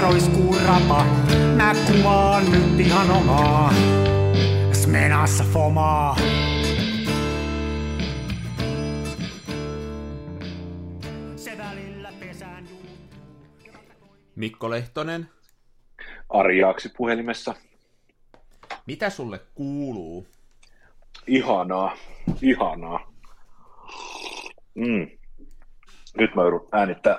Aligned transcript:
roiskuu 0.00 0.56
rapa. 0.66 1.04
Mä 1.56 1.72
kuvaan 1.86 2.52
nyt 2.52 2.80
ihan 2.80 3.10
omaa. 3.10 3.72
Smenassa 4.72 5.44
fomaa. 5.44 6.16
Se 11.36 11.58
välillä 11.58 12.12
pesään 12.20 12.64
juuttuu. 12.68 14.16
Mikko 14.36 14.70
Lehtonen, 14.70 15.28
Arjaaksi 16.28 16.88
puhelimessa. 16.96 17.54
mitä 18.86 19.10
sulle 19.10 19.40
kuuluu? 19.54 20.26
Ihanaa, 21.26 21.96
ihanaa. 22.42 23.12
Mm. 24.74 25.08
Nyt 26.18 26.34
mä 26.34 26.42
joudun 26.42 26.68
äänittää. 26.72 27.14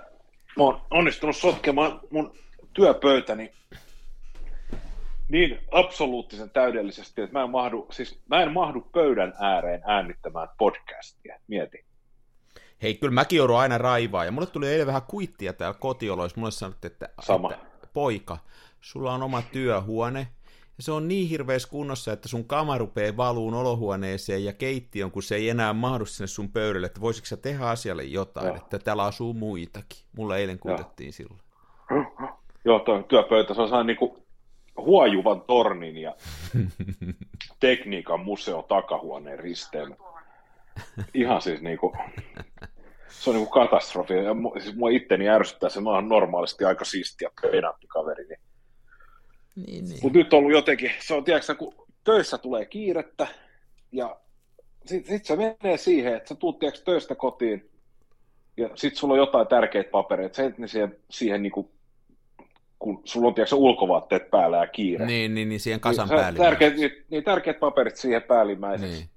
Mä 0.58 0.64
oon 0.64 0.82
onnistunut 0.92 1.36
sotkemaan 1.36 2.00
mun 2.12 2.34
työpöytäni 2.74 3.52
niin 5.30 5.60
absoluuttisen 5.72 6.50
täydellisesti, 6.50 7.22
että 7.22 7.38
mä 7.38 7.44
en 7.44 7.50
mahdu, 7.50 7.88
siis 7.92 8.20
mä 8.30 8.44
en 8.44 8.52
mahdu 8.52 8.82
pöydän 8.82 9.34
ääreen 9.40 9.82
äänittämään 9.86 10.48
podcastia. 10.58 11.40
Mieti. 11.48 11.86
Hei, 12.82 12.96
kyllä 12.96 13.14
mäkin 13.14 13.38
joudun 13.38 13.60
aina 13.60 13.78
raivaa, 13.78 14.26
ja 14.26 14.32
mulle 14.32 14.48
tuli 14.48 14.68
eilen 14.68 14.88
vähän 14.88 15.02
kuittia 15.02 15.54
täällä 15.54 15.80
kotioloissa. 15.80 16.40
Mulle 16.40 16.52
sanottiin, 16.52 16.92
että, 16.92 17.10
Sama. 17.20 17.54
että 17.54 17.88
poika, 17.94 18.38
sulla 18.82 19.14
on 19.14 19.24
oma 19.24 19.42
työhuone, 19.42 20.28
ja 20.78 20.84
se 20.84 20.92
on 20.92 21.08
niin 21.08 21.30
hirveässä 21.30 21.70
kunnossa, 21.70 22.14
että 22.14 22.28
sun 22.28 22.46
kama 22.46 22.78
rupeaa 22.78 23.18
valuun 23.18 23.54
olohuoneeseen 23.54 24.46
ja 24.46 24.54
keittiön, 24.54 25.12
kun 25.12 25.24
se 25.24 25.36
ei 25.36 25.50
enää 25.50 25.74
mahdu 25.74 26.06
sinne 26.06 26.28
sun 26.28 26.52
pöydälle, 26.52 26.88
että 26.88 27.02
voisitko 27.02 27.26
sä 27.26 27.38
tehdä 27.38 27.66
asialle 27.66 28.04
jotain, 28.04 28.48
Joo. 28.48 28.56
että 28.56 28.80
täällä 28.80 29.04
asuu 29.04 29.34
muitakin. 29.34 30.00
Mulla 30.18 30.38
eilen 30.38 30.60
kuitettiin 30.60 31.14
silloin. 31.14 31.40
Joo, 32.66 32.80
tuo 32.80 33.04
työpöytä, 33.04 33.54
se 33.54 33.62
on 33.62 33.68
sellainen 33.68 33.88
niin 33.88 33.98
kuin 33.98 34.24
huojuvan 34.78 35.42
tornin 35.42 35.98
ja 35.98 36.16
tekniikan 37.60 38.20
museo 38.20 38.62
takahuoneen 38.62 39.40
risteemä. 39.40 39.96
Ihan 41.14 41.42
siis 41.42 41.62
niin 41.62 41.78
kuin, 41.78 41.94
se 43.10 43.30
on 43.30 43.36
niin 43.36 43.48
kuin 43.48 43.64
katastrofi. 43.64 44.14
Ja 44.14 44.34
mu- 44.34 44.62
siis 44.62 44.76
mua 44.76 44.90
itteni 44.90 45.30
ärsyttää 45.30 45.70
se, 45.70 45.82
mä 45.82 45.90
oon 45.90 46.10
normaalisti 46.10 46.64
aika 46.66 46.86
siisti 46.86 47.26
ja 47.26 47.32
pedantti 47.42 47.88
kaveri. 47.88 48.28
Niin. 48.28 48.40
Niin, 49.56 49.86
niin. 49.86 50.00
Mutta 50.04 50.18
nyt 50.18 50.34
on 50.34 50.40
ollut 50.40 50.52
jotenkin, 50.52 50.92
se 51.00 51.14
on 51.14 51.24
tiedätkö, 51.24 51.56
kun 51.56 51.74
töissä 52.04 52.38
tulee 52.38 52.66
kiirettä 52.66 53.28
ja 53.92 54.20
sitten 54.86 55.18
sit 55.18 55.26
se 55.26 55.36
menee 55.36 55.78
siihen, 55.78 56.16
että 56.16 56.30
sä 56.30 56.36
tuut 56.36 56.60
tiedätkö, 56.60 56.84
töistä 56.86 57.16
kotiin 57.16 57.70
ja 58.58 58.70
sitten 58.76 59.00
sulla 59.00 59.14
on 59.14 59.20
jotain 59.20 59.48
tärkeitä 59.48 59.90
papereita, 59.92 60.36
sä 60.36 60.46
et 60.46 60.58
ne 60.58 60.68
siihen, 60.68 60.98
siihen 61.10 61.44
niin 61.44 61.52
kuin, 61.52 61.70
kun 62.80 63.02
sulla 63.06 63.28
on 63.28 63.34
tiedätkö, 63.34 63.56
ulkovaatteet 63.56 64.30
päällä 64.30 64.58
ja 64.58 64.68
kiire. 64.68 65.06
Niin, 65.06 65.34
niin, 65.34 65.50
niin 65.50 65.60
siihen 65.60 65.80
kasan 65.80 66.08
Niin, 66.08 66.18
sä- 66.18 66.22
päälle. 66.24 66.40
Tärkeät, 66.40 66.76
niin, 66.76 66.92
niin 67.10 67.24
tärkeät 67.24 67.60
paperit 67.60 67.96
siihen 67.98 68.22
päällimmäiseksi. 68.24 68.96
Niin. 68.98 69.10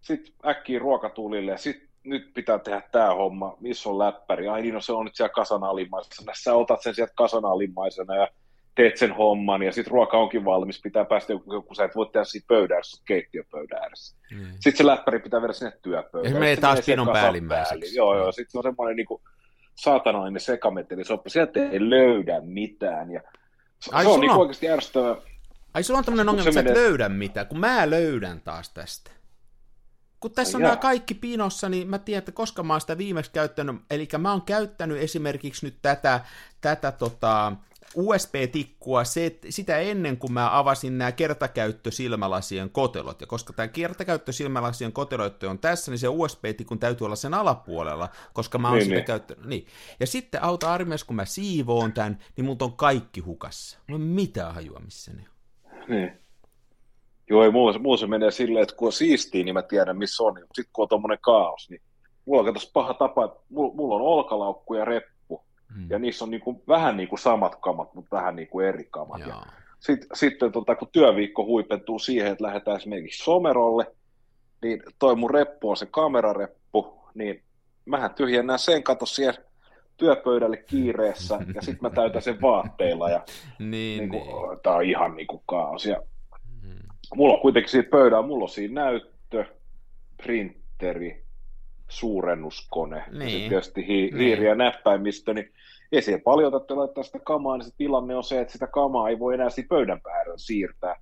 Sitten 0.00 0.32
äkkiä 0.46 0.78
ruokatulille 0.78 1.50
ja 1.50 1.58
sitten 1.58 1.88
nyt 2.04 2.34
pitää 2.34 2.58
tehdä 2.58 2.82
tämä 2.92 3.14
homma, 3.14 3.56
missä 3.60 3.88
on 3.88 3.98
läppäri. 3.98 4.48
Ai 4.48 4.62
niin, 4.62 4.74
no 4.74 4.80
se 4.80 4.92
on 4.92 5.04
nyt 5.04 5.16
siellä 5.16 5.32
kasan 5.32 5.64
alimmaisena. 5.64 6.32
Sä 6.42 6.54
otat 6.54 6.82
sen 6.82 6.94
sieltä 6.94 7.12
kasan 7.16 7.44
alimmaisena 7.44 8.16
ja 8.16 8.28
teet 8.74 8.96
sen 8.96 9.12
homman 9.16 9.62
ja 9.62 9.72
sitten 9.72 9.90
ruoka 9.92 10.18
onkin 10.18 10.44
valmis. 10.44 10.80
Pitää 10.82 11.04
päästä 11.04 11.32
joku, 11.32 11.74
sä 11.74 11.84
et 11.84 11.96
voi 11.96 12.06
tehdä 12.12 12.24
siitä 12.24 12.46
pöydän 12.48 12.74
ääressä, 12.74 13.02
keittiöpöydän 13.06 13.82
ääressä. 13.82 14.16
Niin. 14.30 14.46
Sitten 14.52 14.76
se 14.76 14.86
läppäri 14.86 15.18
pitää 15.18 15.40
viedä 15.40 15.52
sinne 15.52 15.72
työpöydälle. 15.82 16.28
Ja 16.28 16.32
se 16.34 16.38
menee 16.38 16.54
Sitten 16.54 16.68
taas 16.70 16.86
pinon 16.86 17.06
kasan 17.06 17.22
päällimmäiseksi. 17.22 17.78
päälle. 17.80 17.96
Joo, 17.96 18.16
joo. 18.18 18.32
Sitten 18.32 18.50
se 18.50 18.58
on 18.58 18.62
semmoinen 18.64 18.96
niin 18.96 19.06
kuin 19.06 19.22
saatanainen 19.76 20.40
sekamettelisoppa. 20.40 21.30
Sieltä 21.30 21.60
ei 21.60 21.90
löydä 21.90 22.40
mitään. 22.40 23.10
Ja 23.10 23.20
se, 23.78 23.90
Ai, 23.92 24.04
se 24.04 24.10
on 24.10 24.20
niin 24.20 24.30
on- 24.30 24.38
oikeasti 24.38 24.70
ärsyttävää. 24.70 25.16
Ai 25.74 25.82
sulla 25.82 25.98
on 25.98 26.04
tämmöinen 26.04 26.28
ongelma, 26.28 26.48
että 26.48 26.54
sä 26.54 26.60
et 26.60 26.66
menee- 26.66 26.82
löydä 26.82 27.08
mitään, 27.08 27.46
kun 27.46 27.60
mä 27.60 27.90
löydän 27.90 28.40
taas 28.40 28.70
tästä. 28.70 29.10
Kun 30.20 30.30
tässä 30.30 30.56
Ai 30.58 30.58
on 30.58 30.62
nämä 30.62 30.72
jaa. 30.72 30.80
kaikki 30.80 31.14
pinossa, 31.14 31.68
niin 31.68 31.88
mä 31.88 31.98
tiedän, 31.98 32.18
että 32.18 32.32
koska 32.32 32.62
mä 32.62 32.72
oon 32.74 32.80
sitä 32.80 32.98
viimeksi 32.98 33.30
käyttänyt, 33.30 33.76
eli 33.90 34.08
mä 34.18 34.30
oon 34.30 34.42
käyttänyt 34.42 34.98
esimerkiksi 34.98 35.66
nyt 35.66 35.76
tätä, 35.82 36.20
tätä 36.60 36.92
tota, 36.92 37.52
USB-tikkua 37.94 39.04
se, 39.04 39.38
sitä 39.48 39.78
ennen 39.78 40.16
kuin 40.16 40.32
mä 40.32 40.58
avasin 40.58 40.98
nämä 40.98 41.12
kertakäyttösilmälasien 41.12 42.70
kotelot, 42.70 43.20
ja 43.20 43.26
koska 43.26 43.52
tämä 43.52 43.68
kertakäyttösilmälasien 43.68 44.92
kotelot 44.92 45.42
on 45.42 45.58
tässä, 45.58 45.90
niin 45.90 45.98
se 45.98 46.08
USB-tikun 46.08 46.78
täytyy 46.78 47.04
olla 47.04 47.16
sen 47.16 47.34
alapuolella, 47.34 48.08
koska 48.32 48.58
mä 48.58 48.68
oon 48.68 48.76
Niin, 48.76 48.84
sitä 48.84 48.94
niin. 48.94 49.04
käyttänyt. 49.04 49.44
Niin. 49.44 49.66
Ja 50.00 50.06
sitten 50.06 50.42
auta 50.42 50.72
armias, 50.72 51.04
kun 51.04 51.16
mä 51.16 51.24
siivoon 51.24 51.92
tämän, 51.92 52.18
niin 52.36 52.44
mut 52.44 52.62
on 52.62 52.72
kaikki 52.72 53.20
hukassa. 53.20 53.78
Mulla 53.88 54.02
ei 54.04 54.08
mitään 54.08 54.54
hajua, 54.54 54.80
missä 54.80 55.12
ne 55.12 55.22
on. 55.22 55.86
Niin. 55.88 56.12
Joo, 57.30 57.44
ei, 57.44 57.50
mulla, 57.50 57.78
mulla 57.78 57.96
se 57.96 58.06
menee 58.06 58.30
silleen, 58.30 58.62
että 58.62 58.74
kun 58.76 58.88
on 58.88 58.92
siistiä, 58.92 59.44
niin 59.44 59.54
mä 59.54 59.62
tiedän, 59.62 59.98
missä 59.98 60.22
on. 60.22 60.38
Sitten 60.38 60.72
kun 60.72 60.82
on 60.82 60.88
tommonen 60.88 61.18
kaos, 61.20 61.70
niin 61.70 61.82
mulla 62.24 62.48
on 62.48 62.54
paha 62.72 62.94
tapa, 62.94 63.24
että 63.24 63.38
mulla, 63.48 63.74
mulla 63.74 63.94
on 63.94 64.00
olkalaukku 64.02 64.74
ja 64.74 64.84
reppu, 64.84 65.15
Mm. 65.74 65.86
ja 65.90 65.98
niissä 65.98 66.24
on 66.24 66.30
niinku, 66.30 66.62
vähän 66.68 66.96
niin 66.96 67.08
kuin 67.08 67.18
samat 67.18 67.56
kamat, 67.56 67.94
mutta 67.94 68.16
vähän 68.16 68.36
niin 68.36 68.48
kuin 68.48 68.66
eri 68.66 68.86
kamat. 68.90 69.20
Ja 69.20 69.42
sit, 69.78 70.06
sitten 70.14 70.52
tota, 70.52 70.74
kun 70.74 70.88
työviikko 70.92 71.44
huipentuu 71.44 71.98
siihen, 71.98 72.32
että 72.32 72.44
lähdetään 72.44 72.76
esimerkiksi 72.76 73.24
somerolle, 73.24 73.86
niin 74.62 74.82
toi 74.98 75.16
mun 75.16 75.30
reppu 75.30 75.70
on 75.70 75.76
se 75.76 75.86
kamerareppu, 75.86 77.00
niin 77.14 77.42
mähän 77.84 78.14
tyhjennän 78.14 78.58
sen 78.58 78.82
kato 78.82 79.06
siihen 79.06 79.34
työpöydälle 79.96 80.56
kiireessä, 80.56 81.38
ja 81.54 81.62
sitten 81.62 81.82
mä 81.82 81.90
täytän 81.90 82.22
sen 82.22 82.40
vaatteilla, 82.40 83.10
ja 83.10 83.24
Niin, 83.58 83.68
niin 83.68 84.10
niin. 84.10 84.10
kuin, 84.10 84.60
tää 84.62 84.74
on 84.74 84.84
ihan 84.84 85.16
niin 85.16 85.26
kuin 85.26 85.42
kaos. 85.46 85.86
Ja 85.86 86.02
Mm. 86.62 86.78
mulla 87.16 87.34
on 87.34 87.40
kuitenkin 87.40 87.70
siitä 87.70 87.90
pöydää, 87.90 88.22
mulla 88.22 88.42
on 88.42 88.48
siinä 88.48 88.82
näyttö, 88.84 89.44
printeri, 90.22 91.25
suurennuskone, 91.88 92.96
ja 92.96 93.18
Niin. 93.18 93.30
sitten 93.30 93.48
tietysti 93.48 93.86
hi- 93.86 93.92
Niin. 94.10 94.16
hiiri 94.16 94.46
ja 94.46 94.54
näppäimistö, 94.54 95.34
niin 95.34 95.52
ei 95.92 96.02
siihen 96.02 96.22
paljon 96.22 96.52
tarvitse 96.52 96.74
laittaa 96.74 97.04
sitä 97.04 97.18
kamaa, 97.18 97.56
niin 97.56 97.64
se 97.64 97.76
tilanne 97.76 98.16
on 98.16 98.24
se, 98.24 98.40
että 98.40 98.52
sitä 98.52 98.66
kamaa 98.66 99.08
ei 99.08 99.18
voi 99.18 99.34
enää 99.34 99.50
siitä 99.50 99.68
pöydän 99.68 100.00
päälle 100.00 100.34
siirtää. 100.36 100.96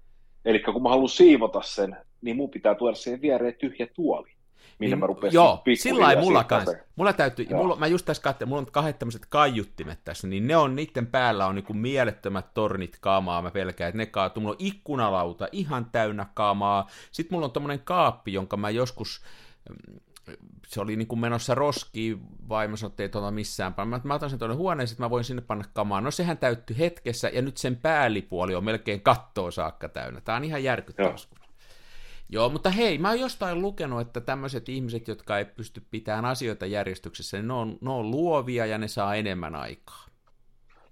Eli 0.44 0.58
kun 0.60 0.82
mä 0.82 0.88
haluan 0.88 1.08
siivota 1.08 1.62
sen, 1.62 1.96
niin 2.20 2.36
mun 2.36 2.50
pitää 2.50 2.74
tuoda 2.74 2.94
siihen 2.96 3.20
viereen 3.20 3.54
tyhjä 3.54 3.86
tuoli, 3.94 4.30
minne 4.78 4.94
Niin, 4.96 5.00
mä 5.00 5.06
rupean 5.06 5.32
Joo, 5.32 5.62
sillä 5.74 6.02
lailla 6.02 6.22
mulla 6.22 6.44
kanssa. 6.44 6.76
Mulla 6.96 7.12
täytyy, 7.12 7.46
Joo. 7.50 7.62
mulla, 7.62 7.76
mä 7.76 7.86
just 7.86 8.06
tässä 8.06 8.22
katsoin, 8.22 8.48
mulla 8.48 8.60
on 8.60 8.72
kahdet 8.72 8.98
tämmöiset 8.98 9.26
kaiuttimet 9.28 9.98
tässä, 10.04 10.26
niin 10.26 10.46
ne 10.46 10.56
on, 10.56 10.76
niiden 10.76 11.06
päällä 11.06 11.46
on 11.46 11.54
niinku 11.54 11.72
mielettömät 11.74 12.54
tornit 12.54 12.96
kaamaa, 13.00 13.42
mä 13.42 13.50
pelkään, 13.50 13.88
että 13.88 13.98
ne 13.98 14.06
kaatuu. 14.06 14.40
Mulla 14.40 14.52
on 14.54 14.66
ikkunalauta 14.66 15.48
ihan 15.52 15.86
täynnä 15.92 16.26
kaamaa. 16.34 16.86
Sitten 17.10 17.36
mulla 17.36 17.44
on 17.46 17.52
tommonen 17.52 17.80
kaappi, 17.84 18.32
jonka 18.32 18.56
mä 18.56 18.70
joskus, 18.70 19.24
se 20.66 20.80
oli 20.80 20.96
niinku 20.96 21.16
menossa 21.16 21.54
roskiin, 21.54 22.20
vaimo 22.48 22.76
sanoi, 22.76 22.90
että 22.90 23.02
ei 23.02 23.08
tuota 23.08 23.30
missään 23.30 23.74
panna. 23.74 23.96
Mä, 23.96 24.00
mä 24.04 24.14
otan 24.14 24.30
sen 24.30 24.38
tuonne 24.38 24.56
huoneeseen, 24.56 24.94
että 24.94 25.02
mä 25.02 25.10
voin 25.10 25.24
sinne 25.24 25.42
panna 25.42 25.64
kamaa. 25.72 26.00
No 26.00 26.10
sehän 26.10 26.38
täyttyi 26.38 26.78
hetkessä, 26.78 27.28
ja 27.28 27.42
nyt 27.42 27.56
sen 27.56 27.76
päällipuoli 27.76 28.54
on 28.54 28.64
melkein 28.64 29.00
kattoa 29.00 29.50
saakka 29.50 29.88
täynnä. 29.88 30.20
Tää 30.20 30.36
on 30.36 30.44
ihan 30.44 30.64
järkyttävä. 30.64 31.08
Joo. 31.08 31.16
Joo, 32.28 32.48
mutta 32.48 32.70
hei, 32.70 32.98
mä 32.98 33.08
oon 33.08 33.20
jostain 33.20 33.62
lukenut, 33.62 34.00
että 34.00 34.20
tämmöiset 34.20 34.68
ihmiset, 34.68 35.08
jotka 35.08 35.38
ei 35.38 35.44
pysty 35.44 35.82
pitämään 35.90 36.24
asioita 36.24 36.66
järjestyksessä, 36.66 37.36
niin 37.36 37.48
ne 37.48 37.54
on, 37.54 37.78
ne 37.80 37.90
on 37.90 38.10
luovia 38.10 38.66
ja 38.66 38.78
ne 38.78 38.88
saa 38.88 39.14
enemmän 39.14 39.54
aikaa. 39.54 40.04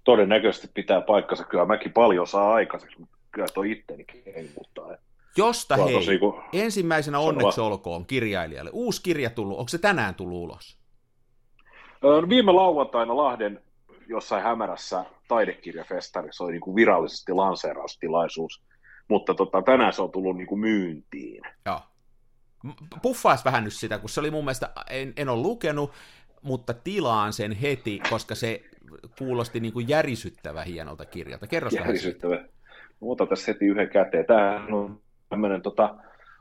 Todennäköisesti 0.03 0.67
pitää 0.73 1.01
paikkansa, 1.01 1.43
kyllä 1.43 1.65
mäkin 1.65 1.93
paljon 1.93 2.27
saa 2.27 2.53
aikaiseksi, 2.53 2.99
mutta 2.99 3.17
kyllä 3.31 3.47
toi 3.53 3.71
ittenikin 3.71 4.23
ei 4.25 4.51
muuttaa. 4.55 4.97
Josta 5.37 5.75
hei, 5.77 5.93
tosi 5.93 6.17
ku- 6.17 6.39
ensimmäisenä 6.53 7.17
Sano 7.17 7.27
onneksi 7.27 7.61
vaan. 7.61 7.71
olkoon 7.71 8.05
kirjailijalle. 8.05 8.69
Uusi 8.73 9.03
kirja 9.03 9.29
tullut, 9.29 9.57
onko 9.57 9.69
se 9.69 9.77
tänään 9.77 10.15
tullut 10.15 10.37
ulos? 10.37 10.77
Ö, 12.03 12.29
Viime 12.29 12.51
lauantaina 12.51 13.17
Lahden 13.17 13.61
jossain 14.07 14.43
hämärässä 14.43 15.05
taidekirjafestarissa 15.27 16.43
oli 16.43 16.51
niin 16.51 16.61
kuin 16.61 16.75
virallisesti 16.75 17.31
lanseeraustilaisuus, 17.33 18.63
mutta 19.07 19.33
tota, 19.33 19.61
tänään 19.61 19.93
se 19.93 20.01
on 20.01 20.11
tullut 20.11 20.37
niin 20.37 20.47
kuin 20.47 20.59
myyntiin. 20.59 21.41
Joo. 21.65 21.79
Puffaas 23.01 23.45
vähän 23.45 23.63
nyt 23.63 23.73
sitä, 23.73 23.97
kun 23.99 24.09
se 24.09 24.19
oli 24.19 24.31
mun 24.31 24.43
mielestä, 24.45 24.69
en, 24.89 25.13
en 25.17 25.29
ole 25.29 25.41
lukenut, 25.41 25.91
mutta 26.41 26.73
tilaan 26.73 27.33
sen 27.33 27.51
heti, 27.51 28.01
koska 28.09 28.35
se 28.35 28.61
kuulosti 29.17 29.59
niin 29.59 29.73
kuin 29.73 29.89
järisyttävä 29.89 30.63
hienolta 30.63 31.05
kirjalta. 31.05 31.47
Kerro 31.47 31.65
vähän 31.65 31.71
siitä. 31.71 31.89
Järisyttävä. 31.89 32.35
Mä 32.35 33.07
otan 33.07 33.27
tässä 33.27 33.51
heti 33.51 33.65
yhden 33.65 33.89
käteen. 33.89 34.25
Tämähän 34.25 34.73
on 34.73 34.99
tämmöinen 35.33 35.61
tota, 35.61 35.95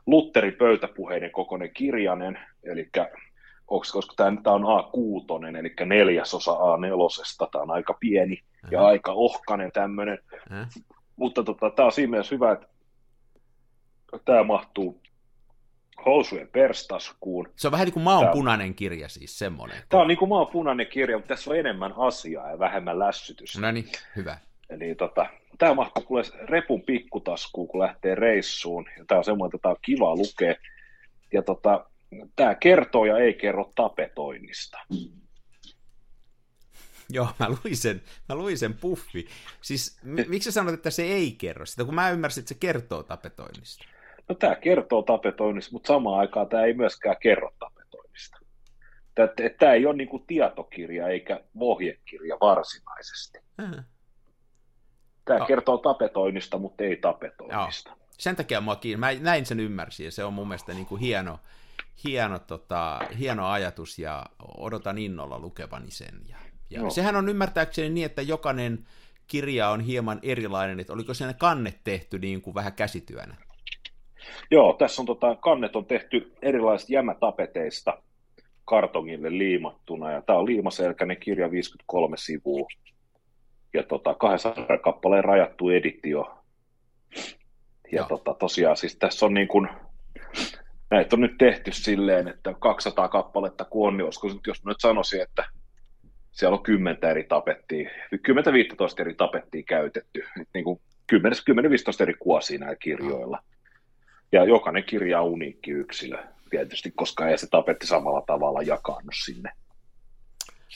Lutteri 0.06 0.53
pöytäpuheiden 0.53 1.31
kokoinen 1.31 1.71
kirjanen, 1.75 2.39
eli 2.65 2.91
koska 3.67 4.12
tämä, 4.17 4.39
on 4.47 4.62
A6, 4.62 5.59
eli 5.59 5.75
neljäsosa 5.87 6.53
A4, 6.53 7.49
tämä 7.53 7.62
on 7.62 7.71
aika 7.71 7.94
pieni 8.00 8.43
ja 8.71 8.81
Aha. 8.81 8.89
aika 8.89 9.12
ohkainen 9.12 9.73
tämmöinen. 9.73 10.19
Äh? 10.53 10.69
Mutta 11.17 11.43
tota, 11.43 11.71
tämä 11.71 11.87
on 11.87 11.93
siinä 11.93 12.11
mielessä 12.11 12.35
hyvä, 12.35 12.53
että 12.53 12.67
tämä 14.25 14.43
mahtuu 14.43 15.03
housujen 16.06 16.49
perstaskuun. 16.49 17.49
Se 17.56 17.69
on 17.69 17.73
vähän 17.73 17.85
niin 17.85 17.93
kuin 17.94 18.05
Tää- 18.21 18.33
punainen 18.33 18.75
kirja 18.75 19.09
siis, 19.09 19.39
semmoinen. 19.39 19.77
Tämä 19.89 20.00
on 20.00 20.09
niin 20.09 20.19
kuin 20.19 20.29
maan 20.29 20.47
punainen 20.47 20.87
kirja, 20.87 21.17
mutta 21.17 21.29
tässä 21.29 21.50
on 21.50 21.56
enemmän 21.56 21.94
asiaa 21.97 22.50
ja 22.50 22.59
vähemmän 22.59 22.99
lässytystä. 22.99 23.61
No 23.61 23.71
niin, 23.71 23.85
hyvä. 24.17 24.39
Eli 24.71 24.94
tota, 24.94 25.27
tämä 25.62 25.75
mahtuu 25.75 26.03
kuule 26.03 26.23
repun 26.49 26.82
pikkutaskuun, 26.82 27.69
kun 27.69 27.81
lähtee 27.81 28.14
reissuun. 28.14 28.87
Ja 28.99 29.05
tämä 29.05 29.19
on 29.19 29.25
semmoinen, 29.25 29.56
että 29.56 29.62
tämä 29.62 29.70
on 29.70 29.79
kiva 29.82 30.17
lukea. 30.17 30.55
Ja 31.32 31.43
tota, 31.43 31.87
tämä 32.37 32.55
kertoo 32.55 33.05
ja 33.05 33.19
ei 33.19 33.35
kerro 33.35 33.73
tapetoinnista. 33.75 34.79
Joo, 37.11 37.29
mä 37.38 37.49
luin 37.49 37.76
sen, 37.76 38.03
mä 38.29 38.35
luin 38.35 38.59
sen 38.59 38.75
puffi. 38.75 39.26
Siis 39.61 40.00
m- 40.03 40.31
miksi 40.31 40.44
sä 40.44 40.55
sanot, 40.55 40.75
että 40.75 40.91
se 40.91 41.03
ei 41.03 41.32
kerro 41.32 41.67
sitä, 41.67 41.85
kun 41.85 41.94
mä 41.94 42.11
ymmärsin, 42.11 42.41
että 42.41 42.49
se 42.49 42.61
kertoo 42.61 43.03
tapetoinnista? 43.03 43.85
No 44.29 44.35
tämä 44.35 44.55
kertoo 44.55 45.03
tapetoinnista, 45.03 45.73
mutta 45.73 45.87
samaan 45.87 46.20
aikaan 46.20 46.49
tämä 46.49 46.65
ei 46.65 46.75
myöskään 46.75 47.17
kerro 47.20 47.55
tapetoinnista. 47.58 48.38
Tämä 49.58 49.73
ei 49.73 49.87
ole 49.87 49.97
niinku 49.97 50.19
tietokirja 50.19 51.08
eikä 51.08 51.41
ohjekirja 51.61 52.37
varsinaisesti. 52.41 53.38
Äh. 53.61 53.85
Tämä 55.24 55.38
No. 55.38 55.46
kertoo 55.46 55.78
tapetoinnista, 55.78 56.58
mutta 56.58 56.84
ei 56.84 56.96
tapetoinnista. 56.96 57.96
Sen 58.19 58.36
takia 58.36 58.60
mua 58.60 58.76
kiinni. 58.76 59.00
Mä 59.00 59.12
näin 59.20 59.46
sen 59.46 59.60
ymmärsin, 59.60 60.04
ja 60.04 60.12
se 60.12 60.24
on 60.24 60.32
mun 60.32 60.48
mielestä 60.48 60.74
niin 60.74 60.86
kuin 60.86 61.00
hieno, 61.00 61.38
hieno, 62.04 62.38
tota, 62.38 63.00
hieno 63.19 63.48
ajatus, 63.48 63.98
ja 63.98 64.26
odotan 64.58 64.98
innolla 64.98 65.38
lukevani 65.38 65.90
sen. 65.90 66.20
Ja, 66.28 66.36
ja 66.70 66.80
Joo. 66.80 66.90
sehän 66.90 67.16
on 67.16 67.28
ymmärtääkseni 67.28 67.90
niin, 67.90 68.06
että 68.06 68.22
jokainen 68.22 68.86
kirja 69.26 69.69
on 69.69 69.80
hieman 69.80 70.19
erilainen, 70.22 70.80
että 70.80 70.92
oliko 70.92 71.14
siinä 71.14 71.34
kanne 71.34 71.74
tehty 71.84 72.19
niin 72.19 72.42
kuin 72.42 72.54
vähän 72.54 72.72
käsityönä? 72.72 73.34
Joo, 74.50 74.72
tässä 74.72 75.02
on 75.02 75.06
tota, 75.06 75.36
kannet 75.36 75.76
on 75.76 75.84
tehty 75.86 76.32
erilaisista 76.42 76.92
jämätapeteista 76.92 78.02
kartongille 78.64 79.30
liimattuna, 79.38 80.12
ja 80.12 80.22
tämä 80.22 80.38
on 80.38 80.46
liimaselkäinen 80.46 81.16
kirja 81.16 81.50
53 81.50 82.16
sivua, 82.16 82.66
ja 83.74 83.82
tota, 83.82 84.14
200 84.14 84.78
kappaleen 84.78 85.24
rajattu 85.24 85.70
editio. 85.70 86.38
Ja 87.92 87.98
Joo. 87.98 88.08
tota, 88.08 88.34
tosiaan 88.34 88.76
siis 88.76 88.96
tässä 88.96 89.26
on 89.26 89.34
niin 89.34 89.48
kuin, 89.48 89.69
näitä 90.90 91.16
on 91.16 91.20
nyt 91.20 91.38
tehty 91.38 91.72
silleen, 91.72 92.28
että 92.28 92.54
200 92.58 93.08
kappaletta 93.08 93.64
kun 93.64 93.88
on, 93.88 93.96
niin 93.96 94.06
nyt, 94.34 94.46
jos 94.46 94.64
mä 94.64 94.70
nyt 94.70 94.80
sanoisin, 94.80 95.22
että 95.22 95.44
siellä 96.30 96.56
on 96.56 96.62
10 96.62 96.98
eri 97.10 97.24
tapettia, 97.24 97.90
10-15 98.14 98.20
eri 98.98 99.14
tapettia 99.14 99.62
käytetty, 99.62 100.24
Et 100.40 100.48
niin 100.54 100.64
kuin 100.64 100.80
10-15 101.12 101.16
eri 102.00 102.14
kuosia 102.14 102.58
näillä 102.58 102.76
kirjoilla. 102.76 103.42
Ja 104.32 104.44
jokainen 104.44 104.84
kirja 104.84 105.20
on 105.20 105.28
uniikki 105.28 105.70
yksilö, 105.70 106.19
tietysti, 106.50 106.90
koska 106.90 107.28
ei 107.28 107.38
se 107.38 107.46
tapetti 107.50 107.86
samalla 107.86 108.22
tavalla 108.26 108.62
jakanut 108.62 109.14
sinne. 109.24 109.52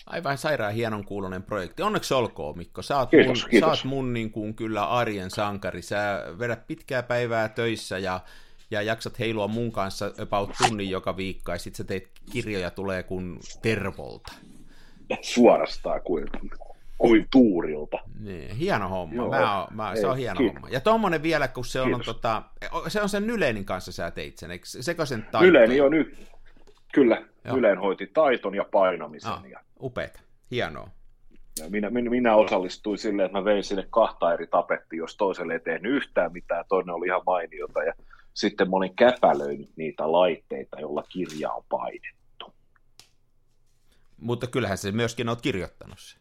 Aivan 0.07 0.39
sairaan 0.39 0.73
hienon 0.75 1.05
kuulonen 1.05 1.43
projekti. 1.43 1.83
Onneksi 1.83 2.15
olkoon, 2.15 2.59
Mikko. 2.59 2.83
Sä 2.83 2.99
oot 2.99 3.11
Kiitos, 3.11 3.43
mun, 3.43 3.51
kiitos. 3.51 3.69
Sä 3.69 3.73
oot 3.73 3.85
mun 3.85 4.13
niin 4.13 4.31
kuin, 4.31 4.55
kyllä 4.55 4.85
arjen 4.85 5.31
sankari. 5.31 5.83
Sä 5.83 6.25
vedät 6.39 6.67
pitkää 6.67 7.03
päivää 7.03 7.49
töissä 7.49 7.99
ja, 7.99 8.21
ja 8.71 8.83
jaksat 8.83 9.19
heilua 9.19 9.49
mun 9.49 9.73
kanssa 9.73 10.13
about 10.23 10.51
tunnin 10.59 10.91
joka 10.91 11.17
viikko, 11.17 11.53
ja 11.53 11.59
sit 11.59 11.75
sä 11.75 11.85
teet 11.85 12.09
kirjoja 12.33 12.71
tulee 12.71 13.03
kuin 13.03 13.39
tervolta. 13.63 14.33
Suorastaan 15.21 16.01
kuin, 16.01 16.25
kuin 16.99 17.27
tuurilta. 17.31 17.99
Niin, 18.21 18.57
hieno 18.57 18.89
homma. 18.89 19.15
Joo, 19.15 19.31
mä 19.31 19.61
oon, 19.61 19.69
mä, 19.77 19.95
se 19.95 20.01
ei, 20.01 20.05
on 20.05 20.17
hieno 20.17 20.39
kiitos. 20.39 20.55
homma. 20.55 20.69
Ja 20.69 20.81
tommonen 20.81 21.23
vielä, 21.23 21.49
kun 21.49 21.65
se 21.65 21.81
on, 21.81 21.95
on 21.95 22.03
tota, 22.05 22.43
se 22.89 23.01
on 23.03 23.09
sen 23.09 23.27
Nylenin 23.27 23.65
kanssa 23.65 23.93
sä 23.93 24.11
teit 24.11 24.39
sen, 24.39 24.51
eikö 24.51 24.67
sekö 24.67 25.07
sen 25.07 25.27
taito? 25.33 25.59
On 25.85 25.91
nyt, 25.91 26.19
kyllä, 26.93 27.23
Joo. 27.45 27.57
Yleen 27.57 27.79
hoiti 27.79 28.07
taiton 28.07 28.55
ja 28.55 28.65
painamisen. 28.73 29.33
Ah, 29.33 29.45
Ja, 29.51 29.61
upeeta. 29.83 30.21
Hienoa. 30.51 30.91
ja 31.59 31.71
minä, 31.71 31.91
minä, 31.91 32.11
minä, 32.11 32.37
osallistuin 32.37 32.99
silleen, 32.99 33.27
että 33.27 33.39
mä 33.39 33.45
vein 33.45 33.65
sinne 33.65 33.87
kahta 33.91 34.33
eri 34.33 34.47
tapettia, 34.47 34.99
jos 34.99 35.17
toiselle 35.17 35.53
ei 35.53 35.61
tehnyt 35.61 35.93
yhtään 35.93 36.33
mitään, 36.33 36.65
toinen 36.69 36.95
oli 36.95 37.07
ihan 37.07 37.23
mainiota. 37.27 37.83
Ja 37.83 37.93
sitten 38.35 38.71
mä 38.71 38.77
olin 38.77 38.97
käpälöinyt 38.97 39.71
niitä 39.77 40.13
laitteita, 40.13 40.81
joilla 40.81 41.03
kirja 41.03 41.51
on 41.51 41.65
painettu. 41.69 42.55
Mutta 44.21 44.47
kyllähän 44.47 44.79
se 44.79 44.93
myöskin 44.93 45.29
oot 45.29 45.41
kirjoittanut 45.41 45.99
sen. 45.99 46.21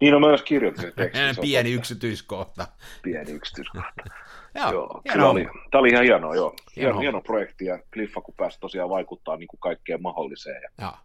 Niin 0.00 0.14
on 0.14 0.20
myös 0.20 0.42
kirjoitin 0.42 0.82
se 0.82 0.92
teksti. 0.96 1.18
se 1.34 1.40
on 1.40 1.42
Pieni 1.42 1.72
yksityiskohta. 1.72 2.68
pieni 3.02 3.32
yksityiskohta. 3.32 4.02
Joo, 4.54 4.72
Joo, 4.72 5.02
kyllä 5.12 5.30
oli, 5.30 5.44
tämä 5.70 5.80
oli 5.80 5.88
ihan 5.88 6.04
hienoa, 6.04 6.34
joo. 6.34 6.54
Hieno 6.76 7.00
Hieno, 7.00 7.20
projekti 7.20 7.64
ja 7.64 7.78
Cliffa, 7.92 8.20
kun 8.20 8.34
pääsi 8.36 8.60
tosiaan 8.60 8.90
vaikuttaa 8.90 9.36
niin 9.36 9.48
kuin 9.48 9.60
kaikkeen 9.60 10.02
mahdolliseen. 10.02 10.62
Ja 10.62 10.68
Joo. 10.80 10.90
Ja 10.90 10.98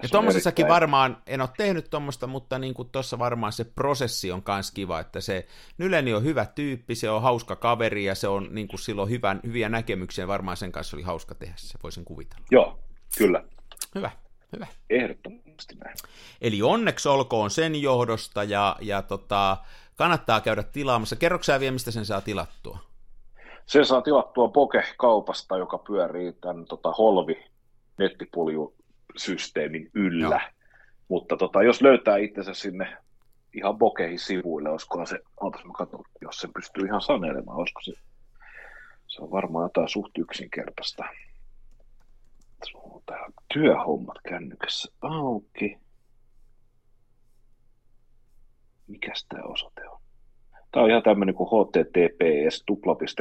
tässä 0.00 0.16
on 0.16 0.20
tommosessakin 0.22 0.62
erittäin- 0.64 0.74
varmaan, 0.74 1.22
en 1.26 1.40
ole 1.40 1.48
tehnyt 1.56 1.90
tuommoista, 1.90 2.26
mutta 2.26 2.58
niin 2.58 2.74
kuin 2.74 2.88
tuossa 2.88 3.18
varmaan 3.18 3.52
se 3.52 3.64
prosessi 3.64 4.32
on 4.32 4.42
kans 4.42 4.70
kiva, 4.70 5.00
että 5.00 5.20
se 5.20 5.46
Nyleni 5.78 6.14
on 6.14 6.24
hyvä 6.24 6.46
tyyppi, 6.46 6.94
se 6.94 7.10
on 7.10 7.22
hauska 7.22 7.56
kaveri 7.56 8.04
ja 8.04 8.14
se 8.14 8.28
on 8.28 8.48
niin 8.50 8.68
kuin 8.68 8.80
silloin 8.80 9.10
hyvän, 9.10 9.40
hyviä 9.46 9.68
näkemyksiä, 9.68 10.28
varmaan 10.28 10.56
sen 10.56 10.72
kanssa 10.72 10.96
oli 10.96 11.02
hauska 11.02 11.34
tehdä 11.34 11.54
se, 11.56 11.78
voisin 11.82 12.04
kuvitella. 12.04 12.44
Joo, 12.50 12.78
kyllä, 13.18 13.44
Hyvä, 13.94 14.10
hyvä. 14.52 14.66
ehdottomasti 14.90 15.74
näin. 15.84 15.96
Eli 16.40 16.62
onneksi 16.62 17.08
olkoon 17.08 17.50
sen 17.50 17.82
johdosta 17.82 18.44
ja, 18.44 18.76
ja 18.80 19.02
tota, 19.02 19.56
kannattaa 19.96 20.40
käydä 20.40 20.62
tilaamassa. 20.62 21.16
Kerroksä 21.16 21.60
vielä, 21.60 21.72
mistä 21.72 21.90
sen 21.90 22.06
saa 22.06 22.20
tilattua? 22.20 22.78
Se 23.66 23.84
saa 23.84 24.02
tilattua 24.02 24.48
Poke-kaupasta, 24.48 25.56
joka 25.58 25.78
pyörii 25.78 26.32
tämän 26.32 26.64
tota, 26.64 26.92
Holvi 26.92 27.44
nettipuljusysteemin 29.16 29.90
yllä. 29.94 30.34
Joo. 30.34 30.40
Mutta 31.08 31.36
tota, 31.36 31.62
jos 31.62 31.82
löytää 31.82 32.16
itsensä 32.16 32.54
sinne 32.54 32.96
ihan 33.54 33.78
Bokehin 33.78 34.18
sivuille, 34.18 34.70
olisikohan 34.70 35.06
se, 35.06 35.18
ootas 35.40 35.64
mä 35.64 35.72
katson, 35.72 36.04
jos 36.20 36.36
se 36.36 36.48
pystyy 36.54 36.86
ihan 36.86 37.00
sanelemaan, 37.00 37.58
olisiko 37.58 37.80
se, 37.80 37.92
se 39.06 39.22
on 39.22 39.30
varmaan 39.30 39.64
jotain 39.64 39.88
suht 39.88 40.18
yksinkertaista. 40.18 41.04
Se 42.64 42.78
on 42.78 43.02
tää 43.06 43.26
työhommat 43.54 44.16
kännykässä 44.28 44.92
auki. 45.00 45.78
Mikäs 48.86 49.26
tämä 49.28 49.42
osoite 49.42 49.88
on? 49.88 50.00
Tämä 50.72 50.84
on 50.84 50.90
ihan 50.90 51.02
tämmöinen 51.02 51.34
kuin 51.34 51.48
https 51.48 52.64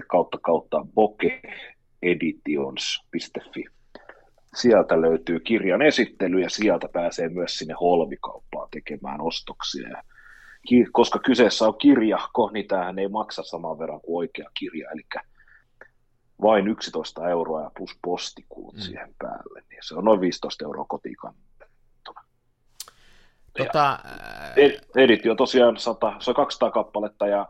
kautta 0.07 0.37
kautta 0.41 0.85
bokeeditions.fi. 0.95 3.74
Sieltä 4.55 5.01
löytyy 5.01 5.39
kirjan 5.39 5.81
esittely 5.81 6.41
ja 6.41 6.49
sieltä 6.49 6.87
pääsee 6.93 7.29
myös 7.29 7.57
sinne 7.57 7.73
holvikauppaan 7.81 8.67
tekemään 8.71 9.21
ostoksia. 9.21 9.89
Ja 9.89 10.03
koska 10.91 11.19
kyseessä 11.19 11.65
on 11.67 11.77
kirjahko, 11.77 12.49
niin 12.53 12.67
tämähän 12.67 12.99
ei 12.99 13.07
maksa 13.07 13.43
saman 13.43 13.79
verran 13.79 14.01
kuin 14.01 14.17
oikea 14.17 14.49
kirja, 14.59 14.89
eli 14.91 15.01
vain 16.41 16.67
11 16.67 17.29
euroa 17.29 17.61
ja 17.61 17.71
plus 17.77 17.99
postikulut 18.01 18.73
Mm. 18.75 18.79
siihen 18.81 19.15
päälle. 19.19 19.61
Niin 19.69 19.79
se 19.83 19.95
on 19.95 20.05
noin 20.05 20.21
15 20.21 20.65
euroa 20.65 20.85
kotiin 20.89 21.15
Tota, 23.57 23.99
Ed- 24.55 24.81
Editio 24.95 25.35
tosiaan 25.35 25.77
100, 25.77 26.13
se 26.19 26.31
on 26.31 26.35
200 26.35 26.71
kappaletta 26.71 27.27
ja 27.27 27.47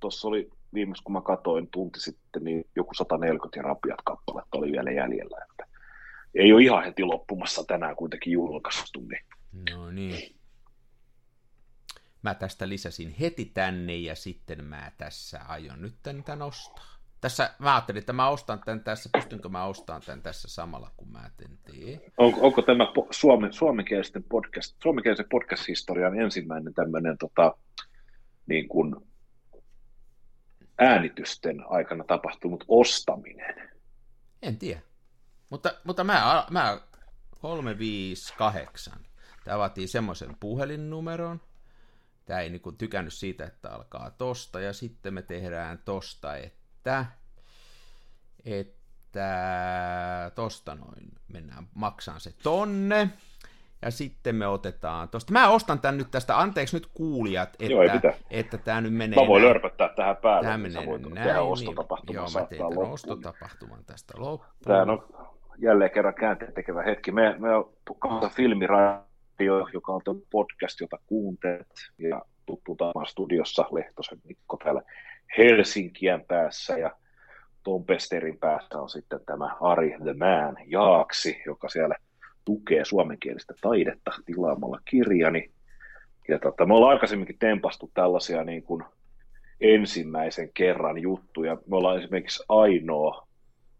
tuossa 0.00 0.28
oli 0.28 0.50
viimeksi 0.74 1.02
kun 1.02 1.12
mä 1.12 1.20
katsoin 1.20 1.68
tunti 1.70 2.00
sitten, 2.00 2.44
niin 2.44 2.64
joku 2.76 2.94
140 2.94 3.58
ja 3.58 3.62
rapiat 3.62 3.98
kappaletta 4.04 4.58
oli 4.58 4.72
vielä 4.72 4.90
jäljellä. 4.90 5.46
Ei 6.34 6.52
ole 6.52 6.62
ihan 6.62 6.84
heti 6.84 7.02
loppumassa 7.04 7.64
tänään 7.64 7.96
kuitenkin 7.96 8.32
julkaistu. 8.32 9.00
Niin. 9.00 9.24
No 9.70 9.90
niin. 9.90 10.36
Mä 12.22 12.34
tästä 12.34 12.68
lisäsin 12.68 13.14
heti 13.20 13.44
tänne 13.44 13.96
ja 13.96 14.14
sitten 14.14 14.64
mä 14.64 14.92
tässä 14.98 15.40
aion 15.48 15.82
nyt 15.82 15.94
tän, 16.02 16.24
tän 16.24 16.42
ostaa. 16.42 16.98
Tässä 17.20 17.54
mä 17.58 17.74
ajattelin, 17.74 17.98
että 17.98 18.12
mä 18.12 18.28
ostan 18.28 18.60
tän 18.64 18.84
tässä, 18.84 19.10
pystynkö 19.12 19.48
mä 19.48 19.64
ostamaan 19.64 20.02
tän 20.06 20.22
tässä 20.22 20.48
samalla 20.48 20.90
kun 20.96 21.12
mä 21.12 21.30
tän 21.36 21.58
teen. 21.64 22.00
On, 22.18 22.34
onko 22.40 22.62
tämä 22.62 22.84
po- 22.84 23.08
suomen, 23.10 23.52
suomenkielisten 23.52 24.24
podcast, 24.24 24.76
suomenkielisen 24.82 25.28
podcast-historian 25.28 26.20
ensimmäinen 26.20 26.74
tämmöinen 26.74 27.18
tota, 27.18 27.56
niin 28.46 28.68
kuin 28.68 28.96
äänitysten 30.78 31.64
aikana 31.68 32.04
tapahtunut 32.04 32.64
ostaminen? 32.68 33.70
En 34.42 34.58
tiedä. 34.58 34.80
Mutta, 35.50 35.74
mutta 35.84 36.04
mä, 36.04 36.46
mä 36.50 36.80
358. 37.40 38.92
Tämä 39.44 39.58
vaatii 39.58 39.86
semmoisen 39.86 40.36
puhelinnumeron. 40.40 41.40
Tämä 42.26 42.40
ei 42.40 42.50
niinku 42.50 42.72
tykännyt 42.72 43.12
siitä, 43.14 43.44
että 43.44 43.70
alkaa 43.70 44.10
tosta. 44.10 44.60
Ja 44.60 44.72
sitten 44.72 45.14
me 45.14 45.22
tehdään 45.22 45.78
tosta, 45.84 46.36
että, 46.36 47.06
että 48.44 50.30
tosta 50.34 50.74
noin 50.74 51.12
mennään 51.28 51.68
maksaan 51.74 52.20
se 52.20 52.32
tonne. 52.42 53.10
Ja 53.82 53.90
sitten 53.90 54.34
me 54.34 54.46
otetaan 54.46 55.08
tosta. 55.08 55.32
Mä 55.32 55.48
ostan 55.48 55.80
tän 55.80 55.98
nyt 55.98 56.10
tästä, 56.10 56.38
anteeksi 56.40 56.76
nyt 56.76 56.86
kuulijat, 56.86 57.48
että, 57.48 57.64
Joo, 57.64 57.82
että 58.30 58.58
tämä 58.58 58.80
nyt 58.80 58.94
menee 58.94 59.20
Mä 59.22 59.26
voin 59.28 59.42
näin. 59.42 59.48
lörpöttää 59.54 59.88
tähän 59.88 60.16
päälle, 60.16 60.42
Tämä 60.42 60.56
niin 60.58 60.72
menee 60.72 60.98
näin. 60.98 61.14
tehdä 61.14 61.38
niin- 61.40 62.14
Joo, 62.14 62.28
mä 62.34 62.40
loppuun. 62.58 62.92
ostotapahtuman 62.92 63.84
tästä 63.84 64.14
loppuun. 64.16 64.54
Tämä 64.64 64.82
on 64.82 65.37
jälleen 65.58 65.90
kerran 65.90 66.14
käänteen 66.14 66.52
tekevä 66.52 66.82
hetki. 66.82 67.12
Me, 67.12 67.36
me 67.38 67.48
kahta 67.98 68.28
filmiradio, 68.28 69.68
joka 69.72 69.92
on 69.92 70.02
podcast, 70.30 70.80
jota 70.80 70.98
kuuntelet, 71.06 71.74
ja 71.98 72.22
tuttu 72.46 72.74
tapaan 72.74 73.06
studiossa 73.06 73.66
Lehtosen 73.72 74.18
Mikko 74.24 74.56
täällä 74.56 74.82
Helsinkien 75.38 76.24
päässä 76.24 76.78
ja 76.78 76.90
Tom 77.62 77.84
Pesterin 77.84 78.38
päässä 78.38 78.78
on 78.78 78.90
sitten 78.90 79.20
tämä 79.26 79.56
Ari 79.60 79.96
the 80.02 80.12
Man 80.12 80.56
Jaaksi, 80.66 81.42
joka 81.46 81.68
siellä 81.68 81.94
tukee 82.44 82.84
suomenkielistä 82.84 83.54
taidetta 83.60 84.10
tilaamalla 84.26 84.80
kirjani. 84.84 85.50
Ja 86.28 86.38
tota, 86.38 86.66
me 86.66 86.74
ollaan 86.74 86.92
aikaisemminkin 86.92 87.38
tempastu 87.38 87.90
tällaisia 87.94 88.44
niin 88.44 88.62
kuin 88.62 88.84
ensimmäisen 89.60 90.50
kerran 90.54 90.98
juttuja. 90.98 91.54
Me 91.54 91.76
ollaan 91.76 91.98
esimerkiksi 91.98 92.44
ainoa, 92.48 93.27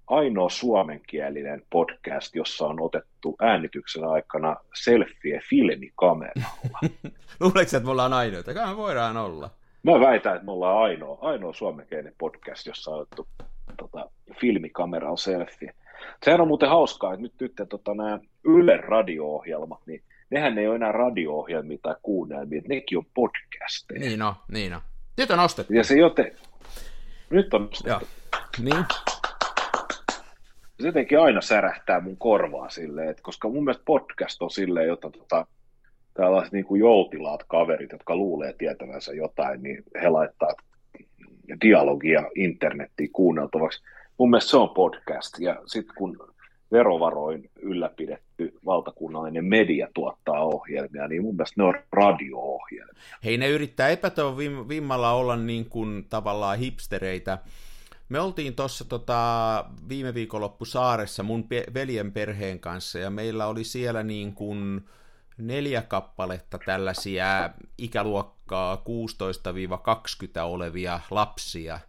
ainoa 0.08 0.48
suomenkielinen 0.48 1.62
podcast, 1.70 2.34
jossa 2.34 2.66
on 2.66 2.80
otettu 2.80 3.36
äänityksen 3.40 4.04
aikana 4.04 4.56
selfie 4.74 5.40
filmikameralla. 5.50 6.78
Luuleeko 7.40 7.60
että 7.60 7.80
me 7.80 7.90
ollaan 7.90 8.12
ainoita? 8.12 8.54
Kai 8.54 8.66
me 8.66 8.76
voidaan 8.76 9.16
olla. 9.16 9.50
Mä 9.82 10.00
väitän, 10.00 10.34
että 10.34 10.44
me 10.44 10.52
ollaan 10.52 10.82
ainoa, 10.82 11.18
ainoa 11.20 11.52
suomenkielinen 11.52 12.14
podcast, 12.18 12.66
jossa 12.66 12.90
on 12.90 13.00
otettu 13.00 13.28
tota, 13.76 14.10
filmikameralla 14.40 15.16
selfie. 15.16 15.74
Sehän 16.24 16.40
on 16.40 16.48
muuten 16.48 16.68
hauskaa, 16.68 17.12
että 17.12 17.22
nyt, 17.22 17.32
nyt 17.40 17.68
tota, 17.68 17.94
nämä 17.94 18.18
Yle 18.44 18.76
radio-ohjelmat, 18.76 19.80
niin 19.86 20.02
nehän 20.30 20.58
ei 20.58 20.66
ole 20.66 20.76
enää 20.76 20.92
radio-ohjelmia 20.92 21.78
tai 21.82 21.94
kuunnelmia, 22.02 22.62
nekin 22.68 22.98
on 22.98 23.06
podcasteja. 23.14 24.00
Niin 24.00 24.22
on, 24.22 24.34
niin 24.52 24.74
on. 24.74 24.80
Nyt 25.16 25.30
on 25.30 25.40
ostettu. 25.40 25.72
Ja 25.72 25.84
se 25.84 25.94
joten, 25.94 26.36
nyt 27.30 27.54
on 27.54 27.68
ostettu. 27.72 27.88
Joo. 27.88 28.00
Niin. 28.62 28.84
Se 30.80 30.86
jotenkin 30.86 31.20
aina 31.20 31.40
särähtää 31.40 32.00
mun 32.00 32.16
korvaa 32.16 32.70
silleen, 32.70 33.08
että 33.08 33.22
koska 33.22 33.48
mun 33.48 33.64
mielestä 33.64 33.82
podcast 33.86 34.42
on 34.42 34.50
silleen, 34.50 34.88
jota 34.88 35.10
tota, 35.10 35.46
tällaiset 36.14 36.52
niin 36.52 36.64
kuin 36.64 36.80
joutilaat 36.80 37.44
kaverit, 37.44 37.92
jotka 37.92 38.16
luulee 38.16 38.52
tietävänsä 38.52 39.12
jotain, 39.12 39.62
niin 39.62 39.84
he 40.02 40.08
laittaa 40.08 40.52
dialogia 41.64 42.24
internettiin 42.34 43.10
kuunneltavaksi. 43.12 43.82
Mun 44.18 44.30
mielestä 44.30 44.50
se 44.50 44.56
on 44.56 44.70
podcast, 44.70 45.38
ja 45.38 45.62
sitten 45.66 45.94
kun 45.96 46.28
verovaroin 46.72 47.50
ylläpidetty 47.62 48.54
valtakunnallinen 48.66 49.44
media 49.44 49.88
tuottaa 49.94 50.44
ohjelmia, 50.44 51.08
niin 51.08 51.22
mun 51.22 51.34
mielestä 51.34 51.54
ne 51.56 51.64
on 51.64 51.74
radio-ohjelmia. 51.92 53.02
Hei, 53.24 53.36
ne 53.36 53.48
yrittää 53.48 53.88
epätoivon 53.88 54.68
vimmalla 54.68 55.12
olla 55.12 55.36
niin 55.36 55.68
kuin 55.68 56.06
tavallaan 56.10 56.58
hipstereitä. 56.58 57.38
Me 58.08 58.20
oltiin 58.20 58.54
tuossa 58.54 58.84
tota, 58.84 59.64
viime 59.88 60.14
viikonloppu 60.14 60.64
saaressa 60.64 61.22
mun 61.22 61.48
pe- 61.48 61.66
veljen 61.74 62.12
perheen 62.12 62.60
kanssa, 62.60 62.98
ja 62.98 63.10
meillä 63.10 63.46
oli 63.46 63.64
siellä 63.64 64.02
niin 64.02 64.34
kuin 64.34 64.88
neljä 65.38 65.82
kappaletta 65.82 66.58
tällaisia 66.66 67.50
ikäluokkaa 67.78 68.76
16-20 68.76 68.80
olevia 70.42 71.00
lapsia, 71.10 71.80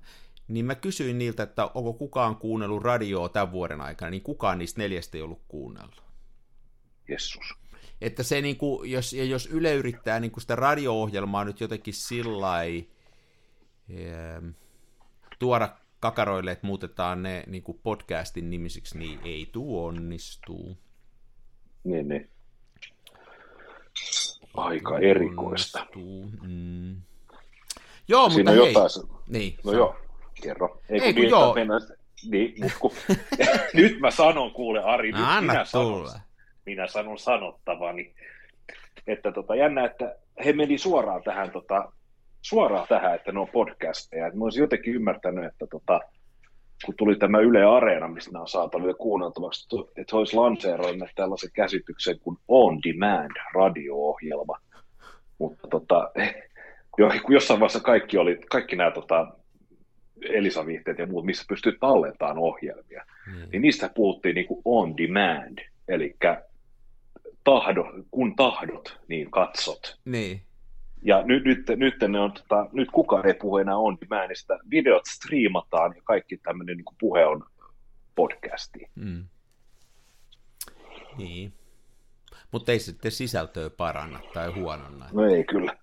niin 0.47 0.65
mä 0.65 0.75
kysyin 0.75 1.17
niiltä, 1.17 1.43
että 1.43 1.65
onko 1.73 1.93
kukaan 1.93 2.35
kuunnellut 2.35 2.83
radioa 2.83 3.29
tämän 3.29 3.51
vuoden 3.51 3.81
aikana, 3.81 4.09
niin 4.09 4.23
kukaan 4.23 4.57
niistä 4.57 4.81
neljästä 4.81 5.17
ei 5.17 5.21
ollut 5.21 5.41
kuunnellut. 5.47 6.03
Jessus. 7.09 7.55
Että 8.01 8.23
se, 8.23 8.41
niin 8.41 8.57
kuin, 8.57 8.91
jos, 8.91 9.13
ja 9.13 9.23
jos 9.23 9.45
Yle 9.45 9.73
yrittää 9.73 10.19
niin 10.19 10.31
kuin 10.31 10.41
sitä 10.41 10.55
radio-ohjelmaa 10.55 11.45
nyt 11.45 11.61
jotenkin 11.61 11.93
sillä 11.93 12.61
tuoda 15.39 15.69
kakaroille, 15.99 16.51
että 16.51 16.67
muutetaan 16.67 17.23
ne 17.23 17.43
niin 17.47 17.63
kuin 17.63 17.79
podcastin 17.83 18.49
nimisiksi, 18.49 18.97
niin 18.97 19.19
ei 19.25 19.49
tuu 19.51 19.85
onnistuu. 19.85 20.77
Niin, 21.83 22.07
niin. 22.07 22.29
Aika 24.53 24.99
erikoista. 24.99 25.85
Mm. 26.47 26.95
Joo, 28.07 28.29
Siinä 28.29 28.51
mutta 28.51 28.61
on 28.61 28.67
hei. 28.67 28.73
jotain... 28.73 28.89
Niin, 29.29 29.57
No 29.63 29.71
joo, 29.71 29.95
kerro. 30.41 30.81
Ei, 30.89 30.99
kun 30.99 31.13
kun 31.13 31.21
niin, 31.21 31.29
joo. 31.29 31.53
Mennään... 31.53 31.81
Niin, 32.31 32.53
mut 32.61 32.71
kun... 32.79 32.91
nyt 33.73 33.99
mä 33.99 34.11
sanon, 34.11 34.51
kuule 34.51 34.83
Ari, 34.83 35.11
nyt 35.11 35.21
No, 35.21 35.27
anna 35.27 35.53
minä 35.53 35.65
sanon, 35.65 35.87
tulla. 35.93 36.19
minä 36.65 36.87
sanon 36.87 37.19
sanottavani. 37.19 38.13
Että 39.07 39.31
tota, 39.31 39.55
jännä, 39.55 39.85
että 39.85 40.15
he 40.45 40.53
meni 40.53 40.77
suoraan 40.77 41.23
tähän, 41.23 41.51
tota, 41.51 41.91
suoraan 42.41 42.87
tähän, 42.89 43.15
että 43.15 43.31
ne 43.31 43.39
on 43.39 43.47
podcasteja. 43.47 44.27
Et 44.27 44.33
mä 44.33 44.43
olisin 44.43 44.61
jotenkin 44.61 44.95
ymmärtänyt, 44.95 45.45
että 45.45 45.67
tota, 45.67 45.99
kun 46.85 46.95
tuli 46.97 47.15
tämä 47.15 47.39
Yle 47.39 47.63
Areena, 47.63 48.07
mistä 48.07 48.31
nämä 48.31 48.41
on 48.41 48.47
saatavilla 48.47 48.93
kuunneltavaksi, 48.93 49.67
että 49.97 50.15
he 50.15 50.17
olisi 50.17 50.35
lanseeroineet 50.35 51.11
tällaisen 51.15 51.49
käsityksen 51.53 52.19
kuin 52.19 52.37
On 52.47 52.79
Demand 52.83 53.31
radio-ohjelma. 53.55 54.57
Mutta 55.37 55.67
tota, 55.67 56.11
jo, 56.97 57.11
jossain 57.29 57.59
vaiheessa 57.59 57.79
kaikki, 57.79 58.17
oli, 58.17 58.39
kaikki 58.49 58.75
nämä 58.75 58.91
tota, 58.91 59.27
Elisa-viihteet 60.29 60.99
ja 60.99 61.07
muut, 61.07 61.25
missä 61.25 61.45
pystyy 61.49 61.77
tallentamaan 61.79 62.37
ohjelmia, 62.37 63.05
Niin. 63.35 63.49
niin 63.51 63.61
niistä 63.61 63.89
puhuttiin 63.95 64.35
niin 64.35 64.47
kuin 64.47 64.61
on 64.65 64.97
demand, 64.97 65.59
eli 65.87 66.15
tahdo, 67.43 67.85
kun 68.11 68.35
tahdot, 68.35 68.99
niin 69.07 69.31
katsot. 69.31 69.99
Niin. 70.05 70.41
Ja 71.01 71.23
nyt, 71.23 71.43
nyt, 71.43 71.65
nyt, 71.75 71.95
ne 72.07 72.19
on, 72.19 72.31
tota, 72.31 72.67
nyt 72.73 72.91
kukaan 72.91 73.27
ei 73.27 73.33
puhu 73.33 73.57
enää 73.57 73.77
on 73.77 73.97
demandista. 74.01 74.59
Videot 74.71 75.05
striimataan 75.05 75.93
ja 75.95 76.01
kaikki 76.01 76.37
tämmöinen 76.37 76.77
niin 76.77 76.95
puhe 76.99 77.25
on 77.25 77.45
podcasti. 78.15 78.79
Mm. 78.95 79.25
Niin. 81.17 81.53
Mutta 82.51 82.71
ei 82.71 82.79
sitten 82.79 83.11
sisältöä 83.11 83.69
paranna 83.69 84.19
tai 84.33 84.51
huononna. 84.51 85.09
No 85.13 85.25
ei 85.25 85.43
kyllä. 85.43 85.77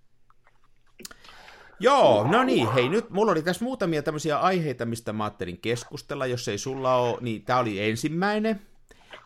Joo, 1.80 2.26
no 2.30 2.44
niin, 2.44 2.72
hei 2.72 2.88
nyt 2.88 3.10
mulla 3.10 3.32
oli 3.32 3.42
tässä 3.42 3.64
muutamia 3.64 4.02
tämmöisiä 4.02 4.38
aiheita, 4.38 4.86
mistä 4.86 5.12
mä 5.12 5.24
ajattelin 5.24 5.60
keskustella, 5.60 6.26
jos 6.26 6.48
ei 6.48 6.58
sulla 6.58 6.96
ole, 6.96 7.18
niin 7.20 7.44
tämä 7.44 7.58
oli 7.58 7.90
ensimmäinen. 7.90 8.60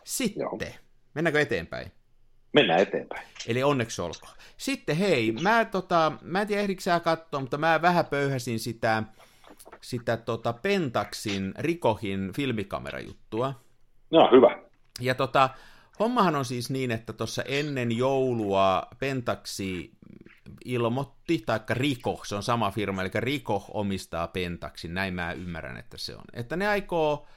Sitten, 0.03 0.41
Joo. 0.41 0.59
mennäänkö 1.13 1.41
eteenpäin? 1.41 1.91
Mennään 2.53 2.79
eteenpäin. 2.79 3.27
Eli 3.47 3.63
onneksi 3.63 4.01
olkoon. 4.01 4.33
Sitten 4.57 4.97
hei, 4.97 5.31
mä, 5.31 5.65
tota, 5.65 6.11
mä 6.21 6.41
en 6.41 6.47
tiedä 6.47 6.61
ehdikö 6.61 6.81
sä 6.81 6.99
katsoa, 6.99 7.39
mutta 7.39 7.57
mä 7.57 7.81
vähän 7.81 8.05
pöyhäsin 8.05 8.59
sitä, 8.59 9.03
sitä 9.81 10.17
tota 10.17 10.53
Pentaxin 10.53 11.53
Rikohin 11.57 12.33
filmikamerajuttua. 12.35 13.53
No 14.11 14.29
hyvä. 14.31 14.57
Ja 14.99 15.15
tota, 15.15 15.49
hommahan 15.99 16.35
on 16.35 16.45
siis 16.45 16.69
niin, 16.69 16.91
että 16.91 17.13
tuossa 17.13 17.43
ennen 17.43 17.97
joulua 17.97 18.87
Pentaxi 18.99 19.91
ilmoitti, 20.65 21.43
taikka 21.45 21.73
Riko, 21.73 22.21
se 22.25 22.35
on 22.35 22.43
sama 22.43 22.71
firma, 22.71 23.01
eli 23.01 23.09
Riko 23.15 23.65
omistaa 23.73 24.27
Pentaxin, 24.27 24.93
näin 24.93 25.13
mä 25.13 25.31
ymmärrän, 25.31 25.77
että 25.77 25.97
se 25.97 26.15
on. 26.15 26.23
Että 26.33 26.55
ne 26.55 26.67
aikoo 26.67 27.27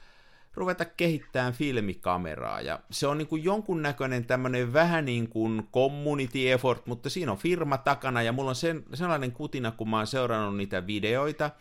ruveta 0.55 0.85
kehittämään 0.85 1.53
filmikameraa, 1.53 2.61
ja 2.61 2.79
se 2.91 3.07
on 3.07 3.17
niin 3.17 3.27
kuin 3.27 3.43
jonkunnäköinen 3.43 4.25
tämmöinen 4.25 4.73
vähän 4.73 5.05
niin 5.05 5.29
kuin 5.29 5.67
community 5.73 6.51
effort, 6.51 6.85
mutta 6.87 7.09
siinä 7.09 7.31
on 7.31 7.37
firma 7.37 7.77
takana, 7.77 8.21
ja 8.21 8.31
mulla 8.31 8.49
on 8.49 8.55
sen, 8.55 8.83
sellainen 8.93 9.31
kutina, 9.31 9.71
kun 9.71 9.89
mä 9.89 9.97
oon 9.97 10.07
seurannut 10.07 10.57
niitä 10.57 10.87
videoita, 10.87 11.51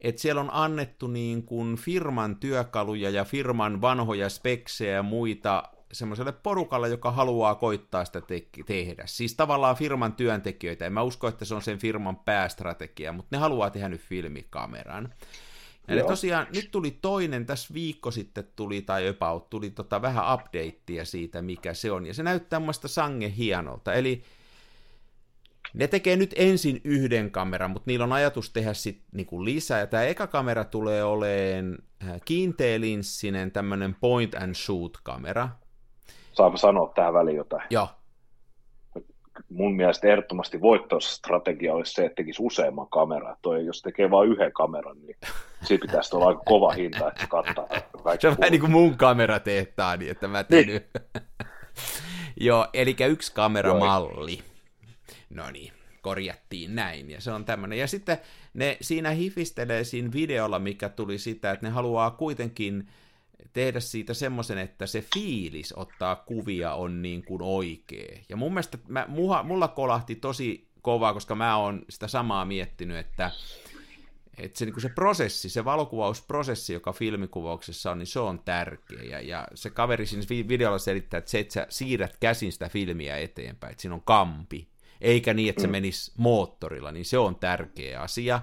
että 0.00 0.22
siellä 0.22 0.40
on 0.40 0.50
annettu 0.52 1.06
niin 1.06 1.42
kuin 1.42 1.76
firman 1.76 2.36
työkaluja 2.36 3.10
ja 3.10 3.24
firman 3.24 3.80
vanhoja 3.80 4.28
speksejä 4.28 4.94
ja 4.94 5.02
muita 5.02 5.62
semmoiselle 5.92 6.32
porukalle, 6.32 6.88
joka 6.88 7.10
haluaa 7.10 7.54
koittaa 7.54 8.04
sitä 8.04 8.20
te- 8.20 8.48
tehdä. 8.66 9.02
Siis 9.06 9.34
tavallaan 9.34 9.76
firman 9.76 10.12
työntekijöitä. 10.12 10.86
En 10.86 10.92
mä 10.92 11.02
usko, 11.02 11.28
että 11.28 11.44
se 11.44 11.54
on 11.54 11.62
sen 11.62 11.78
firman 11.78 12.16
päästrategia, 12.16 13.12
mutta 13.12 13.36
ne 13.36 13.40
haluaa 13.40 13.70
tehdä 13.70 13.88
nyt 13.88 14.00
filmikameran. 14.00 15.14
Ne 15.88 15.96
Joo. 15.96 16.08
tosiaan, 16.08 16.46
nyt 16.54 16.70
tuli 16.70 16.90
toinen, 16.90 17.46
tässä 17.46 17.74
viikko 17.74 18.10
sitten 18.10 18.44
tuli, 18.56 18.82
tai 18.82 19.08
about, 19.08 19.50
tuli 19.50 19.70
tota 19.70 20.02
vähän 20.02 20.34
updatea 20.34 21.04
siitä, 21.04 21.42
mikä 21.42 21.74
se 21.74 21.92
on. 21.92 22.06
Ja 22.06 22.14
se 22.14 22.22
näyttää 22.22 22.60
muista 22.60 22.88
sange 22.88 23.32
hienolta. 23.36 23.94
Eli 23.94 24.22
ne 25.74 25.86
tekee 25.86 26.16
nyt 26.16 26.34
ensin 26.36 26.80
yhden 26.84 27.30
kameran, 27.30 27.70
mutta 27.70 27.90
niillä 27.90 28.04
on 28.04 28.12
ajatus 28.12 28.50
tehdä 28.50 28.74
sitten 28.74 29.06
niinku 29.12 29.44
lisää. 29.44 29.80
Ja 29.80 29.86
tämä 29.86 30.02
eka 30.02 30.26
kamera 30.26 30.64
tulee 30.64 31.04
oleen 31.04 31.78
äh, 32.04 32.20
kiinteelinssinen 32.24 33.52
tämmöinen 33.52 33.96
point 34.00 34.34
and 34.34 34.54
shoot 34.54 34.98
kamera. 35.02 35.48
Saanko 36.32 36.56
sanoa 36.56 36.92
tähän 36.94 37.14
väliin 37.14 37.36
jotain? 37.36 37.62
Joo, 37.70 37.88
Mun 39.48 39.76
mielestä 39.76 40.08
ehdottomasti 40.08 40.60
voittostrategia 40.60 41.74
olisi 41.74 41.92
se, 41.92 42.04
että 42.04 42.16
tekisi 42.16 42.42
useamman 42.42 42.88
kameran. 42.88 43.36
Toi, 43.42 43.66
jos 43.66 43.82
tekee 43.82 44.10
vain 44.10 44.30
yhden 44.30 44.52
kameran, 44.52 44.96
niin 45.02 45.16
siinä 45.62 45.80
pitäisi 45.80 46.16
olla 46.16 46.28
aika 46.28 46.42
kova 46.44 46.72
hinta, 46.72 47.08
että 47.08 47.20
se 47.20 47.26
kattaa 47.26 47.66
kaikki 48.06 48.22
se 48.22 48.28
on 48.28 48.36
vähän 48.38 48.52
niin 48.52 48.60
kuin 48.60 48.72
mun 48.72 48.96
kameratehtaani, 48.96 50.04
niin 50.04 50.10
että 50.10 50.28
mä 50.28 50.44
teen 50.44 50.66
nyt. 50.66 50.86
Joo, 52.40 52.68
eli 52.72 52.96
yksi 53.08 53.34
kameramalli. 53.34 54.38
No 55.30 55.50
niin, 55.50 55.72
korjattiin 56.02 56.74
näin, 56.74 57.10
ja 57.10 57.20
se 57.20 57.30
on 57.30 57.44
tämmöinen. 57.44 57.78
Ja 57.78 57.86
sitten 57.86 58.18
ne 58.54 58.76
siinä 58.80 59.10
hifistelee 59.10 59.84
siinä 59.84 60.12
videolla, 60.12 60.58
mikä 60.58 60.88
tuli 60.88 61.18
sitä, 61.18 61.50
että 61.50 61.66
ne 61.66 61.70
haluaa 61.70 62.10
kuitenkin 62.10 62.88
tehdä 63.56 63.80
siitä 63.80 64.14
semmoisen, 64.14 64.58
että 64.58 64.86
se 64.86 65.04
fiilis 65.14 65.72
ottaa 65.72 66.16
kuvia 66.16 66.74
on 66.74 67.02
niin 67.02 67.24
kuin 67.24 67.42
oikea. 67.42 68.18
Ja 68.28 68.36
mun 68.36 68.52
mielestä 68.52 68.78
mä, 68.88 69.04
muha, 69.08 69.42
mulla 69.42 69.68
kolahti 69.68 70.14
tosi 70.14 70.68
kovaa, 70.82 71.12
koska 71.12 71.34
mä 71.34 71.56
oon 71.56 71.84
sitä 71.90 72.08
samaa 72.08 72.44
miettinyt, 72.44 72.96
että 72.96 73.30
että 74.38 74.58
se, 74.58 74.64
niin 74.64 74.80
se 74.80 74.88
prosessi, 74.88 75.48
se 75.48 75.64
valokuvausprosessi, 75.64 76.72
joka 76.72 76.92
filmikuvauksessa 76.92 77.90
on, 77.90 77.98
niin 77.98 78.06
se 78.06 78.20
on 78.20 78.38
tärkeä. 78.38 79.02
Ja, 79.02 79.20
ja 79.20 79.48
se 79.54 79.70
kaveri 79.70 80.06
siinä 80.06 80.48
videolla 80.48 80.78
selittää, 80.78 81.18
että 81.18 81.30
se, 81.30 81.38
että 81.38 81.54
sä 81.54 81.66
siirrät 81.68 82.16
käsin 82.20 82.52
sitä 82.52 82.68
filmiä 82.68 83.18
eteenpäin, 83.18 83.70
että 83.70 83.82
siinä 83.82 83.94
on 83.94 84.02
kampi, 84.02 84.68
eikä 85.00 85.34
niin, 85.34 85.48
että 85.48 85.60
se 85.62 85.66
mm. 85.66 85.72
menisi 85.72 86.12
moottorilla, 86.16 86.92
niin 86.92 87.04
se 87.04 87.18
on 87.18 87.36
tärkeä 87.36 88.00
asia. 88.00 88.40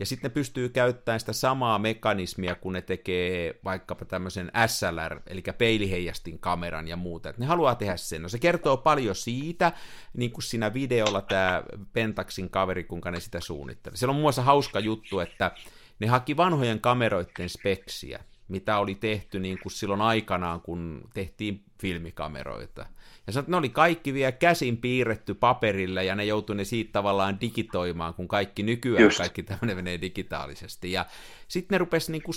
Ja 0.00 0.06
sitten 0.06 0.30
ne 0.30 0.34
pystyy 0.34 0.68
käyttämään 0.68 1.20
sitä 1.20 1.32
samaa 1.32 1.78
mekanismia, 1.78 2.54
kun 2.54 2.72
ne 2.72 2.82
tekee 2.82 3.60
vaikkapa 3.64 4.04
tämmöisen 4.04 4.52
SLR, 4.66 5.20
eli 5.26 5.42
peiliheijastin 5.58 6.38
kameran 6.38 6.88
ja 6.88 6.96
muuta. 6.96 7.28
Että 7.28 7.42
ne 7.42 7.46
haluaa 7.46 7.74
tehdä 7.74 7.96
sen. 7.96 8.22
No 8.22 8.28
se 8.28 8.38
kertoo 8.38 8.76
paljon 8.76 9.14
siitä, 9.14 9.72
niin 10.16 10.30
kuin 10.30 10.42
siinä 10.42 10.74
videolla 10.74 11.22
tämä 11.22 11.62
Pentaxin 11.92 12.50
kaveri, 12.50 12.84
kuinka 12.84 13.10
ne 13.10 13.20
sitä 13.20 13.40
suunnitteli. 13.40 13.96
Siellä 13.96 14.10
on 14.10 14.16
muun 14.16 14.24
muassa 14.24 14.42
hauska 14.42 14.80
juttu, 14.80 15.20
että 15.20 15.50
ne 15.98 16.06
haki 16.06 16.36
vanhojen 16.36 16.80
kameroiden 16.80 17.48
speksiä, 17.48 18.24
mitä 18.50 18.78
oli 18.78 18.94
tehty 18.94 19.40
niin 19.40 19.58
kuin 19.62 19.72
silloin 19.72 20.00
aikanaan, 20.00 20.60
kun 20.60 21.08
tehtiin 21.14 21.64
filmikameroita. 21.80 22.86
Ja 23.26 23.32
sanot, 23.32 23.48
ne 23.48 23.56
oli 23.56 23.68
kaikki 23.68 24.14
vielä 24.14 24.32
käsin 24.32 24.76
piirretty 24.76 25.34
paperille, 25.34 26.04
ja 26.04 26.14
ne 26.14 26.24
joutui 26.24 26.56
ne 26.56 26.64
siitä 26.64 26.92
tavallaan 26.92 27.40
digitoimaan, 27.40 28.14
kun 28.14 28.28
kaikki 28.28 28.62
nykyään 28.62 29.04
Just. 29.04 29.18
kaikki 29.18 29.42
tämmöinen 29.42 29.76
menee 29.76 30.00
digitaalisesti. 30.00 30.92
Ja 30.92 31.06
sitten 31.48 31.74
ne 31.74 31.78
rupesi 31.78 32.12
niinku 32.12 32.32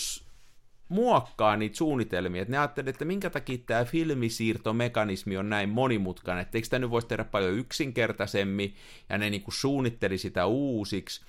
muokkaa 0.89 1.57
niitä 1.57 1.77
suunnitelmia, 1.77 2.41
että 2.41 2.51
ne 2.51 2.57
ajattelivat, 2.57 2.95
että 2.95 3.05
minkä 3.05 3.29
takia 3.29 3.57
tämä 3.65 3.85
filmisiirtomekanismi 3.85 5.37
on 5.37 5.49
näin 5.49 5.69
monimutkainen, 5.69 6.41
että 6.41 6.57
eikö 6.57 6.65
sitä 6.65 6.79
nyt 6.79 6.89
voisi 6.89 7.07
tehdä 7.07 7.23
paljon 7.23 7.53
yksinkertaisemmin, 7.53 8.75
ja 9.09 9.17
ne 9.17 9.29
niinku 9.29 9.51
suunnitteli 9.51 10.17
sitä 10.17 10.45
uusiksi. 10.45 11.21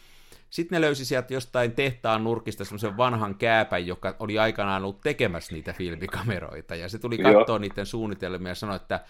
Sitten 0.55 0.77
ne 0.77 0.81
löysi 0.81 1.05
sieltä 1.05 1.35
jostain 1.35 1.73
tehtaan 1.73 2.25
nurkista 2.25 2.65
semmoisen 2.65 2.97
vanhan 2.97 3.35
kääpän, 3.35 3.87
joka 3.87 4.17
oli 4.19 4.39
aikanaan 4.39 4.85
ollut 4.85 5.01
tekemässä 5.01 5.55
niitä 5.55 5.73
filmikameroita, 5.73 6.75
ja 6.75 6.89
se 6.89 6.99
tuli 6.99 7.19
katsoa 7.19 7.59
niiden 7.59 7.87
suunnitelmia 7.87 8.51
ja 8.51 8.55
sanoi, 8.55 8.77
että 8.77 9.01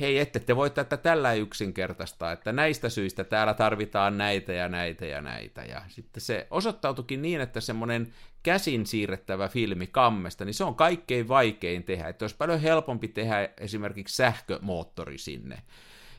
hei, 0.00 0.18
ette 0.18 0.40
te 0.40 0.56
voi 0.56 0.70
tätä 0.70 0.96
tällä 0.96 1.32
yksinkertaista, 1.32 2.32
että 2.32 2.52
näistä 2.52 2.88
syistä 2.88 3.24
täällä 3.24 3.54
tarvitaan 3.54 4.18
näitä 4.18 4.52
ja 4.52 4.68
näitä 4.68 5.06
ja 5.06 5.20
näitä. 5.20 5.62
Ja 5.62 5.82
sitten 5.88 6.20
se 6.20 6.46
osoittautukin 6.50 7.22
niin, 7.22 7.40
että 7.40 7.60
semmoinen 7.60 8.12
käsin 8.42 8.86
siirrettävä 8.86 9.48
filmi 9.48 9.86
kammesta, 9.86 10.44
niin 10.44 10.54
se 10.54 10.64
on 10.64 10.74
kaikkein 10.74 11.28
vaikein 11.28 11.84
tehdä. 11.84 12.08
Että 12.08 12.24
olisi 12.24 12.36
paljon 12.36 12.60
helpompi 12.60 13.08
tehdä 13.08 13.48
esimerkiksi 13.60 14.16
sähkömoottori 14.16 15.18
sinne. 15.18 15.62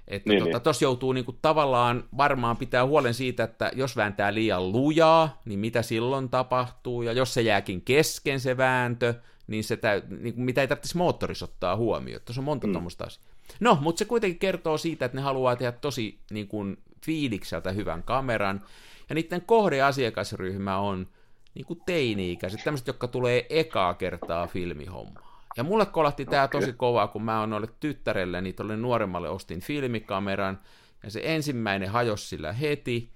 Että 0.07 0.29
niin, 0.29 0.43
tota, 0.51 0.71
niin. 0.71 0.77
joutuu 0.81 1.13
niinku 1.13 1.31
tavallaan 1.41 2.03
varmaan 2.17 2.57
pitää 2.57 2.85
huolen 2.85 3.13
siitä, 3.13 3.43
että 3.43 3.71
jos 3.75 3.97
vääntää 3.97 4.33
liian 4.33 4.71
lujaa, 4.71 5.41
niin 5.45 5.59
mitä 5.59 5.81
silloin 5.81 6.29
tapahtuu, 6.29 7.01
ja 7.01 7.12
jos 7.12 7.33
se 7.33 7.41
jääkin 7.41 7.81
kesken 7.81 8.39
se 8.39 8.57
vääntö, 8.57 9.13
niin, 9.47 9.63
se 9.63 9.77
täy, 9.77 10.01
niin 10.19 10.33
mitä 10.38 10.62
ei 10.62 10.67
tarvitsisi 10.67 10.97
moottorissa 10.97 11.45
ottaa 11.45 11.75
huomioon. 11.75 12.21
Tuossa 12.25 12.41
on 12.41 12.45
monta 12.45 12.67
mm. 12.67 12.74
tuommoista 12.74 13.03
asiaa. 13.03 13.25
No, 13.59 13.77
mutta 13.81 14.00
se 14.00 14.05
kuitenkin 14.05 14.39
kertoo 14.39 14.77
siitä, 14.77 15.05
että 15.05 15.17
ne 15.17 15.21
haluaa 15.21 15.55
tehdä 15.55 15.71
tosi 15.71 16.19
niin 16.31 16.47
kuin, 16.47 16.77
fiilikseltä 17.05 17.71
hyvän 17.71 18.03
kameran, 18.03 18.62
ja 19.09 19.15
niiden 19.15 19.41
kohdeasiakasryhmä 19.41 20.77
on 20.79 21.07
niin 21.55 21.65
kuin 21.65 21.81
teini-ikäiset, 21.85 22.63
tämmöiset, 22.63 22.88
jotka 22.88 23.07
tulee 23.07 23.45
ekaa 23.50 23.93
kertaa 23.93 24.47
filmihommaa. 24.47 25.35
Ja 25.58 25.63
mulle 25.63 25.86
kolahti 25.86 26.26
tämä 26.26 26.48
tosi 26.48 26.74
kovaa, 26.74 27.08
kun 27.08 27.24
mä 27.24 27.39
oon 27.39 27.50
noille 27.50 27.70
tyttärelle, 27.80 28.54
tuolle 28.56 28.78
nuoremmalle 28.78 29.30
ostin 29.30 29.60
filmikameran, 29.60 30.60
ja 31.04 31.12
se 31.12 31.22
ensimmäinen 31.24 31.89
hajosi 31.89 32.28
sillä 32.28 32.54
heti, 32.54 33.12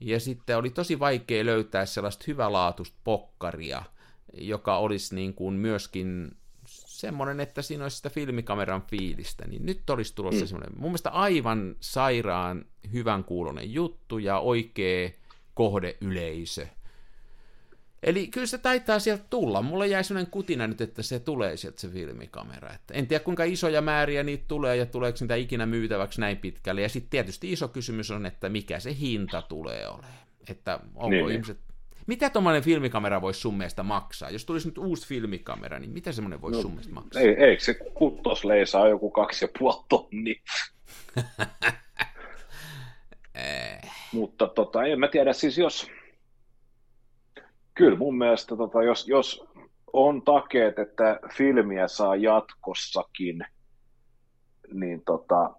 ja 0.00 0.20
sitten 0.20 0.56
oli 0.58 0.70
tosi 0.70 0.98
vaikea 0.98 1.46
löytää 1.46 1.86
sellaista 1.86 2.24
hyvälaatuista 2.28 2.96
pokkaria, 3.04 3.82
joka 4.34 4.76
olisi 4.76 5.14
niin 5.14 5.34
kuin 5.34 5.54
myöskin 5.54 6.36
semmoinen, 6.66 7.40
että 7.40 7.62
siinä 7.62 7.84
olisi 7.84 7.96
sitä 7.96 8.10
filmikameran 8.10 8.82
fiilistä, 8.82 9.48
niin 9.48 9.66
nyt 9.66 9.90
olisi 9.90 10.14
tulossa 10.14 10.44
mm. 10.44 10.46
semmoinen, 10.46 10.72
mun 10.76 10.90
mielestä 10.90 11.10
aivan 11.10 11.76
sairaan 11.80 12.64
hyvän 12.92 13.24
kuulonen 13.24 13.72
juttu 13.72 14.18
ja 14.18 14.38
oikea 14.38 15.10
kohdeyleisö. 15.54 16.66
Eli 18.02 18.26
kyllä 18.26 18.46
se 18.46 18.58
taitaa 18.58 18.98
sieltä 18.98 19.24
tulla. 19.30 19.62
Mulle 19.62 19.86
jäi 19.86 20.04
sellainen 20.04 20.30
kutina 20.30 20.66
nyt, 20.66 20.80
että 20.80 21.02
se 21.02 21.18
tulee 21.18 21.56
sieltä 21.56 21.80
se 21.80 21.88
filmikamera. 21.88 22.74
Että 22.74 22.94
en 22.94 23.06
tiedä 23.06 23.24
kuinka 23.24 23.44
isoja 23.44 23.80
määriä 23.80 24.22
niitä 24.22 24.44
tulee 24.48 24.76
ja 24.76 24.86
tuleeko 24.86 25.18
niitä 25.20 25.34
ikinä 25.34 25.66
myytäväksi 25.66 26.20
näin 26.20 26.36
pitkälle. 26.36 26.82
Ja 26.82 26.88
sitten 26.88 27.10
tietysti 27.10 27.52
iso 27.52 27.68
kysymys 27.68 28.10
on, 28.10 28.26
että 28.26 28.48
mikä 28.48 28.80
se 28.80 28.96
hinta 29.00 29.42
tulee 29.42 29.88
olemaan. 29.88 30.14
Että 30.50 30.80
onko 30.94 31.08
niin, 31.08 31.26
niin. 31.26 31.32
ihmiset 31.32 31.58
mitä 32.10 32.30
tuommoinen 32.30 32.62
filmikamera 32.62 33.20
voisi 33.20 33.40
sun 33.40 33.54
mielestä 33.54 33.82
maksaa? 33.82 34.30
Jos 34.30 34.44
tulisi 34.44 34.68
nyt 34.68 34.78
uusi 34.78 35.08
filmikamera, 35.08 35.78
niin 35.78 35.90
mitä 35.90 36.12
semmoinen 36.12 36.42
voisi 36.42 36.56
no, 36.56 36.62
sun 36.62 36.70
mielestä 36.70 36.94
maksaa? 36.94 37.22
Ei, 37.22 37.28
eikö 37.28 37.64
se 37.64 37.74
kuttosleisaa 37.74 38.88
joku 38.88 39.10
kaksi 39.10 39.44
ja 39.44 39.48
puoli 39.58 39.84
tonni? 39.88 40.42
eh. 43.34 43.90
Mutta 44.12 44.46
tota, 44.48 44.84
en 44.84 45.00
mä 45.00 45.08
tiedä, 45.08 45.32
siis 45.32 45.58
jos... 45.58 45.86
Kyllä 47.80 47.98
mun 47.98 48.18
mielestä, 48.18 48.56
tota, 48.56 48.82
jos, 48.82 49.08
jos 49.08 49.44
on 49.92 50.22
takeet, 50.22 50.78
että 50.78 51.20
filmiä 51.36 51.88
saa 51.88 52.16
jatkossakin, 52.16 53.44
niin 54.72 55.02
tota, 55.06 55.50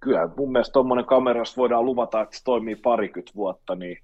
kyllä 0.00 0.28
mun 0.36 0.52
mielestä 0.52 0.72
tuommoinen 0.72 1.04
kamera, 1.04 1.40
jos 1.40 1.56
voidaan 1.56 1.84
luvata, 1.84 2.20
että 2.20 2.36
se 2.36 2.44
toimii 2.44 2.76
parikymmentä 2.76 3.32
vuotta, 3.34 3.74
niin 3.74 3.98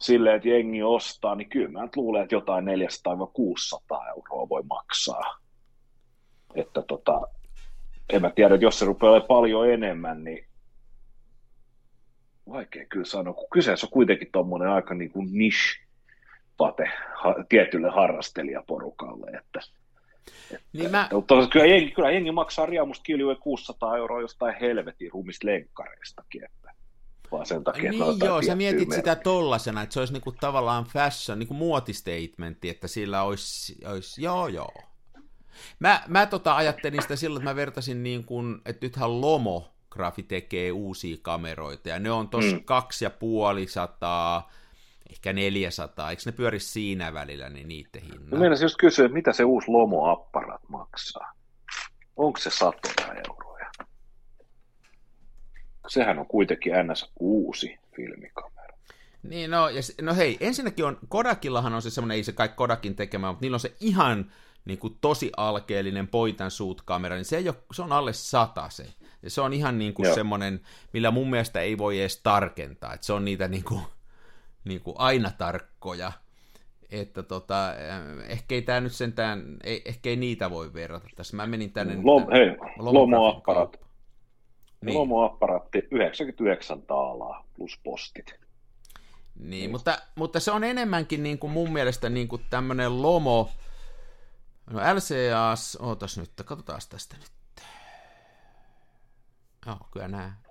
silleen, 0.00 0.36
että 0.36 0.48
jengi 0.48 0.82
ostaa, 0.82 1.34
niin 1.34 1.48
kyllä 1.48 1.68
mä 1.68 1.88
luulen, 1.96 2.22
että 2.22 2.34
jotain 2.34 2.64
400-600 2.64 2.68
euroa 4.16 4.48
voi 4.48 4.62
maksaa. 4.62 5.38
Että 6.54 6.82
tota, 6.82 7.20
en 8.12 8.22
mä 8.22 8.30
tiedä, 8.30 8.54
että 8.54 8.66
jos 8.66 8.78
se 8.78 8.84
rupeaa 8.84 9.12
olemaan 9.12 9.28
paljon 9.28 9.70
enemmän, 9.70 10.24
niin 10.24 10.46
vaikea 12.48 12.86
kyllä 12.86 13.04
sanoa, 13.04 13.34
kun 13.34 13.48
kyseessä 13.52 13.86
on 13.86 13.92
kuitenkin 13.92 14.28
tuommoinen 14.32 14.68
aika 14.68 14.94
niin 14.94 15.10
kuin 15.10 15.28
niche 15.32 15.82
pate 16.62 16.90
ha, 17.14 17.34
tietylle 17.48 17.90
harrastelijaporukalle, 17.90 19.30
että, 19.30 19.60
että 20.50 20.66
niin 20.72 20.90
mä... 20.90 21.08
mutta 21.12 21.46
kyllä, 21.46 21.66
jengi, 21.66 21.90
kyllä 21.90 22.10
jengi 22.10 22.32
maksaa 22.32 22.66
riemusta 22.66 23.02
kiljuen 23.02 23.36
600 23.36 23.96
euroa 23.96 24.20
jostain 24.20 24.54
helvetin 24.60 25.12
rumista 25.12 25.46
lenkkareistakin, 25.46 26.44
että 26.44 26.72
vaan 27.32 27.46
sen 27.46 27.64
takia, 27.64 27.90
niin 27.90 28.12
että 28.12 28.26
joo, 28.26 28.42
sä 28.42 28.54
mietit 28.54 28.78
merkki. 28.78 28.94
sitä 28.94 29.16
tollasena, 29.16 29.82
että 29.82 29.92
se 29.92 30.00
olisi 30.00 30.12
niinku 30.12 30.32
tavallaan 30.32 30.84
fashion, 30.84 31.38
niinku 31.38 31.54
muotistatementti, 31.54 32.68
että 32.68 32.88
sillä 32.88 33.22
olisi, 33.22 33.78
olisi 33.86 34.22
joo 34.22 34.48
joo. 34.48 34.74
Mä, 35.78 36.02
mä 36.08 36.26
tota 36.26 36.56
ajattelin 36.56 37.02
sitä 37.02 37.16
silloin, 37.16 37.40
että 37.40 37.50
mä 37.50 37.56
vertasin 37.56 38.02
niin 38.02 38.24
kuin, 38.24 38.60
että 38.66 38.86
nythän 38.86 39.20
Lomo 39.20 39.68
Grafi 39.90 40.22
tekee 40.22 40.72
uusia 40.72 41.16
kameroita, 41.22 41.88
ja 41.88 41.98
ne 41.98 42.10
on 42.10 42.28
tuossa 42.28 42.56
mm. 42.56 42.64
kaksi 42.64 43.04
ja 43.04 43.10
puoli 43.10 43.66
sataa, 43.66 44.50
ehkä 45.12 45.32
400, 45.32 46.10
eikö 46.10 46.22
ne 46.26 46.32
pyöri 46.32 46.60
siinä 46.60 47.14
välillä, 47.14 47.48
niin 47.48 47.68
niiden 47.68 48.02
hinnat? 48.02 48.30
No 48.30 48.38
meinasin 48.38 48.64
just 48.64 48.76
kysyä, 48.78 49.08
mitä 49.08 49.32
se 49.32 49.44
uusi 49.44 49.68
Lomo-apparat 49.70 50.68
maksaa? 50.68 51.32
Onko 52.16 52.38
se 52.38 52.50
satoja 52.50 53.14
euroa? 53.26 53.42
sehän 55.88 56.18
on 56.18 56.26
kuitenkin 56.26 56.72
ns. 56.92 57.12
uusi 57.20 57.78
filmikamera. 57.96 58.76
Niin, 59.22 59.50
no, 59.50 59.68
ja, 59.68 59.80
no 60.02 60.14
hei, 60.14 60.36
ensinnäkin 60.40 60.84
on, 60.84 60.98
Kodakillahan 61.08 61.74
on 61.74 61.82
se 61.82 61.90
semmoinen, 61.90 62.16
ei 62.16 62.24
se 62.24 62.32
kai 62.32 62.48
Kodakin 62.48 62.96
tekemä, 62.96 63.28
mutta 63.28 63.44
niillä 63.44 63.54
on 63.54 63.60
se 63.60 63.74
ihan 63.80 64.32
niin 64.64 64.78
kuin 64.78 64.98
tosi 65.00 65.32
alkeellinen 65.36 66.08
point 66.08 66.40
and 66.40 66.50
shoot 66.50 66.82
kamera, 66.82 67.16
niin 67.16 67.24
se, 67.24 67.36
ei 67.36 67.48
ole, 67.48 67.56
se 67.72 67.82
on 67.82 67.92
alle 67.92 68.12
sata 68.12 68.70
se. 68.70 68.86
Ja 69.22 69.30
se 69.30 69.40
on 69.40 69.52
ihan 69.52 69.78
niin 69.78 69.94
kuin 69.94 70.14
semmoinen, 70.14 70.60
millä 70.92 71.10
mun 71.10 71.30
mielestä 71.30 71.60
ei 71.60 71.78
voi 71.78 72.00
edes 72.00 72.16
tarkentaa, 72.16 72.94
että 72.94 73.06
se 73.06 73.12
on 73.12 73.24
niitä 73.24 73.48
niin 73.48 73.64
kuin, 73.64 73.80
niin 74.64 74.80
kuin 74.80 74.94
aina 74.98 75.30
tarkkoja. 75.38 76.12
Että 76.90 77.22
tota, 77.22 77.74
eh, 77.76 78.30
ehkä 78.30 78.54
ei 78.54 78.62
tämä 78.62 78.80
nyt 78.80 78.92
sentään, 78.92 79.56
ei, 79.64 79.82
ehkä 79.84 80.10
ei 80.10 80.16
niitä 80.16 80.50
voi 80.50 80.72
verrata 80.72 81.08
tässä. 81.16 81.36
Mä 81.36 81.46
menin 81.46 81.72
tänne... 81.72 81.98
Lom, 82.02 82.26
hei, 82.32 82.56
lomoapparat. 82.78 83.82
Niin. 84.84 84.98
Lomo-apparaatti 84.98 85.88
99 85.90 86.82
taalaa 86.82 87.44
plus 87.54 87.80
postit. 87.84 88.34
Niin, 89.34 89.50
niin, 89.50 89.70
mutta, 89.70 89.98
mutta 90.14 90.40
se 90.40 90.50
on 90.50 90.64
enemmänkin 90.64 91.22
niin 91.22 91.38
kuin 91.38 91.50
mun 91.50 91.72
mielestä 91.72 92.08
niin 92.08 92.28
kuin 92.28 92.42
tämmöinen 92.50 93.02
lomo, 93.02 93.50
no 94.70 94.80
LCAS, 94.80 95.78
ootas 95.80 96.18
nyt, 96.18 96.30
katsotaan 96.44 96.80
tästä 96.88 97.16
nyt. 97.16 97.32
Joo, 99.66 99.76
kyllä 99.90 100.08
nää. 100.08 100.42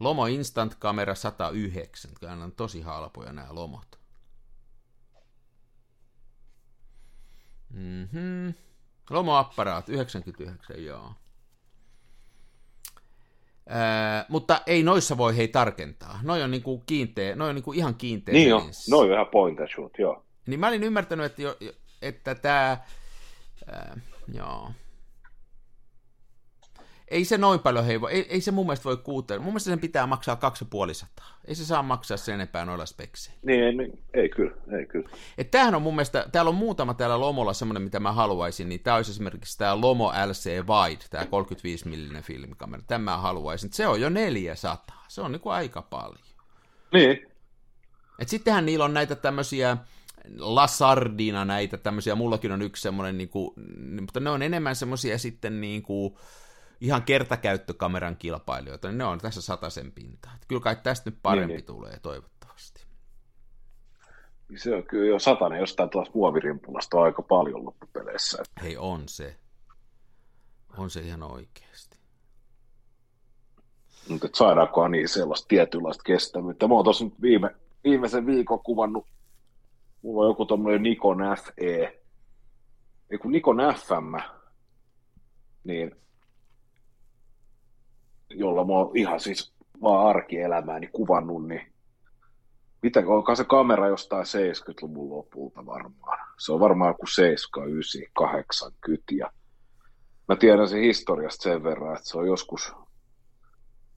Lomo 0.00 0.26
Instant 0.26 0.78
Camera 0.78 1.14
109, 1.14 2.10
kyllä 2.20 2.32
on 2.32 2.52
tosi 2.52 2.80
halpoja 2.80 3.32
nämä 3.32 3.48
lomot. 3.50 3.98
Mhm. 7.70 8.48
Lomo 9.10 9.36
Apparaat 9.36 9.88
99, 9.88 10.84
joo. 10.84 11.12
Ää, 13.68 14.24
mutta 14.28 14.60
ei 14.66 14.82
noissa 14.82 15.16
voi 15.16 15.36
hei 15.36 15.48
tarkentaa. 15.48 16.20
Noi 16.22 16.42
on 16.42 16.50
niinku 16.50 16.82
kiinteä, 16.86 17.36
noi 17.36 17.48
on 17.48 17.54
niinku 17.54 17.72
ihan 17.72 17.94
kiinteä. 17.94 18.32
Niin 18.32 18.48
jo, 18.48 18.58
lenssi. 18.58 18.90
no 18.90 18.98
on 18.98 19.12
ihan 19.12 19.26
point 19.26 19.60
and 19.60 19.68
shoot, 19.68 19.98
joo. 19.98 20.24
Niin 20.46 20.60
mä 20.60 20.68
olin 20.68 20.84
ymmärtänyt, 20.84 21.26
että, 21.26 21.42
jo, 21.42 21.56
että 22.02 22.34
tämä, 22.34 22.78
joo. 24.32 24.70
Ei 27.08 27.24
se 27.24 27.38
noin 27.38 27.60
paljon, 27.60 27.84
hei, 27.84 28.00
voi- 28.00 28.12
ei, 28.12 28.26
ei 28.28 28.40
se 28.40 28.50
mun 28.50 28.66
mielestä 28.66 28.84
voi 28.84 28.96
kuutella. 28.96 29.42
Mun 29.42 29.52
mielestä 29.52 29.70
sen 29.70 29.80
pitää 29.80 30.06
maksaa 30.06 30.36
250. 30.36 31.22
Ei 31.44 31.54
se 31.54 31.64
saa 31.64 31.82
maksaa 31.82 32.16
sen 32.16 32.34
enempää 32.34 32.64
noilla 32.64 32.86
spekseillä. 32.86 33.40
Niin, 33.42 33.62
ei, 33.64 33.74
niin, 33.74 34.02
ei 34.14 34.28
kyllä, 34.28 34.56
ei 34.78 34.86
kyllä. 34.86 35.08
Et 35.38 35.50
tämähän 35.50 35.74
on 35.74 35.82
mun 35.82 35.94
mielestä, 35.94 36.26
täällä 36.32 36.48
on 36.48 36.54
muutama 36.54 36.94
täällä 36.94 37.20
Lomolla 37.20 37.52
semmoinen, 37.52 37.82
mitä 37.82 38.00
mä 38.00 38.12
haluaisin, 38.12 38.68
niin 38.68 38.80
tää 38.80 38.94
olisi 38.94 39.10
esimerkiksi 39.10 39.58
tämä 39.58 39.80
Lomo 39.80 40.12
LC 40.26 40.50
Wide, 40.50 41.04
tämä 41.10 41.26
35 41.26 41.88
mm 41.88 42.22
filmikamera, 42.22 42.82
tämä 42.86 43.04
mä 43.04 43.16
haluaisin. 43.18 43.72
Se 43.72 43.86
on 43.86 44.00
jo 44.00 44.08
400, 44.08 45.04
se 45.08 45.20
on 45.20 45.32
niinku 45.32 45.48
aika 45.48 45.82
paljon. 45.82 46.26
Niin, 46.92 47.26
Et 48.18 48.28
sittenhän 48.28 48.66
niillä 48.66 48.84
on 48.84 48.94
näitä 48.94 49.14
tämmöisiä 49.14 49.76
Lasardina 50.38 51.44
näitä 51.44 51.76
tämmöisiä, 51.76 52.14
mullakin 52.14 52.52
on 52.52 52.62
yksi 52.62 52.82
semmoinen, 52.82 53.18
niinku, 53.18 53.54
mutta 54.00 54.20
ne 54.20 54.30
on 54.30 54.42
enemmän 54.42 54.76
semmoisia 54.76 55.18
sitten 55.18 55.60
niinku, 55.60 56.18
ihan 56.80 57.02
kertakäyttökameran 57.02 58.16
kilpailijoita, 58.16 58.88
niin 58.88 58.98
ne 58.98 59.04
on 59.04 59.18
tässä 59.18 59.42
sataisen 59.42 59.92
pintaa. 59.92 60.32
Kyllä 60.48 60.60
kai 60.60 60.76
tästä 60.82 61.10
nyt 61.10 61.18
parempi 61.22 61.46
Niin, 61.46 61.56
niin. 61.56 61.66
tulee 61.66 61.98
toivottavasti. 62.02 62.86
se 64.56 64.74
on 64.74 64.82
kyllä 64.82 65.06
jo 65.06 65.18
satanen 65.18 65.60
jostain 65.60 65.90
tuosta 65.90 66.12
muovirimpulasta 66.14 66.96
on 66.96 67.04
aika 67.04 67.22
paljon 67.22 67.64
loppupeleissä. 67.64 68.42
Hei, 68.62 68.76
on 68.76 69.08
se. 69.08 69.36
On 70.78 70.90
se 70.90 71.00
ihan 71.00 71.22
oikeasti. 71.22 71.96
Mutta 74.08 74.28
saadaankohan 74.34 74.90
niin 74.90 75.08
sellaista 75.08 75.48
tietynlaista 75.48 76.02
kestävyyttä. 76.02 76.68
Mä 76.68 76.74
oon 76.74 76.84
tuossa 76.84 77.04
nyt 77.04 77.22
viime, 77.22 77.56
viimeisen 77.84 78.26
viikon 78.26 78.60
kuvannut, 78.60 79.06
mulla 80.02 80.22
on 80.24 80.30
joku 80.30 80.46
tommonen 80.46 80.82
Nikon 80.82 81.18
FE, 81.44 82.00
ei 83.10 83.18
kun 83.18 83.32
Nikon 83.32 83.56
FM, 83.56 84.32
niin 85.64 85.96
jolla 88.30 88.64
mä 88.64 88.72
oon 88.72 88.96
ihan 88.96 89.20
siis 89.20 89.52
vaan 89.82 90.06
arkielämääni 90.06 90.86
kuvannut, 90.86 91.48
niin 91.48 91.72
mitä, 92.82 93.02
onkaan 93.06 93.36
se 93.36 93.44
kamera 93.44 93.88
jostain 93.88 94.24
70-luvun 94.24 95.10
lopulta 95.10 95.66
varmaan. 95.66 96.18
Se 96.38 96.52
on 96.52 96.60
varmaan 96.60 96.90
joku 96.90 97.06
7, 97.06 97.68
9, 97.70 98.02
80 98.12 99.02
ja 99.16 99.30
mä 100.28 100.36
tiedän 100.36 100.68
sen 100.68 100.80
historiasta 100.80 101.42
sen 101.42 101.62
verran, 101.62 101.96
että 101.96 102.08
se 102.08 102.18
on 102.18 102.26
joskus 102.26 102.72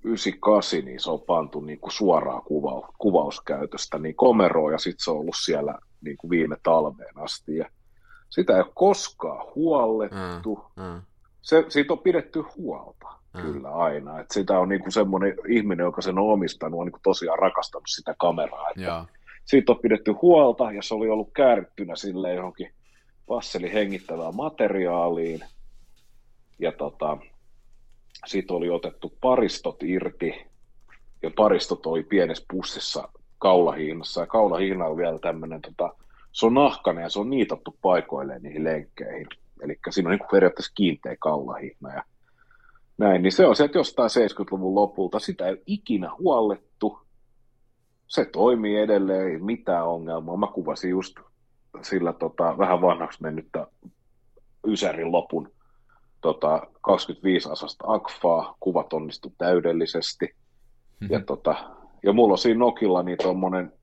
98, 0.03 0.79
niin 0.79 0.99
se 0.99 1.11
on 1.11 1.21
pantu 1.21 1.61
niin 1.61 1.79
kuin 1.79 1.91
suoraa 1.91 2.41
kuva, 2.41 2.93
kuvauskäytöstä 2.97 3.99
niin 3.99 4.15
komeroon 4.15 4.71
ja 4.71 4.77
sitten 4.77 5.03
se 5.03 5.11
on 5.11 5.17
ollut 5.17 5.35
siellä 5.43 5.79
niin 6.01 6.17
kuin 6.17 6.31
viime 6.31 6.57
talveen 6.63 7.17
asti. 7.17 7.55
Ja 7.55 7.69
sitä 8.29 8.53
ei 8.53 8.61
ole 8.61 8.71
koskaan 8.75 9.45
huollettu. 9.55 10.65
Mm. 10.75 11.01
Se, 11.41 11.65
siitä 11.69 11.93
on 11.93 11.99
pidetty 11.99 12.43
huolta 12.57 13.18
Mm. 13.18 13.18
Kyllä 13.31 13.69
aina. 13.69 14.19
Et 14.19 14.31
sitä 14.31 14.59
on 14.59 14.69
niin 14.69 14.81
kuin 14.81 14.91
semmoinen 14.91 15.35
ihminen, 15.47 15.83
joka 15.83 16.01
sen 16.01 16.19
on 16.19 16.29
omistanut, 16.29 16.79
on 16.79 16.85
niin 16.85 16.91
kuin 16.91 17.01
tosiaan 17.01 17.39
rakastanut 17.39 17.87
sitä 17.87 18.15
kameraa. 18.19 18.69
Että 18.69 18.81
siitä 19.45 19.71
on 19.71 19.79
pidetty 19.79 20.11
huolta 20.11 20.71
ja 20.71 20.81
se 20.81 20.93
oli 20.93 21.09
ollut 21.09 21.29
käärittynä 21.33 21.95
sille 21.95 22.33
johonkin 22.33 22.73
passeli 23.27 23.73
hengittävään 23.73 24.35
materiaaliin. 24.35 25.39
Ja 26.59 26.71
tota, 26.71 27.17
siitä 28.25 28.53
oli 28.53 28.69
otettu 28.69 29.13
paristot 29.21 29.83
irti 29.83 30.45
ja 31.21 31.31
paristot 31.35 31.85
oli 31.85 32.03
pienessä 32.03 32.45
pussissa 32.51 33.09
kaulahihnassa. 33.37 34.21
Ja 34.21 34.27
kaulahihna 34.27 34.85
on 34.85 34.97
vielä 34.97 35.19
tämmöinen, 35.19 35.61
tota, 35.61 35.93
se 36.31 36.45
on 36.45 36.53
nahkainen 36.53 37.01
ja 37.01 37.09
se 37.09 37.19
on 37.19 37.29
niitattu 37.29 37.77
paikoilleen 37.81 38.41
niihin 38.41 38.63
lenkkeihin. 38.63 39.27
Eli 39.61 39.79
siinä 39.89 40.09
on 40.09 40.17
niin 40.17 40.27
periaatteessa 40.31 40.73
kiinteä 40.75 41.15
kaulahihna 41.19 41.93
ja 41.93 42.03
näin. 42.99 43.21
Niin 43.21 43.31
se 43.31 43.47
on 43.47 43.55
sieltä 43.55 43.77
jostain 43.77 44.09
70-luvun 44.09 44.75
lopulta. 44.75 45.19
Sitä 45.19 45.45
ei 45.45 45.51
ole 45.51 45.61
ikinä 45.65 46.11
huollettu 46.19 46.99
se 48.07 48.25
toimii 48.25 48.77
edelleen, 48.77 49.27
ei 49.27 49.37
mitään 49.37 49.87
ongelmaa. 49.87 50.37
Mä 50.37 50.47
kuvasin 50.47 50.89
just 50.89 51.15
sillä 51.81 52.13
tota, 52.13 52.57
vähän 52.57 52.81
vanhaksi 52.81 53.21
mennyttä 53.21 53.67
Ysärin 54.67 55.11
lopun 55.11 55.51
tota, 56.21 56.67
25 56.81 57.49
asasta 57.51 57.83
akfaa, 57.87 58.55
kuvat 58.59 58.93
onnistu 58.93 59.33
täydellisesti. 59.37 60.35
Ja, 61.09 61.19
tota, 61.19 61.55
ja 62.03 62.13
mulla 62.13 62.33
on 62.33 62.37
siinä 62.37 62.59
Nokilla 62.59 63.03
niin 63.03 63.17
tuommoinen 63.21 63.73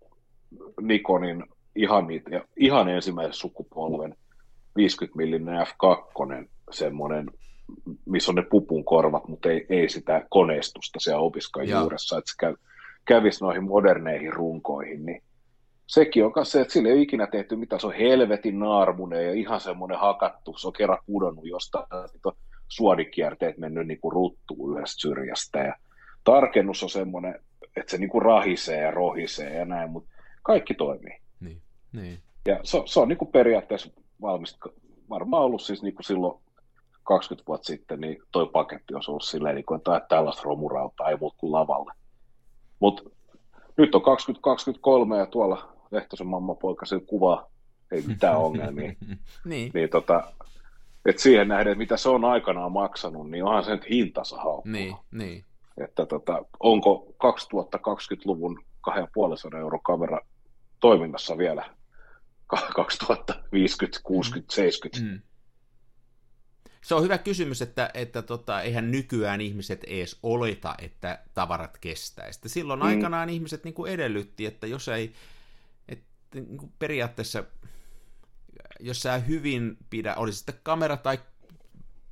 Nikonin 0.80 1.44
ihan, 1.76 2.06
niitä, 2.06 2.30
ihan 2.56 2.88
ensimmäisen 2.88 3.32
sukupolven 3.32 4.16
50 4.76 5.18
mm 5.38 5.48
f2, 5.48 6.48
semmoinen, 6.70 7.30
missä 8.04 8.30
on 8.30 8.34
ne 8.34 8.42
pupun 8.42 8.84
korvat, 8.84 9.28
mutta 9.28 9.48
ei, 9.48 9.66
ei 9.68 9.88
sitä 9.88 10.26
koneistusta 10.30 11.00
siellä 11.00 11.20
opiskan 11.20 11.68
Joo. 11.68 11.80
juuressa, 11.80 12.18
että 12.18 12.30
se 12.30 12.36
käy, 12.38 12.54
kävisi 13.04 13.44
noihin 13.44 13.64
moderneihin 13.64 14.32
runkoihin, 14.32 15.06
niin 15.06 15.22
sekin 15.86 16.24
on 16.24 16.32
kanssa 16.32 16.52
se, 16.52 16.60
että 16.60 16.72
sille 16.72 16.88
ei 16.88 16.94
ole 16.94 17.02
ikinä 17.02 17.26
tehty 17.26 17.56
mitä, 17.56 17.78
se 17.78 17.86
on 17.86 17.92
helvetin 17.92 18.58
naarmunen 18.58 19.26
ja 19.26 19.32
ihan 19.32 19.60
semmoinen 19.60 19.98
hakattu, 19.98 20.56
se 20.56 20.66
on 20.66 20.72
kerran 20.72 20.98
pudonnut 21.06 21.46
jostain, 21.46 21.86
on 22.24 22.32
suodikierteet 22.68 23.58
mennyt 23.58 23.86
niin 23.86 24.00
kuin 24.00 24.12
ruttuun 24.12 24.76
yhdestä 24.76 25.00
syrjästä 25.00 25.58
ja 25.58 25.74
tarkennus 26.24 26.82
on 26.82 26.90
semmoinen, 26.90 27.34
että 27.76 27.90
se 27.90 27.98
niin 27.98 28.10
kuin 28.10 28.22
rahisee 28.22 28.82
ja 28.82 28.90
rohisee 28.90 29.54
ja 29.54 29.64
näin, 29.64 29.90
mutta 29.90 30.10
kaikki 30.42 30.74
toimii. 30.74 31.18
Niin. 31.40 31.60
niin. 31.92 32.18
Ja 32.46 32.60
se, 32.62 32.82
se 32.84 33.00
on 33.00 33.08
niin 33.08 33.18
kuin 33.18 33.32
periaatteessa 33.32 33.90
valmis, 34.20 34.58
varmaan 35.08 35.42
ollut 35.42 35.62
siis 35.62 35.82
niin 35.82 35.94
kuin 35.94 36.04
silloin 36.04 36.42
20 37.06 37.46
vuotta 37.48 37.66
sitten, 37.66 38.00
niin 38.00 38.22
toi 38.32 38.46
paketti 38.52 38.94
olisi 38.94 39.10
ollut 39.10 39.24
silleen, 39.24 39.54
niin 39.54 39.64
kuin, 39.64 39.78
että 39.78 40.06
tällaista 40.08 40.42
romurautaa 40.42 41.08
ei 41.08 41.16
muuta 41.20 41.36
kuin 41.38 41.52
lavalle. 41.52 41.92
Mutta 42.80 43.02
nyt 43.76 43.94
on 43.94 44.02
2023 44.02 45.18
ja 45.18 45.26
tuolla 45.26 45.72
Lehtosen 45.90 46.26
mamma 46.26 46.54
poika 46.54 46.86
se 46.86 47.00
kuvaa, 47.00 47.50
ei 47.92 48.02
mitään 48.02 48.38
ongelmia. 48.38 48.92
niin. 49.44 49.70
niin 49.74 49.88
tota, 49.88 50.32
et 51.06 51.18
siihen 51.18 51.48
nähden, 51.48 51.72
että 51.72 51.78
mitä 51.78 51.96
se 51.96 52.08
on 52.08 52.24
aikanaan 52.24 52.72
maksanut, 52.72 53.30
niin 53.30 53.44
onhan 53.44 53.64
se 53.64 53.70
nyt 53.70 53.90
hintansa 53.90 54.36
haukkuu. 54.36 54.72
Niin, 54.72 54.96
niin. 55.12 55.44
Että 55.78 56.06
tota, 56.06 56.44
onko 56.60 57.06
2020-luvun 57.24 58.64
2,5 58.90 59.56
euro 59.56 59.78
kamera 59.78 60.20
toiminnassa 60.80 61.38
vielä 61.38 61.64
2050, 62.46 64.00
60, 64.02 64.54
70? 64.54 65.14
Mm. 65.14 65.35
Se 66.86 66.94
on 66.94 67.02
hyvä 67.02 67.18
kysymys, 67.18 67.62
että, 67.62 67.90
että 67.94 68.22
tota, 68.22 68.62
eihän 68.62 68.90
nykyään 68.90 69.40
ihmiset 69.40 69.84
edes 69.84 70.18
oleta, 70.22 70.74
että 70.78 71.18
tavarat 71.34 71.78
kestää. 71.78 72.32
Sitten 72.32 72.50
silloin 72.50 72.80
mm. 72.80 72.86
aikanaan 72.86 73.30
ihmiset 73.30 73.64
niin 73.64 73.74
kuin 73.74 73.92
edellytti, 73.92 74.46
että 74.46 74.66
jos 74.66 74.88
ei, 74.88 75.12
että 75.88 76.06
niin 76.34 76.58
kuin 76.58 76.72
periaatteessa, 76.78 77.44
jos 78.80 79.02
sä 79.02 79.18
hyvin 79.18 79.76
pidä, 79.90 80.14
olisi 80.14 80.36
sitten 80.36 80.60
kamera 80.62 80.96
tai 80.96 81.18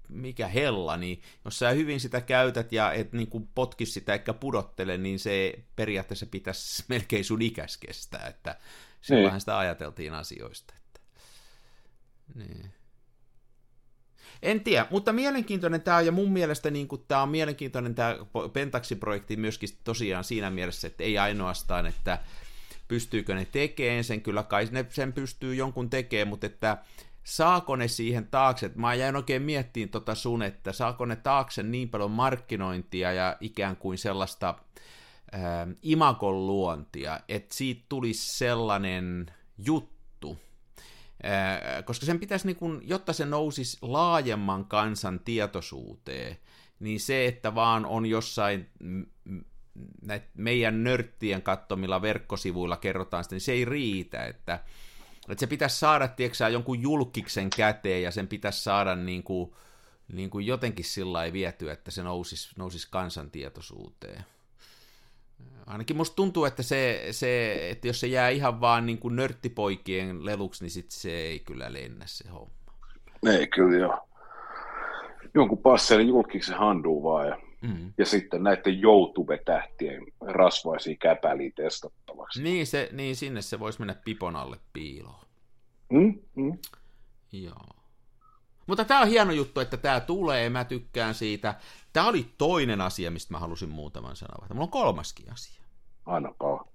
mikä 0.09 0.49
hella, 0.49 0.97
niin 0.97 1.23
jos 1.45 1.59
sä 1.59 1.71
hyvin 1.71 2.01
sitä 2.01 2.21
käytät 2.21 2.73
ja 2.73 2.93
et 2.93 3.13
niin 3.13 3.29
kuin 3.29 3.49
potkis 3.55 3.95
sitä 3.95 4.13
eikä 4.13 4.33
pudottele, 4.33 4.99
niin 4.99 5.19
se 5.19 5.55
periaatteessa 5.77 6.27
pitäisi 6.27 6.85
melkein 6.89 7.25
sun 7.25 7.43
ikäs 7.43 7.77
kestää, 7.77 8.27
että 8.27 8.59
silloinhan 9.01 9.33
Niin. 9.33 9.41
sitä 9.41 9.59
ajateltiin 9.59 10.15
asioista. 10.15 10.75
Että... 10.77 11.01
Niin. 12.35 12.73
En 14.43 14.61
tiedä, 14.61 14.87
mutta 14.91 15.13
mielenkiintoinen 15.13 15.83
tämä 15.83 15.97
on, 15.97 16.07
ja 16.07 16.13
mun 16.13 16.33
mielestä 16.33 16.71
niin 16.71 16.89
tämä 17.09 17.23
on 17.23 17.29
mielenkiintoinen 17.29 17.95
tämä 17.95 18.17
Pentaxi-projekti 18.53 19.37
myöskin 19.37 19.69
tosiaan 19.85 20.25
siinä 20.25 20.51
mielessä, 20.51 20.87
että 20.87 21.05
ei 21.05 21.19
ainoastaan, 21.19 21.87
että 21.87 22.19
pystyykö 22.89 23.35
ne 23.35 23.45
tekemään 23.45 24.05
sen, 24.05 24.21
kyllä 24.21 24.43
kai 24.43 24.69
ne 24.71 24.87
sen 24.89 25.13
pystyy 25.13 25.55
jonkun 25.55 25.91
tekemään, 25.91 26.29
mutta 26.29 26.47
että 26.47 26.79
saako 27.25 27.77
ne 27.77 27.89
siihen 27.89 28.27
taakse, 28.27 28.71
mä 28.75 28.95
jäin 28.95 29.17
oikein 29.17 29.43
miettiin 29.43 29.89
tota 29.89 30.15
sun, 30.15 30.43
että 30.43 30.73
saako 30.73 31.07
ne 31.07 31.17
taakse 31.17 31.63
niin 31.63 31.89
paljon 31.89 32.11
markkinointia 32.11 33.13
ja 33.13 33.37
ikään 33.41 33.77
kuin 33.77 33.99
sellaista 33.99 34.55
ää, 35.33 35.67
imakon 35.83 36.47
luontia, 36.47 37.21
että 37.29 37.55
siitä 37.55 37.83
tulisi 37.89 38.39
sellainen 38.39 39.27
juttu, 39.59 39.94
koska 41.85 42.07
sen 42.07 42.21
pitäisi, 42.21 42.47
niin 42.47 42.57
kun, 42.57 42.83
jotta 42.85 43.13
se 43.13 43.25
nousisi 43.25 43.79
laajemman 43.83 44.65
kansan 44.65 45.21
tietoisuuteen, 45.21 46.37
niin 46.81 47.01
se, 47.01 47.27
että 47.27 47.55
vaan 47.55 47.87
on 47.87 48.07
jossain 48.07 48.71
meidän 50.35 50.85
nörttien 50.85 51.43
kattomilla 51.43 52.03
verkkosivuilla 52.03 52.77
kerrotaan 52.77 53.25
sitä, 53.25 53.35
niin 53.35 53.41
se 53.41 53.53
ei 53.53 53.65
riitä, 53.65 54.25
että, 54.25 54.61
että 55.29 55.41
se 55.41 55.47
pitäisi 55.47 55.79
saada, 55.79 56.09
tiedätkö, 56.09 56.49
jonkun 56.49 56.83
julkiksen 56.83 57.51
käteen 57.51 58.03
ja 58.03 58.11
sen 58.11 58.29
pitäisi 58.29 58.63
saada 58.63 58.97
niin 58.97 59.23
kuin, 59.23 59.53
niin 60.13 60.31
kuin 60.31 60.47
jotenkin 60.47 60.85
sillä 60.85 61.25
ei 61.25 61.33
viety, 61.33 61.71
että 61.71 61.91
se 61.91 62.03
nousisi, 62.03 62.49
nousisi 62.57 62.89
kansantietoisuuteen. 62.91 64.25
Ainakin 65.67 65.97
musta 65.97 66.17
tuntuu, 66.17 66.45
että, 66.45 66.63
se, 66.63 67.07
se, 67.11 67.59
että 67.71 67.87
jos 67.87 68.01
se 68.01 68.07
jää 68.07 68.29
ihan 68.29 68.61
vaan 68.61 68.87
niin 68.87 68.99
kuin 68.99 69.17
nörttipoikien 69.17 70.25
leluksi, 70.25 70.65
niin 70.65 70.71
sit 70.71 70.91
se 70.91 71.11
ei 71.11 71.39
kyllä 71.39 71.73
lennä 71.73 72.05
se 72.07 72.29
homma. 72.29 72.55
Ei 73.27 73.47
kyllä 73.47 73.79
joo. 73.79 74.09
Jonkun 75.35 75.59
passelin 75.59 76.09
julkiksi 76.09 76.53
handuu 76.53 77.03
vaan 77.03 77.29
ja, 77.29 77.39
mm. 77.63 77.93
ja 77.99 78.07
sitten 78.07 78.43
näiden 78.43 78.83
YouTube-tähtien 78.83 80.07
rasvaisia 80.21 80.97
käpäliä 81.01 81.51
testattavaksi. 81.57 82.43
Niin, 82.43 82.67
se, 82.67 82.89
niin 82.93 83.17
sinne 83.17 83.43
se 83.43 83.61
voisi 83.61 83.79
mennä 83.79 83.95
pipon 84.05 84.37
alle 84.37 84.57
piiloon. 84.73 85.25
Mm, 85.93 86.19
mm. 86.35 86.59
Joo. 87.33 87.84
Mutta 88.67 88.85
tämä 88.85 89.01
on 89.01 89.09
hieno 89.09 89.33
juttu, 89.33 89.61
että 89.61 89.77
tämä 89.77 90.01
tulee, 90.01 90.51
mä 90.51 90.65
tykkään 90.65 91.15
siitä. 91.15 91.55
Tämä 91.93 92.07
oli 92.07 92.27
toinen 92.39 92.81
asia, 92.81 93.11
mistä 93.11 93.35
mä 93.35 93.39
halusin 93.39 93.69
muutaman 93.69 94.17
sanoa. 94.17 94.47
Mulla 94.49 94.63
on 94.63 94.71
kolmaskin 94.71 95.33
asia. 95.33 95.63
Anna 96.07 96.35
palaa. 96.39 96.75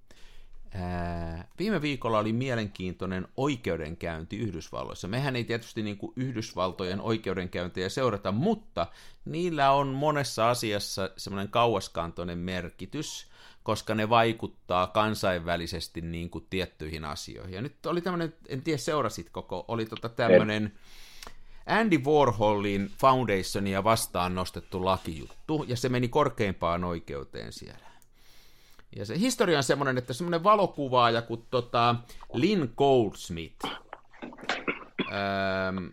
Ää, 0.74 1.48
viime 1.60 1.82
viikolla 1.82 2.20
oli 2.20 2.34
mielenkiintoinen 2.34 3.28
oikeudenkäynti 3.38 4.38
Yhdysvalloissa. 4.38 5.08
Mehän 5.08 5.36
ei 5.36 5.44
tietysti 5.44 5.84
niin 5.84 5.98
kuin 5.98 6.14
Yhdysvaltojen 6.16 7.02
oikeudenkäyntejä 7.02 7.90
seurata, 7.90 8.32
mutta 8.32 8.88
niillä 9.26 9.72
on 9.72 9.88
monessa 9.88 10.50
asiassa 10.50 11.10
semmoinen 11.18 11.50
kauaskantoinen 11.50 12.38
merkitys, 12.38 13.28
koska 13.64 13.96
ne 13.96 14.10
vaikuttaa 14.10 14.88
kansainvälisesti 14.88 16.02
niin 16.02 16.30
kuin 16.30 16.48
tiettyihin 16.50 17.06
asioihin. 17.06 17.56
Ja 17.56 17.62
nyt 17.62 17.86
oli 17.86 18.02
tämmöinen, 18.02 18.34
en 18.48 18.62
tiedä 18.62 18.78
seurasit 18.78 19.30
koko, 19.30 19.66
oli 19.68 19.86
tota 19.86 20.10
tämmöinen 20.10 20.74
Andy 21.66 21.98
Warholin 21.98 22.92
Foundationia 23.00 23.84
vastaan 23.84 24.36
nostettu 24.36 24.86
lakijuttu, 24.86 25.66
ja 25.68 25.78
se 25.78 25.90
meni 25.90 26.08
korkeimpaan 26.08 26.84
oikeuteen 26.84 27.54
siellä. 27.54 27.90
Ja 28.96 29.06
se 29.06 29.20
historia 29.20 29.58
on 29.58 29.64
semmoinen, 29.64 29.98
että 29.98 30.14
semmoinen 30.14 30.44
valokuvaaja 30.44 31.22
kuin 31.22 31.46
tota 31.50 31.96
Lynn 32.34 32.74
Goldsmith 32.78 33.66
ähm, 35.12 35.88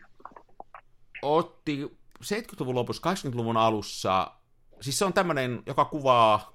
otti 1.22 1.98
70-luvun 2.24 2.74
lopussa, 2.74 3.14
80-luvun 3.14 3.57
alussa, 3.57 4.31
siis 4.81 4.98
se 4.98 5.05
on 5.05 5.12
tämmöinen, 5.12 5.62
joka 5.66 5.85
kuvaa 5.85 6.52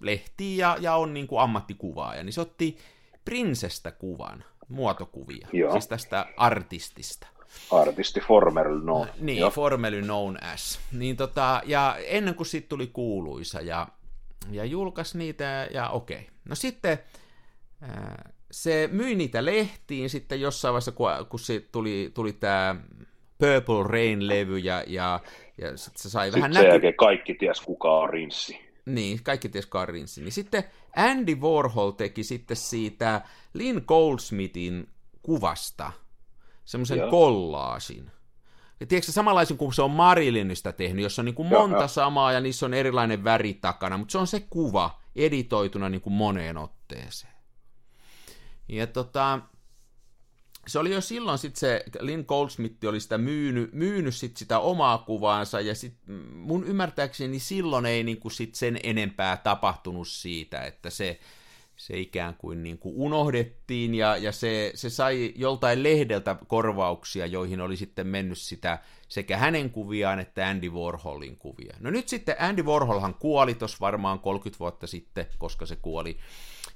lehtiä 0.00 0.66
ja, 0.66 0.76
ja 0.80 0.96
on 0.96 1.14
niin 1.14 1.26
kuin 1.26 1.40
ammattikuvaaja, 1.40 2.22
niin 2.22 2.32
se 2.32 2.40
otti 2.40 2.78
Prinsestä 3.24 3.90
kuvan, 3.90 4.44
muotokuvia, 4.68 5.48
Joo. 5.52 5.72
siis 5.72 5.88
tästä 5.88 6.26
artistista. 6.36 7.26
Artisti 7.70 8.20
formerly 8.20 8.80
known. 8.80 9.08
Niin, 9.20 9.38
Joo. 9.38 9.50
formerly 9.50 10.02
known 10.02 10.38
as. 10.42 10.80
Niin 10.92 11.16
tota, 11.16 11.62
ja 11.64 11.96
ennen 12.06 12.34
kuin 12.34 12.46
siitä 12.46 12.68
tuli 12.68 12.86
kuuluisa, 12.86 13.60
ja 13.60 13.86
ja 14.50 14.64
julkaisi 14.64 15.18
niitä, 15.18 15.68
ja 15.70 15.88
okei. 15.88 16.16
Okay. 16.16 16.28
No 16.48 16.54
sitten 16.54 16.98
se 18.50 18.88
myi 18.92 19.14
niitä 19.14 19.44
lehtiin 19.44 20.10
sitten 20.10 20.40
jossain 20.40 20.72
vaiheessa, 20.72 20.92
kun, 20.92 21.10
kun 21.28 21.40
se 21.40 21.60
tuli, 21.72 22.10
tuli 22.14 22.32
tämä 22.32 22.76
Purple 23.38 23.82
Rain-levy, 23.82 24.58
ja, 24.58 24.84
ja, 24.86 25.20
ja 25.58 25.76
sitten 25.76 26.02
se 26.02 26.10
sai 26.10 26.26
sitten 26.26 26.40
vähän 26.40 26.54
näkyä. 26.54 26.70
jälkeen 26.70 26.94
kaikki 26.94 27.34
ties 27.34 27.60
kuka 27.60 27.98
on 27.98 28.10
Rinssi. 28.10 28.60
Niin, 28.86 29.22
kaikki 29.22 29.48
ties 29.48 29.66
kuka 29.66 29.80
on 29.80 29.88
Rinssi. 29.88 30.22
Niin 30.22 30.32
sitten 30.32 30.64
Andy 30.96 31.34
Warhol 31.34 31.90
teki 31.90 32.24
sitten 32.24 32.56
siitä 32.56 33.20
Lynn 33.54 33.82
Goldsmithin 33.86 34.88
kuvasta 35.22 35.92
semmoisen 36.66 37.10
kollaasin. 37.10 38.10
Ja 38.80 38.86
tiedätkö, 38.86 39.12
samanlaisen 39.12 39.56
kuin 39.56 39.74
se 39.74 39.82
on 39.82 39.90
Marilinista 39.90 40.72
tehnyt, 40.72 41.02
jossa 41.02 41.22
on 41.22 41.26
niin 41.26 41.34
kuin 41.34 41.48
monta 41.48 41.76
Joo, 41.76 41.88
samaa 41.88 42.32
ja 42.32 42.40
niissä 42.40 42.66
on 42.66 42.74
erilainen 42.74 43.24
väri 43.24 43.54
takana, 43.54 43.98
mutta 43.98 44.12
se 44.12 44.18
on 44.18 44.26
se 44.26 44.40
kuva 44.50 45.00
editoituna 45.16 45.88
niin 45.88 46.00
kuin 46.00 46.12
moneen 46.12 46.58
otteeseen. 46.58 47.32
Ja 48.68 48.86
tota, 48.86 49.40
se 50.66 50.78
oli 50.78 50.90
jo 50.90 51.00
silloin 51.00 51.38
sitten 51.38 51.60
se, 51.60 51.84
Lynn 52.00 52.24
Goldsmith 52.28 52.86
oli 52.86 53.00
sitä 53.00 53.18
myynyt, 53.18 53.72
myynyt 53.72 54.14
sit 54.14 54.36
sitä 54.36 54.58
omaa 54.58 54.98
kuvaansa, 54.98 55.60
ja 55.60 55.74
sit 55.74 55.94
mun 56.32 56.64
ymmärtääkseni 56.64 57.38
silloin 57.38 57.86
ei 57.86 58.04
niin 58.04 58.20
kuin 58.20 58.32
sit 58.32 58.54
sen 58.54 58.78
enempää 58.82 59.36
tapahtunut 59.36 60.08
siitä, 60.08 60.62
että 60.62 60.90
se 60.90 61.20
se 61.76 61.98
ikään 61.98 62.34
kuin, 62.34 62.62
niin 62.62 62.78
kuin 62.78 62.94
unohdettiin 62.96 63.94
ja, 63.94 64.16
ja 64.16 64.32
se, 64.32 64.72
se 64.74 64.90
sai 64.90 65.32
joltain 65.36 65.82
lehdeltä 65.82 66.36
korvauksia, 66.46 67.26
joihin 67.26 67.60
oli 67.60 67.76
sitten 67.76 68.06
mennyt 68.06 68.38
sitä 68.38 68.78
sekä 69.08 69.36
hänen 69.36 69.70
kuviaan 69.70 70.20
että 70.20 70.48
Andy 70.48 70.70
Warholin 70.70 71.36
kuvia. 71.36 71.76
No 71.80 71.90
nyt 71.90 72.08
sitten 72.08 72.36
Andy 72.38 72.62
Warholhan 72.62 73.14
kuoli 73.14 73.54
tuossa 73.54 73.76
varmaan 73.80 74.20
30 74.20 74.58
vuotta 74.58 74.86
sitten, 74.86 75.26
koska 75.38 75.66
se 75.66 75.76
kuoli. 75.76 76.18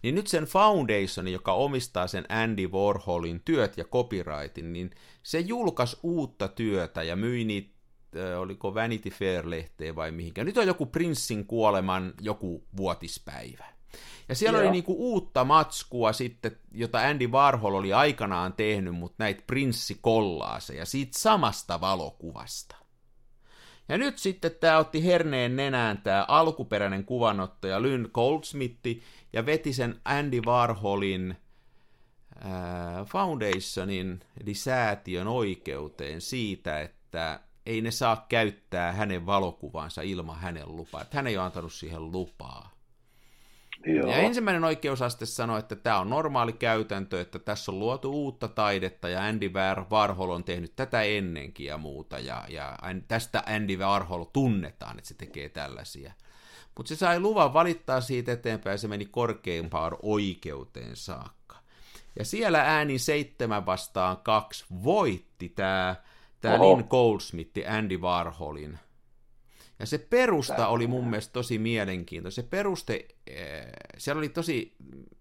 Niin 0.03 0.15
nyt 0.15 0.27
sen 0.27 0.45
Foundation, 0.45 1.29
joka 1.29 1.53
omistaa 1.53 2.07
sen 2.07 2.25
Andy 2.29 2.67
Warholin 2.67 3.43
työt 3.45 3.77
ja 3.77 3.85
copyrightin, 3.85 4.73
niin 4.73 4.91
se 5.23 5.41
julkaisi 5.41 5.97
uutta 6.03 6.49
työtä 6.49 7.03
ja 7.03 7.17
myi 7.17 7.45
niitä 7.45 7.81
oliko 8.39 8.75
Vanity 8.75 9.11
Fair-lehteen 9.11 9.97
vai 9.97 10.11
mihinkä. 10.11 10.45
Nyt 10.45 10.59
on 10.59 10.67
joku 10.67 10.87
Prinssin 10.87 11.47
kuoleman 11.47 12.15
joku 12.21 12.65
vuotispäivä. 12.77 13.80
Ja 14.31 14.37
siellä 14.37 14.59
Joo. 14.59 14.67
oli 14.67 14.73
niinku 14.73 14.95
uutta 14.99 15.45
matskua 15.45 16.13
sitten, 16.13 16.57
jota 16.73 16.99
Andy 16.99 17.27
Warhol 17.27 17.75
oli 17.75 17.93
aikanaan 17.93 18.53
tehnyt, 18.53 18.95
mutta 18.95 19.17
näitä 19.19 19.43
prinssikollaaseja 19.47 20.87
siitä 20.87 21.19
samasta 21.19 21.81
valokuvasta. 21.81 22.77
Ja 23.89 23.99
nyt 23.99 24.19
sitten 24.19 24.51
tämä 24.61 24.79
otti 24.79 25.05
herneen 25.05 25.57
nenään 25.57 25.99
tämä 25.99 26.25
alkuperäinen 26.29 27.05
kuvanottaja 27.05 27.83
Lynn 27.83 28.09
Goldsmithi 28.13 29.03
ja 29.33 29.47
veti 29.47 29.73
sen 29.73 30.01
Andy 30.05 30.41
Warholin 30.47 31.37
äh, 32.37 33.07
Foundationin, 33.07 34.21
eli 34.41 34.55
säätiön 34.55 35.29
oikeuteen 35.29 36.21
siitä, 36.21 36.81
että 36.81 37.41
ei 37.67 37.81
ne 37.81 37.91
saa 37.91 38.27
käyttää 38.29 38.93
hänen 38.93 39.27
valokuvansa 39.27 40.03
ilman 40.03 40.39
hänen 40.39 40.77
lupaa. 40.77 41.03
Että 41.03 41.17
hän 41.17 41.27
ei 41.27 41.37
ole 41.37 41.45
antanut 41.45 41.73
siihen 41.73 42.13
lupaa. 42.13 42.70
Joo. 43.87 44.11
Ja 44.11 44.17
ensimmäinen 44.17 44.65
oikeusaste 44.65 45.27
sanoi, 45.27 45.59
että 45.59 45.77
tämä 45.77 45.99
on 45.99 46.11
normaali 46.11 46.53
käytäntö, 46.53 47.21
että 47.21 47.39
tässä 47.39 47.73
on 47.73 47.79
luotu 47.79 48.11
uutta 48.11 48.49
taidetta 48.49 49.09
ja 49.09 49.25
Andy 49.25 49.51
Warhol 49.91 50.31
on 50.31 50.45
tehnyt 50.45 50.77
tätä 50.77 51.03
ennenkin 51.03 51.67
ja 51.67 51.79
muuta. 51.79 52.19
Ja, 52.19 52.45
ja 52.49 52.79
tästä 53.09 53.43
Andy 53.47 53.77
Warhol 53.77 54.25
tunnetaan, 54.25 54.99
että 54.99 55.09
se 55.09 55.15
tekee 55.15 55.49
tällaisia. 55.49 56.13
Mutta 56.77 56.89
se 56.89 56.97
sai 56.97 57.21
luvan 57.21 57.53
valittaa 57.53 58.01
siitä 58.01 58.33
eteenpäin 58.33 58.75
ja 58.75 58.79
se 58.79 58.89
meni 58.89 59.07
korkeimpaan 59.07 59.97
oikeuteen 60.03 60.97
saakka. 60.97 61.57
Ja 62.19 62.25
siellä 62.25 62.61
äänin 62.61 63.01
seitsemän 63.01 63.67
vastaan 63.67 64.17
kaksi 64.17 64.65
voitti 64.85 65.49
tämä 65.49 65.97
tämä 66.41 66.59
Lynn 66.59 66.85
Goldsmith 66.91 67.71
Andy 67.71 67.97
Warholin 67.97 68.79
ja 69.81 69.87
se 69.87 69.99
perusta 69.99 70.69
oli 70.69 70.87
mun 70.87 71.11
mielestä 71.11 71.33
tosi 71.33 71.59
mielenkiintoinen. 71.59 72.33
Se 72.33 72.43
peruste, 72.43 73.09
eh, 73.27 73.67
siellä 73.99 74.19
oli 74.19 74.29
tosi, 74.29 74.75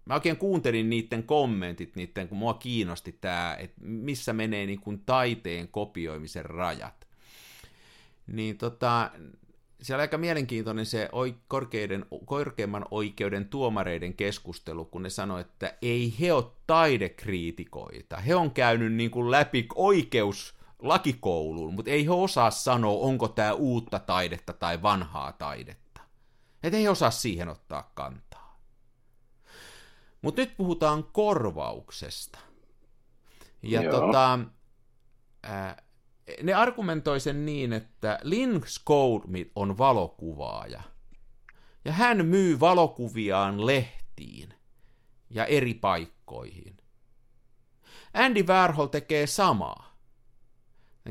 mä 0.04 0.14
oikein 0.14 0.36
kuuntelin 0.36 0.90
niiden 0.90 1.22
kommentit, 1.22 1.96
niiden, 1.96 2.28
kun 2.28 2.38
mua 2.38 2.54
kiinnosti 2.54 3.12
tämä, 3.20 3.56
että 3.58 3.80
missä 3.84 4.32
menee 4.32 4.66
niin 4.66 4.80
kuin 4.80 5.02
taiteen 5.06 5.68
kopioimisen 5.68 6.44
rajat. 6.44 7.06
Niin 8.26 8.58
tota, 8.58 9.10
siellä 9.82 10.00
oli 10.00 10.04
aika 10.04 10.18
mielenkiintoinen 10.18 10.86
se 10.86 11.08
korkeiden, 11.48 12.06
korkeimman 12.24 12.84
oikeuden 12.90 13.48
tuomareiden 13.48 14.14
keskustelu, 14.14 14.84
kun 14.84 15.02
ne 15.02 15.10
sanoi, 15.10 15.40
että 15.40 15.74
ei 15.82 16.14
he 16.20 16.32
ole 16.32 16.44
taidekriitikoita. 16.66 18.16
He 18.16 18.34
on 18.34 18.50
käynyt 18.50 18.92
niin 18.92 19.10
kuin 19.10 19.30
läpi 19.30 19.66
oikeus 19.74 20.59
lakikouluun, 20.80 21.74
mutta 21.74 21.90
ei 21.90 22.04
he 22.04 22.10
osaa 22.10 22.50
sanoa, 22.50 23.00
onko 23.00 23.28
tämä 23.28 23.52
uutta 23.52 23.98
taidetta 23.98 24.52
tai 24.52 24.82
vanhaa 24.82 25.32
taidetta. 25.32 26.00
Et 26.62 26.74
ei 26.74 26.88
osaa 26.88 27.10
siihen 27.10 27.48
ottaa 27.48 27.90
kantaa. 27.94 28.60
Mutta 30.22 30.40
nyt 30.40 30.56
puhutaan 30.56 31.04
korvauksesta. 31.04 32.38
Ja 33.62 33.82
Joo. 33.82 34.00
tota, 34.00 34.38
ää, 35.42 35.82
ne 36.42 36.54
argumentoi 36.54 37.20
sen 37.20 37.46
niin, 37.46 37.72
että 37.72 38.18
Lynn 38.22 38.62
Skolmit 38.66 39.52
on 39.56 39.78
valokuvaaja. 39.78 40.82
Ja 41.84 41.92
hän 41.92 42.26
myy 42.26 42.60
valokuviaan 42.60 43.66
lehtiin 43.66 44.54
ja 45.30 45.46
eri 45.46 45.74
paikkoihin. 45.74 46.76
Andy 48.14 48.42
Warhol 48.42 48.86
tekee 48.86 49.26
samaa. 49.26 49.89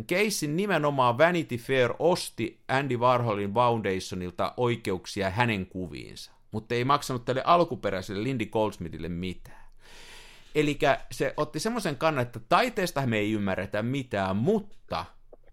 Keissin 0.08 0.56
nimenomaan 0.56 1.18
Vanity 1.18 1.58
Fair 1.58 1.94
osti 2.00 2.60
Andy 2.68 2.98
Warholin 2.98 3.54
Foundationilta 3.54 4.54
oikeuksia 4.58 5.30
hänen 5.30 5.66
kuviinsa, 5.66 6.32
mutta 6.52 6.76
ei 6.76 6.86
maksanut 6.86 7.26
tälle 7.26 7.42
alkuperäiselle 7.46 8.24
Lindy 8.24 8.46
Goldsmithille 8.46 9.10
mitään. 9.10 9.70
Eli 10.56 10.80
se 11.12 11.34
otti 11.38 11.60
semmoisen 11.60 11.96
kannan, 11.96 12.22
että 12.22 12.40
taiteesta 12.50 13.08
me 13.08 13.18
ei 13.18 13.32
ymmärretä 13.32 13.84
mitään, 13.84 14.36
mutta 14.36 15.06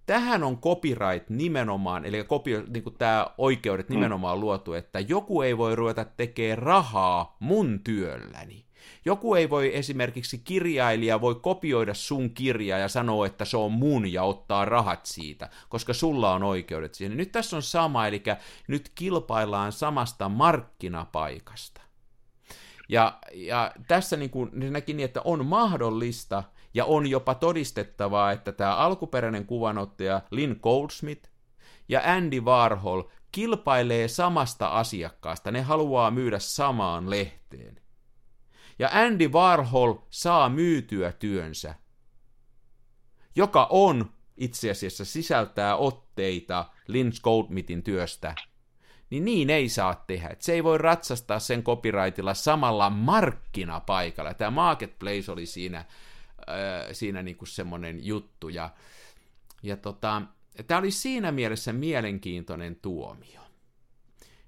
tähän 0.07 0.45
on 0.45 0.59
copyright 0.61 1.31
nimenomaan, 1.31 2.05
eli 2.05 2.25
kopio, 2.25 2.63
niin 2.69 2.83
kuin 2.83 2.99
tämä 2.99 3.27
oikeudet 3.39 3.89
nimenomaan 3.89 4.41
luotu, 4.41 4.73
että 4.73 5.01
joku 5.01 5.43
ei 5.43 5.59
voi 5.59 5.77
ruveta 5.77 6.05
tekemään 6.05 6.59
rahaa 6.59 7.37
mun 7.41 7.81
työlläni. 7.85 8.66
Joku 9.05 9.35
ei 9.35 9.51
voi 9.51 9.77
esimerkiksi 9.77 10.39
kirjailija 10.39 11.21
voi 11.21 11.35
kopioida 11.35 11.95
sun 11.95 12.31
kirjaa 12.31 12.79
ja 12.79 12.89
sanoa, 12.89 13.27
että 13.27 13.45
se 13.45 13.57
on 13.57 13.73
mun 13.73 14.13
ja 14.13 14.23
ottaa 14.23 14.65
rahat 14.65 15.07
siitä, 15.07 15.49
koska 15.69 15.95
sulla 15.95 16.33
on 16.33 16.43
oikeudet 16.43 16.95
siihen. 16.95 17.17
Nyt 17.17 17.33
tässä 17.33 17.57
on 17.57 17.63
sama, 17.63 18.07
eli 18.07 18.23
nyt 18.69 18.93
kilpaillaan 18.95 19.73
samasta 19.73 20.29
markkinapaikasta. 20.29 21.81
Ja, 22.89 23.19
ja 23.35 23.73
tässä 23.89 24.17
niin 24.17 24.31
kuin, 24.31 24.51
niin 24.53 24.73
näki 24.73 24.93
niin, 24.93 25.05
että 25.05 25.21
on 25.25 25.47
mahdollista 25.47 26.43
ja 26.75 26.85
on 26.85 27.07
jopa 27.07 27.35
todistettavaa, 27.35 28.33
että 28.33 28.53
tämä 28.53 28.77
alkuperäinen 28.77 29.47
kuvanottaja 29.47 30.21
Lynn 30.31 30.57
Goldsmith 30.63 31.31
ja 31.89 32.01
Andy 32.05 32.41
Warhol 32.41 33.03
kilpailee 33.33 34.09
samasta 34.09 34.69
asiakkaasta. 34.69 35.51
Ne 35.51 35.63
haluaa 35.63 36.11
myydä 36.11 36.39
samaan 36.39 37.11
lehteen. 37.11 37.81
Ja 38.79 38.89
Andy 38.93 39.29
Warhol 39.29 39.95
saa 40.11 40.49
myytyä 40.49 41.13
työnsä, 41.13 41.75
joka 43.35 43.67
on 43.71 44.11
itse 44.37 44.71
asiassa 44.71 45.05
sisältää 45.05 45.77
otteita 45.77 46.71
Lynn 46.89 47.13
Goldsmithin 47.23 47.83
työstä, 47.83 48.35
niin 49.11 49.25
niin 49.25 49.51
ei 49.51 49.69
saa 49.69 50.05
tehdä. 50.07 50.29
Et 50.29 50.43
se 50.43 50.53
ei 50.53 50.65
voi 50.65 50.79
ratsastaa 50.79 51.39
sen 51.39 51.63
copyrightilla 51.63 52.35
samalla 52.35 52.91
markkinapaikalla. 52.91 54.35
Tämä 54.35 54.51
marketplace 54.51 55.33
oli 55.33 55.47
siinä, 55.47 55.79
äh, 55.79 55.87
siinä 56.93 57.23
niinku 57.23 57.47
semmoinen 57.47 58.07
juttu. 58.07 58.49
Ja, 58.49 58.71
ja 59.63 59.77
tota, 59.77 60.23
tämä 60.67 60.79
oli 60.79 60.91
siinä 60.91 61.33
mielessä 61.33 61.73
mielenkiintoinen 61.73 62.77
tuomio. 62.77 63.46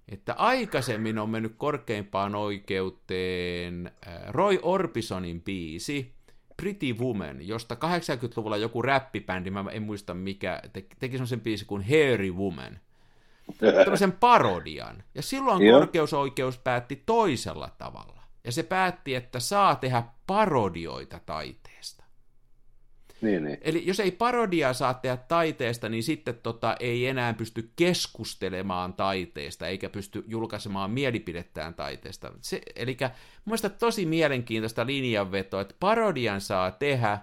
Että 0.09 0.35
aikaisemmin 0.35 1.19
on 1.19 1.31
mennyt 1.31 1.55
korkeimpaan 1.57 2.35
oikeuteen 2.35 3.93
äh, 4.07 4.15
Roy 4.29 4.59
Orbisonin 4.63 5.43
biisi, 5.43 6.13
Pretty 6.57 6.93
Woman, 6.93 7.49
josta 7.49 7.75
80-luvulla 7.75 8.57
joku 8.57 8.83
räppibändi, 8.83 9.51
mä 9.51 9.65
en 9.71 9.83
muista 9.83 10.15
mikä, 10.15 10.63
teki 10.73 11.17
semmoisen 11.17 11.41
biisi 11.41 11.65
kuin 11.65 11.85
Hairy 11.89 12.31
Woman– 12.31 12.79
tämmöisen 13.85 14.13
parodian. 14.13 15.03
Ja 15.15 15.23
silloin 15.23 15.63
Joo. 15.63 15.81
korkeusoikeus 15.81 16.59
päätti 16.59 17.03
toisella 17.07 17.71
tavalla. 17.79 18.23
Ja 18.45 18.53
se 18.53 18.63
päätti, 18.63 19.15
että 19.15 19.41
saa 19.41 19.77
tehdä 19.77 20.03
parodioita 20.27 21.21
taiteesta. 21.27 21.78
Niin, 23.21 23.45
niin. 23.45 23.59
Eli 23.61 23.87
jos 23.87 24.01
ei 24.01 24.11
parodiaa 24.11 24.73
saa 24.73 24.95
tehdä 24.95 25.17
taiteesta, 25.17 25.89
niin 25.89 26.03
sitten 26.03 26.35
tota, 26.43 26.77
ei 26.81 27.07
enää 27.07 27.35
pysty 27.35 27.71
keskustelemaan 27.77 28.95
taiteesta, 28.95 29.67
eikä 29.67 29.89
pysty 29.89 30.25
julkaisemaan 30.27 30.91
mielipidettään 30.91 31.75
taiteesta. 31.75 32.33
Se, 32.41 32.61
eli 32.77 32.97
mun 33.45 33.59
tosi 33.79 34.07
mielenkiintoista 34.07 34.87
linjanvetoa, 34.87 35.61
että 35.61 35.75
parodian 35.81 36.41
saa 36.41 36.71
tehdä, 36.71 37.19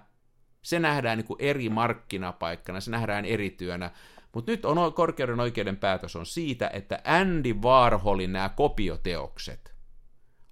se 0.62 0.78
nähdään 0.78 1.18
niin 1.18 1.26
kuin 1.26 1.42
eri 1.42 1.68
markkinapaikkana, 1.68 2.80
se 2.80 2.90
nähdään 2.90 3.24
eri 3.24 3.50
työnä, 3.50 3.90
mutta 4.32 4.52
nyt 4.52 4.64
on 4.64 4.92
korkeuden 4.92 5.40
oikeuden 5.40 5.76
päätös 5.76 6.16
on 6.16 6.26
siitä, 6.26 6.70
että 6.72 7.00
Andy 7.04 7.54
Warholin 7.54 8.32
nämä 8.32 8.48
kopioteokset 8.48 9.75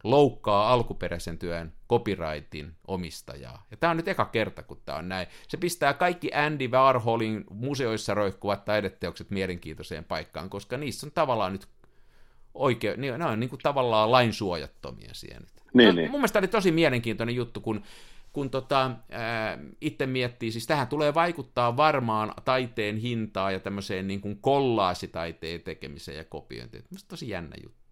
loukkaa 0.05 0.73
alkuperäisen 0.73 1.39
työn 1.39 1.73
copyrightin 1.89 2.73
omistajaa. 2.87 3.67
Ja 3.71 3.77
tämä 3.77 3.91
on 3.91 3.97
nyt 3.97 4.09
eka 4.09 4.25
kerta, 4.25 4.63
kun 4.63 4.81
tämä 4.85 4.99
on 4.99 5.09
näin. 5.09 5.27
Se 5.49 5.57
pistää 5.57 5.95
kaikki 5.95 6.31
Andy 6.35 6.69
Warholin 6.69 7.45
museoissa 7.51 8.15
roikkuvat 8.15 8.65
taideteokset 8.65 9.31
mielenkiintoiseen 9.31 10.05
paikkaan, 10.05 10.51
koska 10.51 10.77
niissä 10.77 11.07
on 11.07 11.13
tavallaan 11.13 11.53
nyt 11.53 11.69
oikein, 12.55 13.01
ne 13.01 13.25
on 13.25 13.41
niin 13.41 13.51
kuin 13.51 13.61
tavallaan 13.63 14.13
lainsuojattomia 14.13 15.15
siellä. 15.15 15.47
Niin, 15.75 15.87
no, 15.87 15.93
niin. 15.93 16.11
Mun 16.11 16.21
mielestä 16.21 16.39
oli 16.39 16.49
tosi 16.49 16.73
mielenkiintoinen 16.73 17.35
juttu, 17.35 17.61
kun 17.61 17.83
kun 18.35 18.51
tota, 18.51 18.91
ää, 19.11 19.59
itse 19.81 20.07
miettii, 20.07 20.53
siis 20.53 20.67
tähän 20.67 20.89
tulee 20.89 21.15
vaikuttaa 21.15 21.77
varmaan 21.77 22.35
taiteen 22.45 22.97
hintaa 22.97 23.51
ja 23.51 23.61
tämmöiseen 23.61 24.07
niin 24.07 24.21
kuin 24.21 24.39
kollaasitaiteen 24.41 25.61
tekemiseen 25.61 26.19
ja 26.19 26.25
kopiointiin. 26.25 26.85
Mielestäni 26.91 27.09
tosi 27.09 27.29
jännä 27.29 27.57
juttu. 27.63 27.84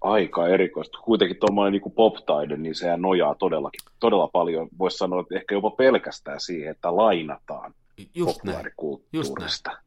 Aika 0.00 0.48
erikoista. 0.48 0.98
Kuitenkin 0.98 1.36
tuommoinen 1.40 1.72
niin 1.72 1.92
pop-taide, 1.94 2.56
niin 2.56 2.74
sehän 2.74 3.02
nojaa 3.02 3.34
todellakin, 3.34 3.80
todella 4.00 4.28
paljon, 4.28 4.68
voisi 4.78 4.96
sanoa, 4.96 5.20
että 5.20 5.36
ehkä 5.36 5.54
jopa 5.54 5.70
pelkästään 5.70 6.40
siihen, 6.40 6.70
että 6.70 6.96
lainataan 6.96 7.74
Just 8.14 8.38
populaarikulttuurista. 8.38 9.42
Just 9.42 9.66
näin. 9.66 9.78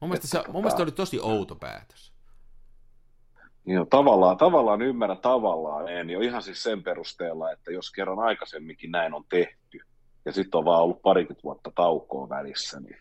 Mun 0.00 0.10
mielestä, 0.10 0.26
se, 0.26 0.38
tota... 0.38 0.52
mun 0.52 0.62
mielestä 0.62 0.82
oli 0.82 0.92
tosi 0.92 1.20
outo 1.20 1.56
päätös. 1.56 2.12
Niin 3.64 3.86
tavallaan, 3.90 4.36
tavallaan 4.36 4.82
ymmärrän, 4.82 5.18
tavallaan 5.18 5.88
en. 5.88 6.10
Jo 6.10 6.20
ihan 6.20 6.42
siis 6.42 6.62
sen 6.62 6.82
perusteella, 6.82 7.50
että 7.50 7.72
jos 7.72 7.90
kerran 7.90 8.18
aikaisemminkin 8.18 8.90
näin 8.90 9.14
on 9.14 9.24
tehty, 9.28 9.80
ja 10.24 10.32
sitten 10.32 10.58
on 10.58 10.64
vaan 10.64 10.82
ollut 10.82 11.02
parikymmentä 11.02 11.42
vuotta 11.42 11.72
taukoa 11.74 12.28
välissä, 12.28 12.80
niin, 12.80 12.96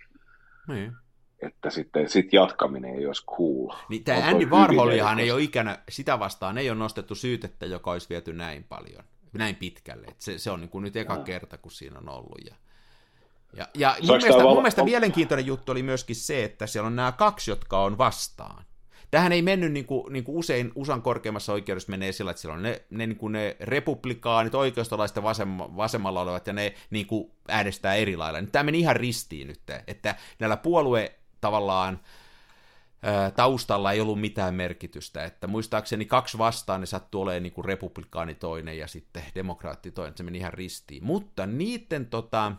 niin. 0.68 0.94
Että 1.42 1.70
sitten 1.70 2.10
sit 2.10 2.34
jatkaminen 2.34 2.96
ei 2.96 3.06
olisi 3.08 3.26
cool. 3.26 3.76
Niin 3.90 4.04
tämä 4.04 4.28
Andy 4.28 4.46
Warholihan 4.46 5.20
ei 5.20 5.32
ole 5.32 5.42
ikänä, 5.42 5.80
sitä 5.90 6.20
vastaan 6.20 6.58
ei 6.58 6.70
ole 6.70 6.80
nostettu 6.80 7.16
syytettä, 7.16 7.66
joka 7.66 7.92
olisi 7.92 8.10
viety 8.10 8.34
näin 8.34 8.64
paljon, 8.64 9.04
näin 9.34 9.56
pitkälle. 9.56 10.08
Et 10.08 10.22
se, 10.22 10.38
se 10.38 10.52
on 10.52 10.62
niin 10.62 10.70
kuin 10.70 10.84
nyt 10.84 10.96
eka 10.96 11.16
no. 11.16 11.24
kerta, 11.24 11.58
kun 11.58 11.72
siinä 11.72 12.00
on 12.00 12.10
ollut. 12.10 12.46
Ja, 12.46 12.56
ja, 13.54 13.68
ja 13.74 13.96
mun, 14.02 14.18
mielestä, 14.18 14.44
val- 14.44 14.54
mun 14.54 14.64
mielestä 14.64 14.84
mielenkiintoinen 14.84 15.46
juttu 15.46 15.72
oli 15.72 15.84
myöskin 15.84 16.16
se, 16.16 16.44
että 16.44 16.68
siellä 16.68 16.88
on 16.88 16.96
nämä 16.96 17.12
kaksi, 17.12 17.52
jotka 17.52 17.84
on 17.84 17.98
vastaan. 17.98 18.66
Tähän 19.12 19.32
ei 19.32 19.42
mennyt 19.42 19.72
niin 19.72 19.86
kuin, 19.86 20.14
niin 20.14 20.24
kuin 20.24 20.38
usein 20.38 20.72
USAn 20.76 21.02
korkeimmassa 21.02 21.54
oikeudessa 21.54 21.90
menee 21.90 22.12
sillä, 22.12 22.32
että 22.32 22.42
siellä 22.42 22.56
on 22.56 22.64
ne, 22.64 22.82
ne, 22.90 23.08
niin 23.08 23.18
kuin 23.18 23.32
ne 23.32 23.56
republikaanit, 23.60 24.56
oikeistolaiset 24.56 25.24
vasem, 25.24 25.50
vasemmalla 25.58 26.22
olevat, 26.22 26.48
ja 26.48 26.54
ne 26.54 26.74
niin 26.90 27.08
kuin 27.08 27.32
äänestää 27.48 27.96
eri 27.96 28.18
lailla. 28.18 28.42
Nyt 28.42 28.52
tämä 28.52 28.64
meni 28.64 28.80
ihan 28.80 28.96
ristiin 28.96 29.48
nyt, 29.48 29.62
että 29.88 30.16
näillä 30.40 30.58
puolue 30.58 31.21
tavallaan 31.42 32.00
taustalla 33.36 33.92
ei 33.92 34.02
ollut 34.02 34.22
mitään 34.22 34.56
merkitystä, 34.56 35.24
että 35.24 35.48
muistaakseni 35.48 36.06
kaksi 36.06 36.38
vastaan 36.38 36.80
ne 36.80 36.86
sattuu 36.86 37.22
olemaan 37.22 37.44
niin 37.44 37.54
kuin 37.54 37.66
republikaani 37.66 38.36
toinen 38.36 38.78
ja 38.78 38.88
sitten 38.88 39.24
demokraatti 39.36 39.92
toinen, 39.92 40.18
se 40.18 40.24
meni 40.24 40.38
ihan 40.38 40.54
ristiin. 40.54 41.04
Mutta 41.06 41.46
niiden, 41.46 42.06
tota, 42.06 42.52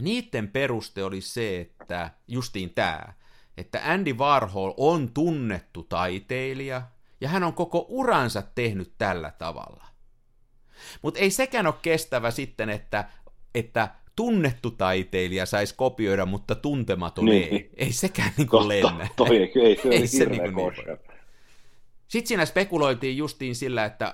niiden 0.00 0.48
peruste 0.48 1.04
oli 1.04 1.20
se, 1.20 1.60
että 1.60 2.10
justiin 2.28 2.70
tämä, 2.70 3.12
että 3.56 3.80
Andy 3.84 4.12
Warhol 4.12 4.72
on 4.76 5.10
tunnettu 5.14 5.82
taiteilija, 5.82 6.82
ja 7.20 7.28
hän 7.28 7.44
on 7.44 7.54
koko 7.54 7.86
uransa 7.88 8.42
tehnyt 8.42 8.92
tällä 8.98 9.32
tavalla. 9.38 9.86
Mutta 11.02 11.20
ei 11.20 11.30
sekään 11.30 11.66
ole 11.66 11.74
kestävä 11.82 12.30
sitten, 12.30 12.70
että, 12.70 13.04
että 13.54 13.88
tunnettu 14.20 14.70
taiteilija 14.70 15.46
saisi 15.46 15.74
kopioida, 15.74 16.26
mutta 16.26 16.54
tuntematon 16.54 17.24
niin. 17.24 17.48
ei. 17.52 17.70
Ei 17.76 17.92
sekään 17.92 18.32
niin 18.36 18.48
kuin 18.48 18.68
lennä. 18.68 19.08
Toi, 19.16 19.36
ei, 19.36 19.52
ei, 19.54 19.76
se 19.82 19.88
ei 19.88 20.06
se 20.06 20.24
niin 20.24 20.54
kuin 20.54 20.74
niin 20.86 20.98
Sitten 22.08 22.28
siinä 22.28 22.46
spekuloitiin 22.46 23.16
justiin 23.16 23.54
sillä, 23.54 23.84
että 23.84 24.06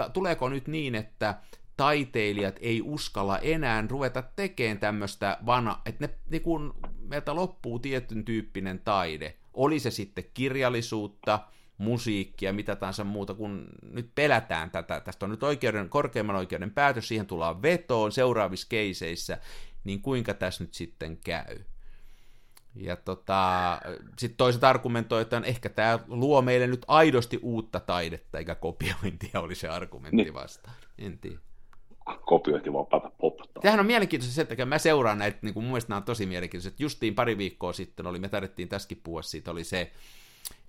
äh, 0.00 0.10
tuleeko 0.12 0.48
nyt 0.48 0.68
niin, 0.68 0.94
että 0.94 1.34
taiteilijat 1.76 2.56
ei 2.60 2.82
uskalla 2.82 3.38
enää 3.38 3.84
ruveta 3.88 4.22
tekemään 4.22 4.78
tämmöistä 4.78 5.38
vana, 5.46 5.80
että 5.86 6.06
ne, 6.06 6.14
niin 6.30 6.42
kun 6.42 6.74
meiltä 7.00 7.34
loppuu 7.34 7.78
tietyn 7.78 8.24
tyyppinen 8.24 8.80
taide, 8.80 9.36
oli 9.54 9.78
se 9.78 9.90
sitten 9.90 10.24
kirjallisuutta, 10.34 11.40
musiikkia, 11.78 12.52
mitä 12.52 12.76
tahansa 12.76 13.04
muuta, 13.04 13.34
kun 13.34 13.66
nyt 13.82 14.10
pelätään 14.14 14.70
tätä, 14.70 15.00
tästä 15.00 15.26
on 15.26 15.30
nyt 15.30 15.42
oikeuden, 15.42 15.88
korkeimman 15.88 16.36
oikeuden 16.36 16.70
päätös, 16.70 17.08
siihen 17.08 17.26
tullaan 17.26 17.62
vetoon 17.62 18.12
seuraavissa 18.12 18.66
keiseissä, 18.70 19.38
niin 19.84 20.02
kuinka 20.02 20.34
tässä 20.34 20.64
nyt 20.64 20.74
sitten 20.74 21.16
käy? 21.16 21.58
Ja 22.74 22.96
tota, 22.96 23.80
sitten 24.18 24.36
toiset 24.36 24.64
argumentoivat, 24.64 25.22
että 25.22 25.48
ehkä 25.48 25.68
tämä 25.68 25.98
luo 26.06 26.42
meille 26.42 26.66
nyt 26.66 26.84
aidosti 26.88 27.38
uutta 27.42 27.80
taidetta, 27.80 28.38
eikä 28.38 28.54
kopiointia 28.54 29.40
oli 29.40 29.54
se 29.54 29.68
argumentti 29.68 30.16
niin. 30.16 30.34
vastaan. 30.34 30.76
En 30.98 31.18
tiedä 31.18 31.38
kopiointivapaata 32.16 33.10
poptaa. 33.20 33.62
Tämähän 33.62 33.80
on 33.80 33.86
mielenkiintoista 33.86 34.34
se, 34.34 34.42
että 34.42 34.66
mä 34.66 34.78
seuraan 34.78 35.18
näitä, 35.18 35.38
niin 35.42 35.54
kuin 35.54 35.64
mun 35.64 35.70
mielestä 35.72 35.88
nämä 35.90 35.96
on 35.96 36.02
tosi 36.02 36.26
mielenkiintoisia. 36.26 36.76
Justiin 36.78 37.14
pari 37.14 37.38
viikkoa 37.38 37.72
sitten 37.72 38.06
oli, 38.06 38.18
me 38.18 38.28
tarvittiin 38.28 38.68
tässäkin 38.68 39.00
puhua 39.02 39.22
siitä, 39.22 39.50
oli 39.50 39.64
se 39.64 39.92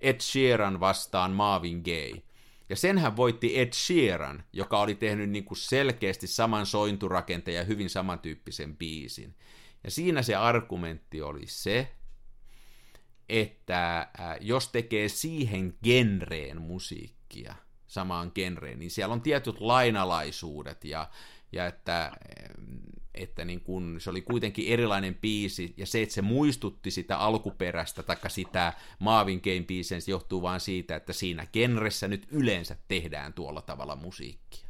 Ed 0.00 0.20
Sheeran 0.20 0.80
vastaan 0.80 1.30
Marvin 1.32 1.82
Gaye. 1.84 2.22
Ja 2.68 2.76
senhän 2.76 3.16
voitti 3.16 3.58
Ed 3.58 3.72
Sheeran, 3.72 4.44
joka 4.52 4.80
oli 4.80 4.94
tehnyt 4.94 5.30
niin 5.30 5.44
kuin 5.44 5.58
selkeästi 5.58 6.26
saman 6.26 6.66
sointurakenteen 6.66 7.56
ja 7.56 7.64
hyvin 7.64 7.90
samantyyppisen 7.90 8.76
biisin. 8.76 9.34
Ja 9.84 9.90
siinä 9.90 10.22
se 10.22 10.34
argumentti 10.34 11.22
oli 11.22 11.46
se, 11.46 11.92
että 13.28 14.08
jos 14.40 14.68
tekee 14.68 15.08
siihen 15.08 15.74
genreen 15.84 16.60
musiikkia, 16.60 17.54
samaan 17.88 18.32
genreen, 18.34 18.78
niin 18.78 18.90
siellä 18.90 19.12
on 19.12 19.22
tietyt 19.22 19.60
lainalaisuudet 19.60 20.84
ja, 20.84 21.10
ja 21.52 21.66
että, 21.66 22.12
että 23.22 23.44
niin 23.44 23.60
kun, 23.60 23.96
se 23.98 24.10
oli 24.10 24.22
kuitenkin 24.22 24.72
erilainen 24.72 25.14
biisi 25.14 25.74
ja 25.76 25.86
se, 25.86 26.02
että 26.02 26.14
se 26.14 26.22
muistutti 26.22 26.90
sitä 26.90 27.18
alkuperäistä 27.18 28.02
tai 28.02 28.16
sitä 28.28 28.72
Maavin 28.98 29.40
Game 29.44 29.64
biisen, 29.66 30.00
se 30.00 30.10
johtuu 30.10 30.42
vain 30.42 30.60
siitä, 30.60 30.96
että 30.96 31.12
siinä 31.12 31.46
genressä 31.52 32.08
nyt 32.08 32.26
yleensä 32.30 32.76
tehdään 32.88 33.32
tuolla 33.32 33.62
tavalla 33.62 33.96
musiikkia. 33.96 34.68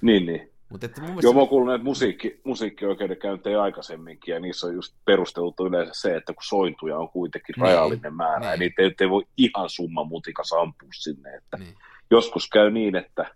Niin, 0.00 0.26
niin. 0.26 0.50
Mutta 0.68 0.86
että 0.86 1.00
mun 1.00 1.10
mielestä... 1.10 1.26
Joo, 1.26 1.32
mä 1.32 1.40
oon 1.40 1.48
kuullut 1.48 1.68
näitä 1.68 1.84
musiikki, 1.84 2.40
musiikkioikeudenkäyntejä 2.44 3.62
aikaisemminkin, 3.62 4.32
ja 4.32 4.40
niissä 4.40 4.66
on 4.66 4.74
just 4.74 4.94
perustelut 5.04 5.60
yleensä 5.60 5.92
se, 5.94 6.16
että 6.16 6.32
kun 6.32 6.42
sointuja 6.44 6.98
on 6.98 7.08
kuitenkin 7.08 7.52
niin, 7.56 7.62
rajallinen 7.62 8.14
määrä, 8.14 8.40
niin. 8.40 8.50
ja 8.50 8.56
niitä 8.56 8.82
ei, 8.82 8.94
ei 9.00 9.10
voi 9.10 9.26
ihan 9.36 9.70
summa 9.70 10.04
mutikas 10.04 10.52
ampua 10.52 10.88
sinne, 10.94 11.36
että 11.36 11.56
niin. 11.56 11.74
joskus 12.10 12.48
käy 12.48 12.70
niin, 12.70 12.96
että 12.96 13.34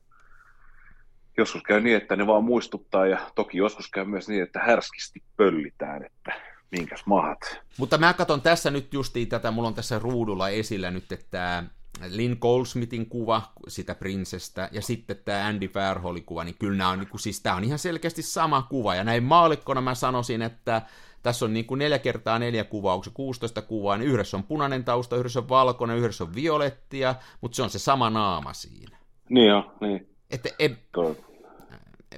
joskus 1.39 1.63
käy 1.63 1.81
niin, 1.81 1.97
että 1.97 2.17
ne 2.17 2.27
vaan 2.27 2.45
muistuttaa, 2.45 3.07
ja 3.07 3.19
toki 3.35 3.59
joskus 3.59 3.91
käy 3.91 4.05
myös 4.05 4.29
niin, 4.29 4.43
että 4.43 4.59
härskisti 4.59 5.23
pöllitään, 5.37 6.05
että 6.05 6.33
minkäs 6.71 7.07
mahat. 7.07 7.61
Mutta 7.79 7.99
mä 7.99 8.13
katson 8.13 8.43
tässä 8.43 8.71
nyt 8.71 8.95
justiin 8.95 9.29
tätä, 9.29 9.51
mulla 9.51 9.69
on 9.69 9.75
tässä 9.75 9.99
ruudulla 9.99 10.49
esillä 10.49 10.91
nyt, 10.91 11.13
että 11.13 11.65
Lynn 12.09 12.37
Goldsmithin 12.41 13.09
kuva 13.09 13.43
sitä 13.69 13.95
prinsestä 13.95 14.69
ja 14.73 14.83
sitten 14.83 15.17
tämä 15.25 15.47
Andy 15.47 15.71
Warholin 15.75 16.25
kuva, 16.25 16.45
niin 16.45 16.57
kyllä 16.59 16.77
nämä 16.77 16.91
on, 16.91 16.99
niin 16.99 17.09
kuin, 17.09 17.21
siis 17.21 17.43
tämä 17.43 17.57
on 17.57 17.65
ihan 17.65 17.79
selkeästi 17.79 18.23
sama 18.23 18.63
kuva. 18.63 18.95
Ja 18.95 19.05
näin 19.05 19.23
maalikkona 19.23 19.81
mä 19.81 19.95
sanoisin, 19.95 20.43
että 20.43 20.83
tässä 21.23 21.45
on 21.45 21.53
niin 21.53 21.67
kuin 21.67 21.79
neljä 21.79 21.99
kertaa 21.99 22.39
neljä 22.39 22.65
kuvaa, 22.65 22.95
onko 22.95 23.05
se 23.05 23.11
16 23.15 23.63
kuvaa, 23.63 23.97
niin 23.97 24.11
yhdessä 24.11 24.37
on 24.37 24.43
punainen 24.43 24.85
tausta, 24.85 25.17
yhdessä 25.17 25.41
on 25.41 25.49
valkoinen, 25.49 25.99
yhdessä 25.99 26.25
on 26.25 26.35
violettia, 26.35 27.15
mutta 27.41 27.57
se 27.57 27.63
on 27.63 27.71
se 27.71 27.79
sama 27.79 28.11
naama 28.11 28.53
siinä. 28.53 28.99
Niin 29.29 29.49
joo, 29.49 29.73
niin. 29.81 30.15
Että 30.31 30.49
en, 30.59 30.79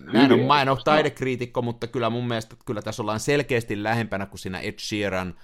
mä 0.00 0.24
en, 0.24 0.32
ole, 0.32 0.46
mä 0.46 0.62
en 0.62 0.68
ole 0.68 0.78
taidekriitikko, 0.84 1.62
mutta 1.62 1.86
kyllä 1.86 2.10
mun 2.10 2.28
mielestä 2.28 2.56
kyllä 2.66 2.82
tässä 2.82 3.02
ollaan 3.02 3.20
selkeästi 3.20 3.82
lähempänä 3.82 4.26
kuin 4.26 4.38
siinä 4.38 4.60
Ed 4.60 4.78
Sheeran 4.78 5.34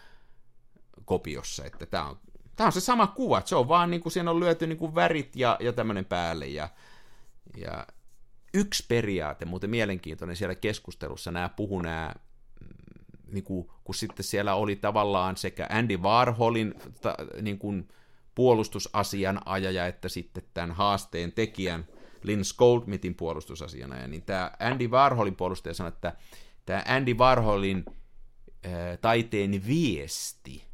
kopiossa, 1.04 1.64
että 1.64 1.86
tämä 1.86 2.04
on 2.04 2.18
Tämä 2.56 2.66
on 2.66 2.72
se 2.72 2.80
sama 2.80 3.06
kuva, 3.06 3.42
se 3.44 3.56
on 3.56 3.68
vaan 3.68 3.90
niin 3.90 4.00
kuin 4.00 4.12
siinä 4.12 4.30
on 4.30 4.40
lyöty 4.40 4.66
niin 4.66 4.78
kuin 4.78 4.94
värit 4.94 5.36
ja, 5.36 5.56
ja 5.60 5.72
tämmöinen 5.72 6.04
päälle. 6.04 6.46
Ja, 6.46 6.68
ja 7.56 7.86
yksi 8.54 8.84
periaate, 8.88 9.44
muuten 9.44 9.70
mielenkiintoinen 9.70 10.36
siellä 10.36 10.54
keskustelussa, 10.54 11.30
nämä 11.30 11.48
puhu 11.48 11.82
nämä, 11.82 12.14
mm, 12.60 13.32
niin 13.32 13.44
kuin, 13.44 13.68
kun 13.84 13.94
sitten 13.94 14.24
siellä 14.24 14.54
oli 14.54 14.76
tavallaan 14.76 15.36
sekä 15.36 15.66
Andy 15.70 15.96
Warholin 15.96 16.74
ta, 17.00 17.14
niin 17.42 17.58
kuin 17.58 17.88
puolustusasian 18.34 19.40
ajaja, 19.44 19.86
että 19.86 20.08
sitten 20.08 20.42
tämän 20.54 20.72
haasteen 20.72 21.32
tekijän 21.32 21.86
Lynn 22.26 22.42
Goldmithin 22.58 23.14
puolustusasiana, 23.14 24.06
niin 24.06 24.22
tämä 24.22 24.50
Andy 24.60 24.88
Warholin 24.88 25.36
puolustaja 25.36 25.74
sanoi, 25.74 25.88
että 25.88 26.16
tämä 26.66 26.82
Andy 26.86 27.14
Warholin 27.14 27.84
ää, 28.64 28.96
taiteen 28.96 29.66
viesti 29.66 30.64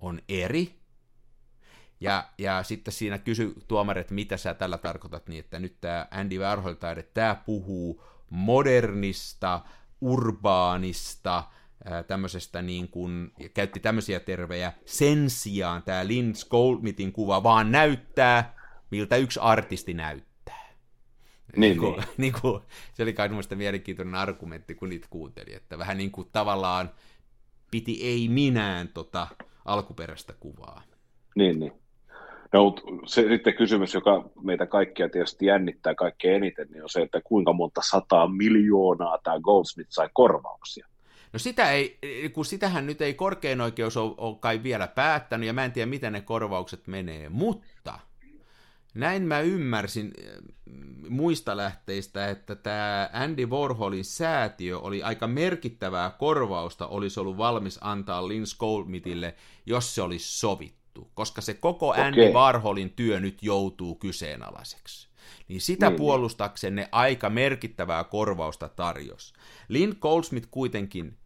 on 0.00 0.22
eri 0.28 0.80
ja, 2.00 2.28
ja 2.38 2.62
sitten 2.62 2.94
siinä 2.94 3.18
kysy 3.18 3.54
tuomari, 3.68 4.00
että 4.00 4.14
mitä 4.14 4.36
sä 4.36 4.54
tällä 4.54 4.78
tarkoitat, 4.78 5.28
niin 5.28 5.44
että 5.44 5.58
nyt 5.58 5.80
tämä 5.80 6.06
Andy 6.10 6.38
Warhol 6.38 6.74
taide, 6.74 7.02
tämä 7.02 7.34
puhuu 7.46 8.04
modernista, 8.30 9.60
urbaanista, 10.00 11.44
tämmöisestä 12.06 12.62
niin 12.62 12.88
kuin, 12.88 13.32
käytti 13.54 13.80
tämmöisiä 13.80 14.20
tervejä, 14.20 14.72
sen 14.84 15.30
sijaan 15.30 15.82
tämä 15.82 16.08
Lynn 16.08 16.34
Goldmithin 16.50 17.12
kuva 17.12 17.42
vaan 17.42 17.72
näyttää, 17.72 18.54
miltä 18.90 19.16
yksi 19.16 19.40
artisti 19.40 19.94
näyttää. 19.94 20.29
Niin, 21.56 21.60
niin, 21.60 21.78
kuin, 21.78 21.94
niin. 21.96 22.08
niin 22.16 22.32
kuin, 22.40 22.62
se 22.94 23.02
oli 23.02 23.12
kai 23.12 23.28
mielenkiintoinen 23.54 24.14
argumentti, 24.14 24.74
kun 24.74 24.88
niitä 24.88 25.06
kuunteli, 25.10 25.54
että 25.54 25.78
vähän 25.78 25.98
niin 25.98 26.10
kuin 26.10 26.28
tavallaan 26.32 26.90
piti 27.70 27.98
ei 28.02 28.28
minään 28.28 28.88
tota 28.88 29.26
alkuperäistä 29.64 30.34
kuvaa. 30.40 30.82
Niin, 31.34 31.60
niin. 31.60 31.72
No, 32.52 32.74
se 33.06 33.28
sitten 33.28 33.54
kysymys, 33.54 33.94
joka 33.94 34.30
meitä 34.42 34.66
kaikkia 34.66 35.08
tietysti 35.08 35.46
jännittää 35.46 35.94
kaikkein 35.94 36.34
eniten, 36.34 36.68
niin 36.70 36.82
on 36.82 36.88
se, 36.88 37.02
että 37.02 37.20
kuinka 37.24 37.52
monta 37.52 37.80
sataa 37.84 38.28
miljoonaa 38.28 39.18
tämä 39.18 39.40
Goldsmith 39.40 39.90
sai 39.90 40.08
korvauksia. 40.12 40.86
No 41.32 41.38
sitä 41.38 41.70
ei, 41.72 41.98
kun 42.32 42.44
sitähän 42.44 42.86
nyt 42.86 43.00
ei 43.00 43.14
korkein 43.14 43.60
oikeus 43.60 43.96
ole, 43.96 44.14
ole 44.18 44.36
kai 44.40 44.62
vielä 44.62 44.86
päättänyt, 44.86 45.46
ja 45.46 45.52
mä 45.52 45.64
en 45.64 45.72
tiedä, 45.72 45.86
miten 45.86 46.12
ne 46.12 46.20
korvaukset 46.20 46.86
menee, 46.86 47.28
mutta 47.28 47.66
näin 48.94 49.22
mä 49.22 49.40
ymmärsin 49.40 50.12
äh, 50.24 50.34
muista 51.08 51.56
lähteistä, 51.56 52.28
että 52.28 52.54
tämä 52.54 53.10
Andy 53.12 53.46
Warholin 53.46 54.04
säätiö 54.04 54.78
oli 54.78 55.02
aika 55.02 55.26
merkittävää 55.26 56.10
korvausta, 56.10 56.86
olisi 56.86 57.20
ollut 57.20 57.36
valmis 57.36 57.78
antaa 57.80 58.28
Lynn 58.28 58.44
Goldmithille, 58.58 59.34
jos 59.66 59.94
se 59.94 60.02
olisi 60.02 60.38
sovittu 60.38 60.80
koska 61.14 61.40
se 61.40 61.54
koko 61.54 61.92
Andy 61.92 62.20
okay. 62.20 62.32
Warholin 62.32 62.90
työ 62.90 63.20
nyt 63.20 63.42
joutuu 63.42 63.94
kyseenalaiseksi. 63.94 65.08
Niin 65.48 65.60
sitä 65.60 65.86
niin, 65.86 65.92
niin. 65.92 65.98
puolustakseen 65.98 66.74
ne 66.74 66.88
aika 66.92 67.30
merkittävää 67.30 68.04
korvausta 68.04 68.68
tarjos. 68.68 69.32
Lynn 69.68 69.96
Goldsmith 70.00 70.48
kuitenkin 70.50 71.18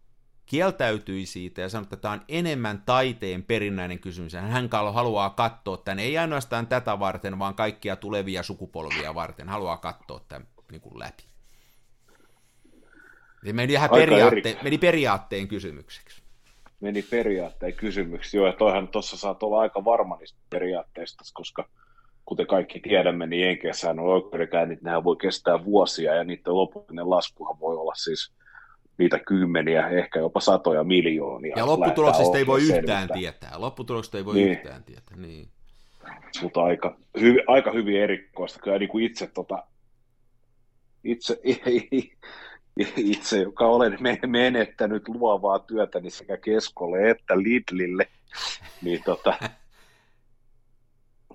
kieltäytyi 0.46 1.26
siitä 1.26 1.60
ja 1.60 1.68
sanoi, 1.68 1.82
että 1.82 1.96
tämä 1.96 2.14
on 2.14 2.22
enemmän 2.28 2.82
taiteen 2.86 3.42
perinnäinen 3.42 3.98
kysymys. 3.98 4.32
Hän 4.32 4.68
haluaa 4.92 5.30
katsoa 5.30 5.76
tämän, 5.76 5.98
ei 5.98 6.18
ainoastaan 6.18 6.66
tätä 6.66 6.98
varten, 6.98 7.38
vaan 7.38 7.54
kaikkia 7.54 7.96
tulevia 7.96 8.42
sukupolvia 8.42 9.14
varten. 9.14 9.48
Haluaa 9.48 9.76
katsoa 9.76 10.20
tämän 10.28 10.46
niin 10.70 10.80
kuin 10.80 10.98
läpi. 10.98 11.22
Se 13.44 13.52
meni, 13.52 13.72
ihan 13.72 13.90
periaatte- 13.90 14.62
meni 14.62 14.78
periaatteen 14.78 15.48
kysymykseksi 15.48 16.24
meni 16.84 17.02
periaatteen 17.02 17.72
kysymyksiä. 17.72 18.40
Joo, 18.40 18.46
ja 18.46 18.52
toihan 18.52 18.88
tuossa 18.88 19.16
saat 19.16 19.42
olla 19.42 19.60
aika 19.60 19.84
varma 19.84 20.16
niistä 20.16 20.38
periaatteista, 20.50 21.24
koska 21.34 21.68
kuten 22.24 22.46
kaikki 22.46 22.80
tiedämme, 22.80 23.26
niin 23.26 23.46
Jenkeissä 23.46 23.90
on 23.90 23.98
oikeudenkäynnit, 23.98 24.82
nehän 24.82 25.04
voi 25.04 25.16
kestää 25.16 25.64
vuosia, 25.64 26.14
ja 26.14 26.24
niiden 26.24 26.54
lopullinen 26.54 27.10
laskuhan 27.10 27.60
voi 27.60 27.76
olla 27.76 27.94
siis 27.94 28.32
niitä 28.98 29.18
kymmeniä, 29.18 29.88
ehkä 29.88 30.18
jopa 30.18 30.40
satoja 30.40 30.84
miljoonia. 30.84 31.54
Ja 31.56 31.66
lopputuloksesta 31.66 32.38
ei 32.38 32.46
voi 32.46 32.62
yhtään 32.62 33.08
tietää. 33.08 33.52
Lopputuloksesta 33.56 34.18
ei 34.18 34.24
voi 34.24 34.34
niin. 34.34 34.48
yhtään 34.48 34.84
tietää, 34.84 35.16
niin. 35.16 35.48
Mutta 36.42 36.62
aika, 36.62 36.96
hyvi, 37.20 37.40
aika 37.46 37.72
hyvin 37.72 38.02
erikoista. 38.02 38.60
Kyllä 38.60 38.78
niin 38.78 38.88
kuin 38.88 39.04
itse, 39.04 39.26
tota, 39.26 39.64
itse 41.04 41.40
itse, 42.96 43.38
joka 43.38 43.66
olen 43.66 43.98
menettänyt 44.26 45.08
luovaa 45.08 45.58
työtäni 45.58 46.02
niin 46.02 46.12
sekä 46.12 46.36
Keskolle 46.36 47.10
että 47.10 47.38
Lidlille, 47.38 48.08
niin 48.82 49.02
tota, 49.04 49.38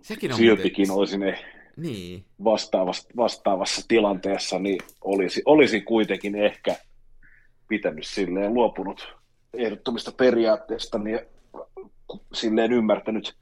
Sekin 0.01 0.31
on 0.31 0.37
siltikin 0.37 0.87
muuten... 0.87 0.99
olisin 0.99 1.37
niin. 1.77 2.25
vastaavassa, 2.43 3.09
vastaavassa 3.17 3.85
tilanteessa, 3.87 4.59
niin 4.59 4.79
olisi, 5.01 5.41
olisi 5.45 5.81
kuitenkin 5.81 6.35
ehkä 6.35 6.75
pitänyt 7.69 8.05
silleen 8.05 8.53
luopunut 8.53 9.15
ehdottomista 9.53 10.11
periaatteista, 10.11 10.97
niin 10.97 11.19
silleen 12.33 12.73
ymmärtänyt, 12.73 13.35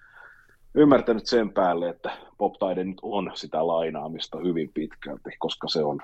ymmärtänyt 0.76 1.26
sen 1.26 1.54
päälle, 1.54 1.90
että 1.90 2.18
poptaide 2.38 2.84
nyt 2.84 2.98
on 3.02 3.32
sitä 3.36 3.68
lainaamista 3.68 4.38
hyvin 4.38 4.72
pitkälti, 4.74 5.30
koska 5.40 5.68
se 5.68 5.84
on 5.84 6.00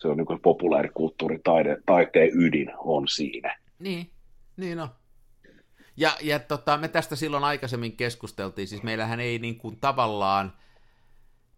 se 0.00 0.08
on 0.08 0.16
niin 0.16 0.40
populaarikulttuuri, 0.42 1.40
taide, 1.44 1.76
taiteen 1.86 2.30
ydin 2.34 2.72
on 2.78 3.08
siinä. 3.08 3.58
Niin, 3.78 4.10
niin 4.56 4.80
on. 4.80 4.88
Ja, 5.96 6.16
ja 6.20 6.38
tota, 6.38 6.76
me 6.76 6.88
tästä 6.88 7.16
silloin 7.16 7.44
aikaisemmin 7.44 7.96
keskusteltiin, 7.96 8.68
siis 8.68 8.82
meillähän 8.82 9.20
ei 9.20 9.38
niin 9.38 9.58
kuin 9.58 9.76
tavallaan 9.80 10.52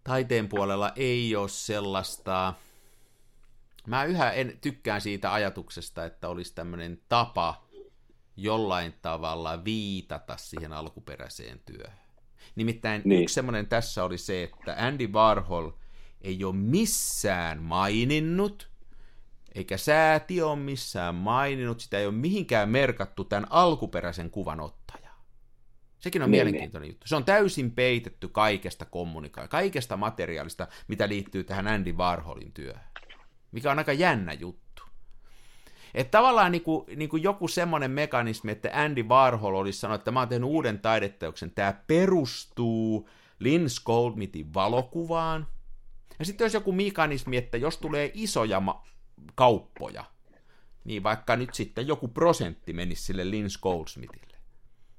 taiteen 0.04 0.48
puolella 0.48 0.92
ei 0.96 1.36
ole 1.36 1.48
sellaista, 1.48 2.54
mä 3.86 4.04
yhä 4.04 4.30
en, 4.30 4.58
tykkään 4.60 5.00
siitä 5.00 5.32
ajatuksesta, 5.32 6.04
että 6.04 6.28
olisi 6.28 6.54
tämmöinen 6.54 7.00
tapa 7.08 7.66
jollain 8.36 8.94
tavalla 9.02 9.64
viitata 9.64 10.36
siihen 10.36 10.72
alkuperäiseen 10.72 11.60
työhön. 11.66 12.02
Nimittäin 12.54 13.02
niin. 13.04 13.22
yksi 13.22 13.34
semmoinen 13.34 13.66
tässä 13.66 14.04
oli 14.04 14.18
se, 14.18 14.42
että 14.42 14.76
Andy 14.78 15.06
Warhol– 15.06 15.70
ei 16.22 16.44
ole 16.44 16.54
missään 16.56 17.62
maininnut, 17.62 18.70
eikä 19.54 19.76
sääti 19.76 20.42
ole 20.42 20.56
missään 20.56 21.14
maininnut, 21.14 21.80
sitä 21.80 21.98
ei 21.98 22.06
ole 22.06 22.14
mihinkään 22.14 22.68
merkattu 22.68 23.24
tämän 23.24 23.46
alkuperäisen 23.50 24.30
kuvan 24.30 24.60
ottaja. 24.60 25.10
Sekin 25.98 26.22
on 26.22 26.30
niin, 26.30 26.38
mielenkiintoinen 26.38 26.86
niin. 26.86 26.92
juttu. 26.92 27.08
Se 27.08 27.16
on 27.16 27.24
täysin 27.24 27.70
peitetty 27.70 28.28
kaikesta 28.28 28.84
kommunikaatiosta, 28.84 29.50
kaikesta 29.50 29.96
materiaalista, 29.96 30.68
mitä 30.88 31.08
liittyy 31.08 31.44
tähän 31.44 31.68
Andy 31.68 31.92
Warholin 31.92 32.52
työhön. 32.52 32.91
Mikä 33.52 33.70
on 33.70 33.78
aika 33.78 33.92
jännä 33.92 34.32
juttu. 34.32 34.82
Että 35.94 36.10
tavallaan 36.10 36.52
niin 36.52 36.62
kuin, 36.62 36.86
niin 36.96 37.08
kuin 37.08 37.22
joku 37.22 37.48
semmoinen 37.48 37.90
mekanismi, 37.90 38.52
että 38.52 38.70
Andy 38.72 39.02
Warhol 39.02 39.54
olisi 39.54 39.78
sanonut, 39.78 40.00
että 40.00 40.10
mä 40.10 40.20
oon 40.20 40.28
tehnyt 40.28 40.48
uuden 40.48 40.78
taideteoksen, 40.78 41.50
tämä 41.50 41.74
perustuu 41.86 43.08
Lynn 43.38 43.66
Goldmithin 43.84 44.54
valokuvaan, 44.54 45.46
Ja 46.18 46.24
sitten 46.24 46.44
olisi 46.44 46.56
joku 46.56 46.72
mekanismi, 46.72 47.36
että 47.36 47.56
jos 47.56 47.78
tulee 47.78 48.10
isoja 48.14 48.60
ma- 48.60 48.84
kauppoja, 49.34 50.04
niin 50.84 51.02
vaikka 51.02 51.36
nyt 51.36 51.54
sitten 51.54 51.86
joku 51.86 52.08
prosentti 52.08 52.72
menisi 52.72 53.02
sille 53.02 53.30
Lynn 53.30 53.48
Goldsmithille. 53.62 54.36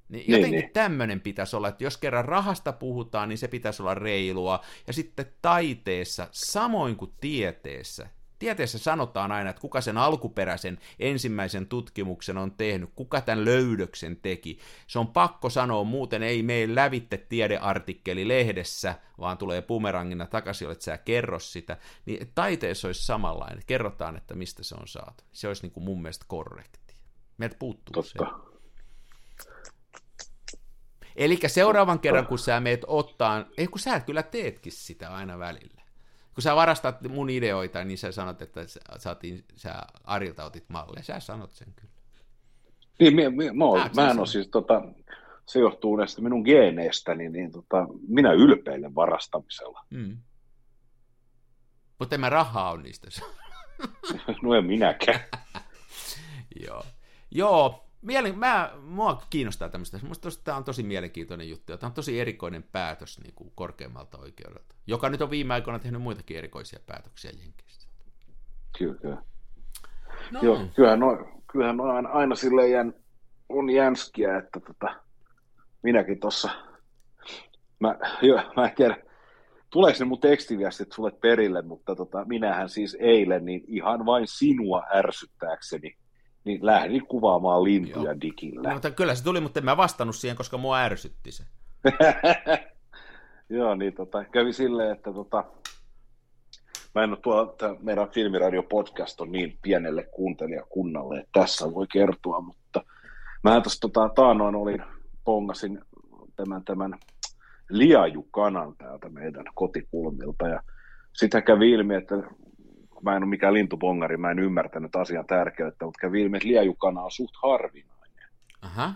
Niin 0.10 0.26
jotenkin 0.28 0.52
niin, 0.52 0.62
niin. 0.62 0.74
tämmöinen 0.74 1.22
pitäisi 1.22 1.56
olla, 1.56 1.68
että 1.68 1.84
jos 1.84 1.98
kerran 1.98 2.26
rahasta 2.26 2.74
puhutaan, 2.74 3.30
niin 3.30 3.38
se 3.38 3.48
pitäisi 3.48 3.82
olla 3.82 3.94
reilua. 3.94 4.60
Ja 4.88 4.94
sitten 4.94 5.26
taiteessa, 5.42 6.28
samoin 6.32 6.96
kuin 6.96 7.14
tieteessä, 7.22 8.10
tieteessä 8.44 8.78
sanotaan 8.78 9.32
aina, 9.32 9.50
että 9.50 9.60
kuka 9.60 9.82
sen 9.82 9.98
alkuperäisen 9.98 10.80
ensimmäisen 11.00 11.68
tutkimuksen 11.68 12.38
on 12.38 12.52
tehnyt, 12.52 12.90
kuka 12.96 13.22
tämän 13.22 13.46
löydöksen 13.46 14.18
teki. 14.18 14.60
Se 14.88 15.00
on 15.00 15.08
pakko 15.08 15.50
sanoa, 15.50 15.84
muuten 15.84 16.24
ei 16.24 16.44
mene 16.44 16.76
lävitte 16.76 17.18
tiedeartikkeli 17.18 18.28
lehdessä, 18.28 18.96
vaan 19.20 19.38
tulee 19.38 19.62
bumerangina 19.62 20.26
takaisin, 20.26 20.72
että 20.72 20.84
sä 20.84 20.98
kerro 20.98 21.40
sitä. 21.40 21.78
Niin 22.06 22.32
taiteessa 22.36 22.88
olisi 22.88 23.06
samanlainen. 23.06 23.64
Kerrotaan, 23.68 24.18
että 24.18 24.36
mistä 24.36 24.64
se 24.64 24.76
on 24.76 24.88
saatu. 24.88 25.24
Se 25.32 25.48
olisi 25.48 25.64
niin 25.64 25.72
kuin 25.72 25.84
mun 25.84 26.02
mielestä 26.02 26.26
korrekti. 26.28 26.96
Meiltä 27.38 27.56
puuttuu 27.60 27.94
Totta. 27.94 28.10
se. 28.10 28.54
Eli 31.16 31.40
seuraavan 31.48 32.00
kerran, 32.00 32.28
kun 32.28 32.40
sä 32.40 32.60
meet 32.60 32.82
ottaa, 32.88 33.46
ei 33.58 33.68
kun 33.68 33.80
sä 33.80 34.00
kyllä 34.00 34.24
teetkin 34.24 34.72
sitä 34.72 35.14
aina 35.14 35.40
välillä 35.40 35.83
kun 36.34 36.42
sä 36.42 36.56
varastat 36.56 37.02
mun 37.02 37.30
ideoita, 37.30 37.84
niin 37.84 37.98
sä 37.98 38.12
sanot, 38.12 38.42
että 38.42 38.68
sä, 38.68 38.80
saatiin, 38.98 39.46
sä 39.56 39.74
Arilta 40.04 40.46
otit 40.46 40.70
malleja. 40.70 41.04
Sä 41.04 41.20
sanot 41.20 41.52
sen 41.52 41.74
kyllä. 41.76 41.94
Niin, 43.00 43.16
mä, 43.16 43.22
mä, 43.22 43.54
mä, 43.54 43.66
oon, 43.66 43.90
mä 43.96 44.12
en 44.12 44.20
ole 44.20 44.28
siis, 44.28 44.48
tota, 44.48 44.82
se 45.46 45.60
johtuu 45.60 45.96
näistä 45.96 46.22
minun 46.22 46.42
geeneistä, 46.42 47.16
niin, 47.16 47.32
niin 47.32 47.52
tota, 47.52 47.88
minä 48.08 48.32
ylpeilen 48.32 48.96
varastamisella. 48.96 49.86
Mm. 49.90 50.18
Mutta 52.00 52.18
mä 52.18 52.30
rahaa 52.30 52.72
on 52.72 52.84
niistä. 52.84 53.08
no 54.44 54.54
en 54.54 54.66
minäkään. 54.66 55.20
Joo. 56.68 56.86
Joo, 57.32 57.83
Mielen, 58.04 58.40
mä, 58.40 58.72
mua 58.82 59.22
kiinnostaa 59.30 59.70
tämmöistä. 59.70 60.00
Minusta 60.02 60.30
tämä 60.44 60.58
on 60.58 60.64
tosi 60.64 60.84
mielenkiintoinen 60.84 61.50
juttu, 61.50 61.78
tämä 61.78 61.88
on 61.88 61.94
tosi 61.94 62.20
erikoinen 62.20 62.64
päätös 62.64 63.20
niin 63.24 63.34
kuin 63.36 63.52
korkeammalta 63.56 64.18
oikeudelta, 64.18 64.76
joka 64.88 65.10
nyt 65.10 65.22
on 65.22 65.30
viime 65.30 65.54
aikoina 65.54 65.80
tehnyt 65.80 66.02
muitakin 66.02 66.38
erikoisia 66.38 66.80
päätöksiä 66.86 67.32
Jenkeistä. 67.42 67.86
Kyllä, 68.78 68.96
kyllä. 68.96 69.24
No. 70.32 70.40
Joo, 70.42 70.68
kyllähän, 70.76 71.00
no, 71.00 71.28
kyllähän 71.52 71.78
no 71.78 71.84
aina, 71.84 72.10
aina 72.10 72.36
silleen 72.36 72.72
jän, 72.72 72.94
on 73.50 73.70
jänskiä, 73.70 74.38
että 74.38 74.60
tota, 74.60 74.96
minäkin 75.84 76.20
tuossa, 76.20 76.50
mä, 77.80 77.96
mä 78.58 78.66
en 78.66 78.76
tiedä, 78.76 78.98
tuleeko 79.70 80.00
ne 80.00 80.06
mun 80.06 80.20
tekstiviestit 80.20 80.92
sulle 80.92 81.12
perille, 81.12 81.62
mutta 81.62 81.96
tota, 81.96 82.26
minähän 82.26 82.70
siis 82.70 82.98
eilen 83.00 83.46
niin 83.46 83.64
ihan 83.68 84.06
vain 84.06 84.28
sinua 84.28 84.84
ärsyttääkseni 84.96 85.98
niin 86.46 86.66
lähdin 86.66 87.08
kuvaamaan 87.08 87.64
lintuja 87.64 88.12
Joo. 88.12 88.22
digillä. 88.22 88.70
No, 88.70 88.74
mutta 88.74 88.92
kyllä 88.92 89.16
se 89.16 89.24
tuli, 89.24 89.42
mutta 89.42 89.60
en 89.60 89.66
mä 89.66 89.78
vastannut 89.78 90.16
siihen, 90.16 90.38
koska 90.38 90.58
mua 90.58 90.80
ärsytti 90.80 91.32
se. 91.32 91.44
Joo, 93.50 93.76
niin 93.76 93.94
tota, 93.94 94.26
kävi 94.26 94.54
silleen, 94.54 94.92
että 94.92 95.14
tota, 95.14 95.44
mä 96.96 97.04
en 97.04 97.10
ole 97.10 97.20
tuolla, 97.22 97.78
meidän 97.82 98.08
filmiradio-podcast 98.08 99.22
on 99.22 99.32
niin 99.32 99.58
pienelle 99.62 100.04
kuuntelijakunnalle, 100.04 101.20
että 101.20 101.40
tässä 101.40 101.74
voi 101.74 101.88
kertoa, 101.88 102.42
mutta 102.42 102.84
mä 103.44 103.62
tuossa 103.62 103.82
tota, 103.82 104.10
taanoin 104.10 104.56
olin, 104.56 104.84
pongasin 105.24 105.82
tämän, 106.36 106.64
tämän 106.64 107.00
liajukanan 107.70 108.76
täältä 108.78 109.10
meidän 109.10 109.46
kotikulmilta 109.56 110.48
ja 110.48 110.64
sitten 111.14 111.44
kävi 111.44 111.72
ilmi, 111.72 111.96
että 111.96 112.16
mä 113.04 113.16
en 113.16 113.24
ole 113.24 113.30
mikään 113.30 113.54
lintupongari, 113.54 114.18
mä 114.18 114.32
en 114.32 114.40
ymmärtänyt 114.40 114.96
asian 114.96 115.26
tärkeyttä, 115.26 115.86
mutta 115.86 116.00
kävi 116.02 116.22
ilmi, 116.22 116.38
että 116.38 116.50
liajukana 116.50 117.02
on 117.02 117.12
suht 117.12 117.36
harvinainen. 117.44 118.30
Aha. 118.62 118.94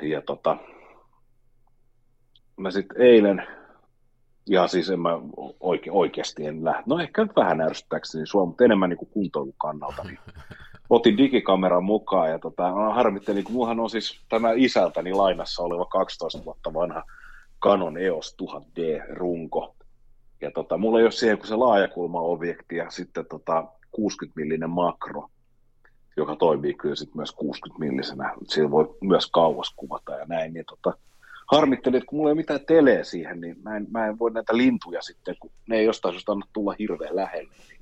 Ja 0.00 0.22
tota, 0.22 0.56
mä 2.56 2.70
sitten 2.70 3.02
eilen, 3.02 3.46
ja 4.48 4.66
siis 4.66 4.90
en 4.90 5.00
mä 5.00 5.10
oike, 5.60 5.90
oikeasti 5.90 6.46
en 6.46 6.64
lähde, 6.64 6.82
no 6.86 6.98
ehkä 6.98 7.22
nyt 7.22 7.36
vähän 7.36 7.60
ärsyttääkseni 7.60 8.26
sua, 8.26 8.46
mutta 8.46 8.64
enemmän 8.64 8.90
niin 8.90 9.10
kuntoilun 9.12 9.54
kannalta, 9.58 10.04
niin 10.04 10.18
otin 10.90 11.16
digikameran 11.16 11.84
mukaan 11.84 12.30
ja 12.30 12.38
tota, 12.38 12.70
harmittelin, 12.70 13.44
kun 13.44 13.52
mullahan 13.52 13.80
on 13.80 13.90
siis 13.90 14.20
tämä 14.28 14.52
isältäni 14.56 15.12
lainassa 15.12 15.62
oleva 15.62 15.84
12 15.84 16.44
vuotta 16.44 16.74
vanha 16.74 17.02
Canon 17.62 17.98
EOS 17.98 18.36
1000D-runko, 18.42 19.74
ja 20.42 20.50
tota, 20.50 20.78
mulla 20.78 20.98
ei 20.98 21.04
ole 21.04 21.12
siihen 21.12 21.38
kuin 21.38 21.48
se 21.48 21.56
laajakulma-objekti 21.56 22.76
ja 22.76 22.90
sitten 22.90 23.26
tota 23.26 23.64
60-millinen 23.96 24.70
makro, 24.70 25.28
joka 26.16 26.36
toimii 26.36 26.74
kyllä 26.74 26.94
sitten 26.94 27.16
myös 27.16 27.36
60-millisenä. 27.44 28.34
Sillä 28.48 28.70
voi 28.70 28.96
myös 29.00 29.30
kauas 29.30 29.72
kuvata 29.76 30.12
ja 30.12 30.24
näin. 30.24 30.52
Niin 30.52 30.64
tota, 30.64 30.98
harmittelin, 31.52 31.96
että 31.96 32.06
kun 32.06 32.18
mulla 32.18 32.30
ei 32.30 32.32
ole 32.32 32.40
mitään 32.40 32.66
teleä 32.66 33.04
siihen, 33.04 33.40
niin 33.40 33.56
mä 33.62 33.76
en, 33.76 33.86
mä 33.90 34.06
en 34.06 34.18
voi 34.18 34.30
näitä 34.30 34.56
lintuja 34.56 35.02
sitten, 35.02 35.36
kun 35.40 35.50
ne 35.68 35.76
ei 35.76 35.84
jostain 35.84 36.14
syystä 36.14 36.32
anna 36.32 36.46
tulla 36.52 36.74
hirveän 36.78 37.16
lähelle. 37.16 37.52
Niin. 37.68 37.80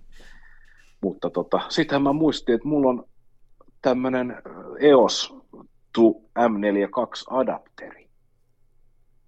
Mutta 1.01 1.31
tota, 1.31 1.61
sittenhän 1.69 2.03
mä 2.03 2.13
muistin, 2.13 2.55
että 2.55 2.69
mulla 2.69 2.91
on 2.91 3.05
tämmöinen 3.83 4.37
EOS 4.81 5.35
to 5.95 6.11
M42 6.39 7.37
adapteri. 7.37 8.09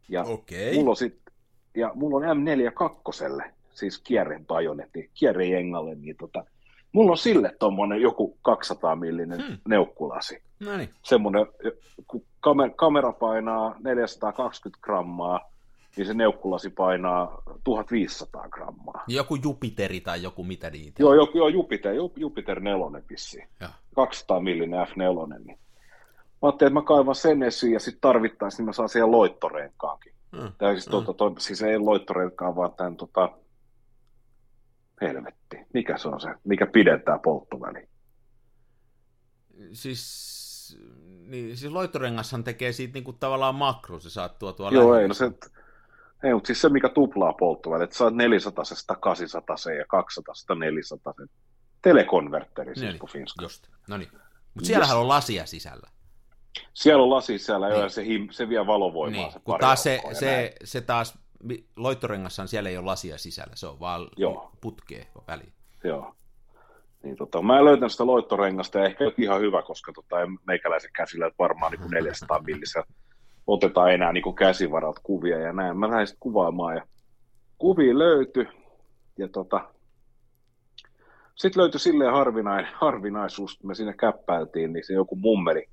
Ja 0.08 0.22
okay. 0.22 0.74
mulla 0.74 0.90
on 0.90 0.96
sit, 0.96 1.21
ja 1.74 1.92
mulla 1.94 2.16
on 2.16 2.36
M4 2.36 2.72
kakkoselle, 2.74 3.54
siis 3.74 3.98
kierren 3.98 4.46
bajonetti, 4.46 5.10
kierre 5.14 5.46
jengalle, 5.46 5.94
niin 5.94 6.16
tota, 6.16 6.44
mulla 6.92 7.10
on 7.10 7.18
sille 7.18 7.56
tuommoinen 7.58 8.00
joku 8.00 8.38
200 8.42 8.96
millinen 8.96 9.46
hmm. 9.46 9.58
neukkulasi. 9.68 10.42
Noniin. 10.60 10.88
Semmoinen, 11.02 11.46
kun 12.06 12.24
kamer- 12.46 12.74
kamera 12.76 13.12
painaa 13.12 13.76
420 13.84 14.82
grammaa, 14.82 15.52
niin 15.96 16.06
se 16.06 16.14
neukkulasi 16.14 16.70
painaa 16.70 17.42
1500 17.64 18.48
grammaa. 18.48 19.04
Joku 19.06 19.34
Jupiteri 19.34 20.00
tai 20.00 20.22
joku 20.22 20.44
mitä 20.44 20.70
niitä? 20.70 21.02
Joo, 21.02 21.14
joku, 21.14 21.38
joo 21.38 21.48
Jupiter, 21.48 21.94
Jupiter 22.16 22.60
4 22.60 23.02
vissiin. 23.10 23.48
200 23.94 24.40
millinen 24.40 24.86
F4. 24.86 25.44
Niin. 25.44 25.58
Mä 26.42 26.48
ajattelin, 26.48 26.68
että 26.70 26.80
mä 26.80 26.86
kaivan 26.86 27.14
sen 27.14 27.42
esiin 27.42 27.72
ja 27.72 27.80
sitten 27.80 28.00
tarvittaisiin, 28.00 28.58
niin 28.58 28.66
mä 28.66 28.72
saan 28.72 28.88
siihen 28.88 29.10
loittorenkaankin. 29.10 30.12
Mm. 30.32 30.52
Tai 30.58 30.74
siis, 30.74 30.84
tuota, 30.84 31.12
to, 31.12 31.34
siis 31.38 31.62
ei 31.62 31.78
loittorelkaan, 31.78 32.56
vaan 32.56 32.72
tämän 32.76 32.96
tota, 32.96 33.38
helvetti. 35.00 35.56
Mikä 35.74 35.98
se 35.98 36.08
on 36.08 36.20
se, 36.20 36.28
mikä 36.44 36.66
pidentää 36.66 37.18
polttoväli? 37.18 37.88
Siis, 39.72 40.78
niin, 41.26 41.56
siis 41.56 41.72
loittorengashan 41.72 42.44
tekee 42.44 42.72
siitä 42.72 42.94
niin 42.94 43.04
kuin 43.04 43.18
tavallaan 43.18 43.54
makro, 43.54 44.00
se 44.00 44.10
saat 44.10 44.38
tuotua 44.38 44.70
Joo, 44.70 44.94
ei, 44.94 45.08
no 45.08 45.14
se, 45.14 45.24
ei, 46.24 46.34
mutta 46.34 46.46
siis 46.46 46.60
se, 46.60 46.68
mikä 46.68 46.88
tuplaa 46.88 47.32
polttoväli, 47.32 47.84
että 47.84 47.96
saat 47.96 48.14
400 48.14 48.64
800 49.00 49.56
ja 49.78 49.84
200 49.88 50.34
400 50.54 51.14
telekonverteri, 51.82 52.74
siis 52.74 53.00
niin, 53.14 53.26
Just, 53.42 53.66
no 53.88 53.96
niin. 53.96 54.10
Mutta 54.54 54.66
siellähän 54.66 54.98
on 54.98 55.08
lasia 55.08 55.46
sisällä. 55.46 55.91
Siellä 56.74 57.02
on 57.02 57.10
lasi 57.10 57.38
siellä 57.38 57.68
niin. 57.68 57.80
ja 57.80 57.88
se, 57.88 58.04
him, 58.04 58.28
se 58.30 58.48
vie 58.48 58.66
valovoimaa. 58.66 59.20
Niin. 59.20 59.32
Se 59.32 59.40
Kun 59.44 59.58
taas 59.60 59.82
se, 59.82 60.00
se, 60.12 60.54
se, 60.64 60.80
taas, 60.80 61.18
loittorengassaan 61.76 62.48
siellä 62.48 62.70
ei 62.70 62.76
ole 62.76 62.84
lasia 62.84 63.18
sisällä, 63.18 63.52
se 63.56 63.66
on 63.66 63.80
vaan 63.80 64.08
Joo. 64.16 64.50
putkee 64.60 65.06
väliin. 65.28 65.52
Joo. 65.84 66.14
Niin, 67.02 67.16
tota, 67.16 67.42
mä 67.42 67.58
en 67.58 67.64
löytänyt 67.64 67.92
sitä 67.92 68.06
loittorengasta 68.06 68.78
ja 68.78 68.84
ehkä 68.84 69.04
ihan 69.18 69.40
hyvä, 69.40 69.62
koska 69.62 69.92
tota, 69.92 70.16
meikäläisen 70.46 70.90
käsillä 70.96 71.30
varmaan 71.38 71.72
niin 71.72 71.90
400 71.90 72.42
millissä 72.42 72.84
otetaan 73.46 73.92
enää 73.92 74.12
niin 74.12 74.34
käsivaralta 74.34 75.00
kuvia 75.04 75.38
ja 75.38 75.52
näin. 75.52 75.78
Mä 75.78 75.90
lähdin 75.90 76.06
sitten 76.06 76.20
kuvaamaan 76.20 76.76
ja 76.76 76.86
kuvia 77.58 77.98
löytyi 77.98 78.48
ja 79.18 79.28
tota, 79.28 79.60
sitten 81.34 81.60
löytyi 81.60 81.80
silleen 81.80 82.12
harvinain, 82.12 82.66
harvinaisuus, 82.74 83.58
kun 83.58 83.68
me 83.68 83.74
sinne 83.74 83.92
käppäiltiin, 83.92 84.72
niin 84.72 84.86
se 84.86 84.94
joku 84.94 85.16
mummeli 85.16 85.68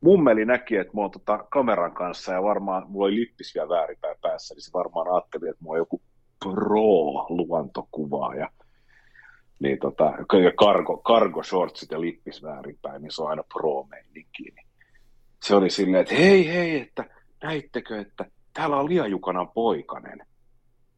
mummeli 0.00 0.44
näki, 0.44 0.76
että 0.76 0.92
mä 0.94 1.00
oon 1.00 1.10
tota 1.10 1.44
kameran 1.50 1.92
kanssa 1.92 2.32
ja 2.32 2.42
varmaan 2.42 2.84
mulla 2.88 3.06
oli 3.06 3.14
lippis 3.14 3.54
vielä 3.54 3.68
väärinpäin 3.68 4.16
päässä, 4.22 4.54
niin 4.54 4.62
se 4.62 4.70
varmaan 4.74 5.14
ajatteli, 5.14 5.48
että 5.48 5.64
mulla 5.64 5.74
on 5.74 5.78
joku 5.78 6.02
pro-luontokuvaaja. 6.44 8.50
Niin 9.58 9.78
tota, 9.78 10.12
ja 10.44 10.52
cargo, 10.52 11.02
cargo 11.06 11.42
shortsit 11.42 11.90
ja 11.90 12.00
lippis 12.00 12.42
väärinpäin, 12.42 13.02
niin 13.02 13.12
se 13.12 13.22
on 13.22 13.30
aina 13.30 13.42
pro-meininki. 13.42 14.42
Niin 14.42 14.66
se 15.42 15.54
oli 15.54 15.70
silleen, 15.70 16.00
että 16.00 16.14
hei 16.14 16.48
hei, 16.48 16.80
että 16.80 17.04
näittekö, 17.42 18.00
että 18.00 18.24
täällä 18.54 18.76
on 18.76 18.88
liajukanan 18.88 19.48
poikanen. 19.48 20.26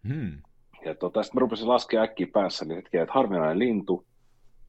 Hmm. 0.08 0.42
Ja 0.84 0.94
tota, 0.94 1.22
sitten 1.22 1.38
mä 1.38 1.40
rupesin 1.40 1.68
laskemaan 1.68 2.08
äkkiä 2.08 2.26
päässä, 2.32 2.64
niin 2.64 2.76
hetken, 2.76 3.02
että 3.02 3.14
harvinainen 3.14 3.58
lintu, 3.58 4.06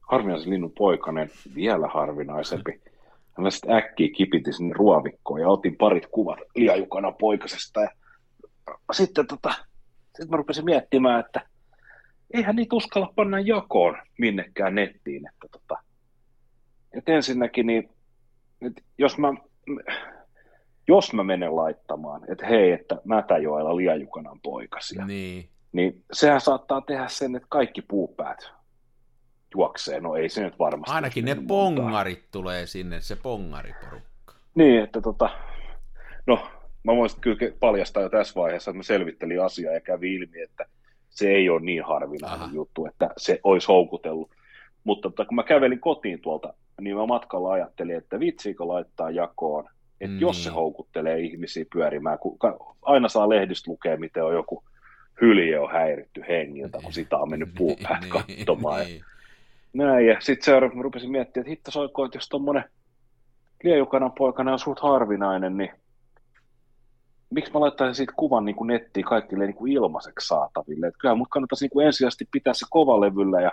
harvinaisen 0.00 0.50
linnun 0.50 0.72
poikanen, 0.78 1.30
vielä 1.54 1.88
harvinaisempi. 1.88 2.80
Mä 3.42 3.50
sitten 3.50 3.76
äkkiä 3.76 4.08
kipitin 4.16 4.52
sinne 4.54 4.74
ruovikkoon 4.76 5.40
ja 5.40 5.48
otin 5.48 5.76
parit 5.76 6.06
kuvat 6.06 6.38
liajukana 6.54 7.12
poikasesta. 7.12 7.80
Ja 7.80 7.88
sitten 8.92 9.26
tota, 9.26 9.54
sit 10.18 10.30
mä 10.30 10.36
rupesin 10.36 10.64
miettimään, 10.64 11.20
että 11.20 11.40
eihän 12.34 12.56
niitä 12.56 12.76
uskalla 12.76 13.12
panna 13.16 13.40
jakoon 13.40 13.96
minnekään 14.18 14.74
nettiin. 14.74 15.28
Että 15.28 15.58
tota. 15.58 15.82
Et 16.98 17.08
ensinnäkin, 17.08 17.66
niin, 17.66 17.90
että 18.66 18.82
jos 18.98 19.18
mä, 19.18 19.32
jos 20.88 21.12
mä 21.12 21.24
menen 21.24 21.56
laittamaan, 21.56 22.32
että 22.32 22.46
hei, 22.46 22.72
että 22.72 22.96
Mätäjoella 23.04 23.76
Liajukanan 23.76 24.40
poikasia, 24.42 25.06
Niin. 25.06 25.48
niin 25.72 26.04
sehän 26.12 26.40
saattaa 26.40 26.80
tehdä 26.80 27.08
sen, 27.08 27.36
että 27.36 27.48
kaikki 27.50 27.82
puupäät 27.82 28.50
juoksee. 29.54 30.00
No 30.00 30.14
ei 30.16 30.28
se 30.28 30.42
nyt 30.44 30.58
varmasti. 30.58 30.94
Ainakin 30.94 31.24
ne 31.24 31.30
mennyt 31.34 31.48
montaa. 31.48 31.84
pongarit 31.84 32.24
tulee 32.32 32.66
sinne, 32.66 33.00
se 33.00 33.16
pongariporukka. 33.16 34.34
Niin, 34.54 34.82
että 34.82 35.00
tota, 35.00 35.30
no 36.26 36.46
mä 36.84 36.96
voisin 36.96 37.20
kyllä 37.20 37.38
paljastaa 37.60 38.02
jo 38.02 38.08
tässä 38.08 38.34
vaiheessa, 38.40 38.70
että 38.70 38.76
mä 38.76 38.82
selvittelin 38.82 39.42
asiaa 39.42 39.74
ja 39.74 39.80
kävi 39.80 40.14
ilmi, 40.14 40.40
että 40.42 40.66
se 41.10 41.28
ei 41.30 41.48
ole 41.50 41.60
niin 41.60 41.84
harvinainen 41.84 42.40
Aha. 42.42 42.54
juttu, 42.54 42.86
että 42.86 43.10
se 43.16 43.40
olisi 43.44 43.66
houkutellut. 43.68 44.30
Mutta 44.84 45.10
tota, 45.10 45.24
kun 45.24 45.34
mä 45.34 45.42
kävelin 45.42 45.80
kotiin 45.80 46.20
tuolta, 46.20 46.54
niin 46.80 46.96
mä 46.96 47.06
matkalla 47.06 47.52
ajattelin, 47.52 47.96
että 47.96 48.20
vitsiikö 48.20 48.68
laittaa 48.68 49.10
jakoon, 49.10 49.64
että 50.00 50.06
Niin. 50.12 50.20
jos 50.20 50.44
se 50.44 50.50
houkuttelee 50.50 51.20
ihmisiä 51.20 51.64
pyörimään, 51.72 52.18
kun 52.18 52.38
aina 52.82 53.08
saa 53.08 53.28
lehdistä 53.28 53.70
lukea, 53.70 53.96
miten 53.96 54.24
on 54.24 54.34
joku 54.34 54.64
hylje 55.20 55.58
on 55.60 55.72
häiritty 55.72 56.24
hengiltä, 56.28 56.78
kun 56.82 56.92
sitä 56.92 57.16
on 57.16 57.30
mennyt 57.30 57.48
puupäät 57.58 58.06
katsomaan. 58.36 58.80
Ja 58.80 58.86
niin. 58.86 59.04
Näin, 59.74 60.06
ja 60.06 60.16
sitten 60.20 60.44
seuraavaksi 60.44 60.76
mä 60.76 60.82
rupesin 60.82 61.10
miettimään, 61.10 61.42
että 61.44 61.50
hitto 61.50 61.70
soiko, 61.70 62.04
että 62.04 62.16
jos 62.16 62.28
tuommoinen 62.28 62.64
Liejukanan 63.64 64.12
poikana 64.12 64.52
on 64.52 64.58
suht 64.58 64.80
harvinainen, 64.80 65.56
niin 65.56 65.70
miksi 67.30 67.52
mä 67.52 67.60
laittaisin 67.60 67.94
siitä 67.94 68.12
kuvan 68.16 68.44
niin 68.44 68.56
kuin 68.56 68.68
nettiin 68.68 69.06
kaikille 69.06 69.46
niin 69.46 69.56
kuin 69.56 69.72
ilmaiseksi 69.72 70.26
saataville. 70.26 70.86
Että 70.86 70.98
kyllä 71.00 71.14
mut 71.14 71.28
kannattaisi 71.30 71.64
niin 71.64 71.70
kuin 71.70 71.86
ensisijaisesti 71.86 72.28
pitää 72.32 72.54
se 72.54 72.66
kovalevyllä 72.70 73.40
ja 73.40 73.52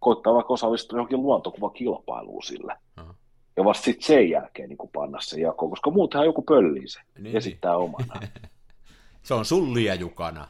koittaa 0.00 0.34
vaikka 0.34 0.52
osallistua 0.52 0.96
johonkin 0.98 1.22
luontokuvakilpailuun 1.22 2.42
sillä. 2.42 2.76
Aha. 2.96 3.14
Ja 3.56 3.64
vasta 3.64 3.84
sitten 3.84 4.06
sen 4.06 4.30
jälkeen 4.30 4.68
niin 4.68 4.78
kuin 4.78 4.90
panna 4.94 5.18
se 5.20 5.40
jakoon, 5.40 5.70
koska 5.70 5.90
muutenhan 5.90 6.26
joku 6.26 6.42
pöllii 6.42 6.88
se 6.88 7.00
Niin. 7.18 7.36
esittää 7.36 7.76
omana. 7.76 8.20
Se 9.22 9.34
on 9.34 9.44
sun 9.44 9.74
liajukana. 9.74 10.48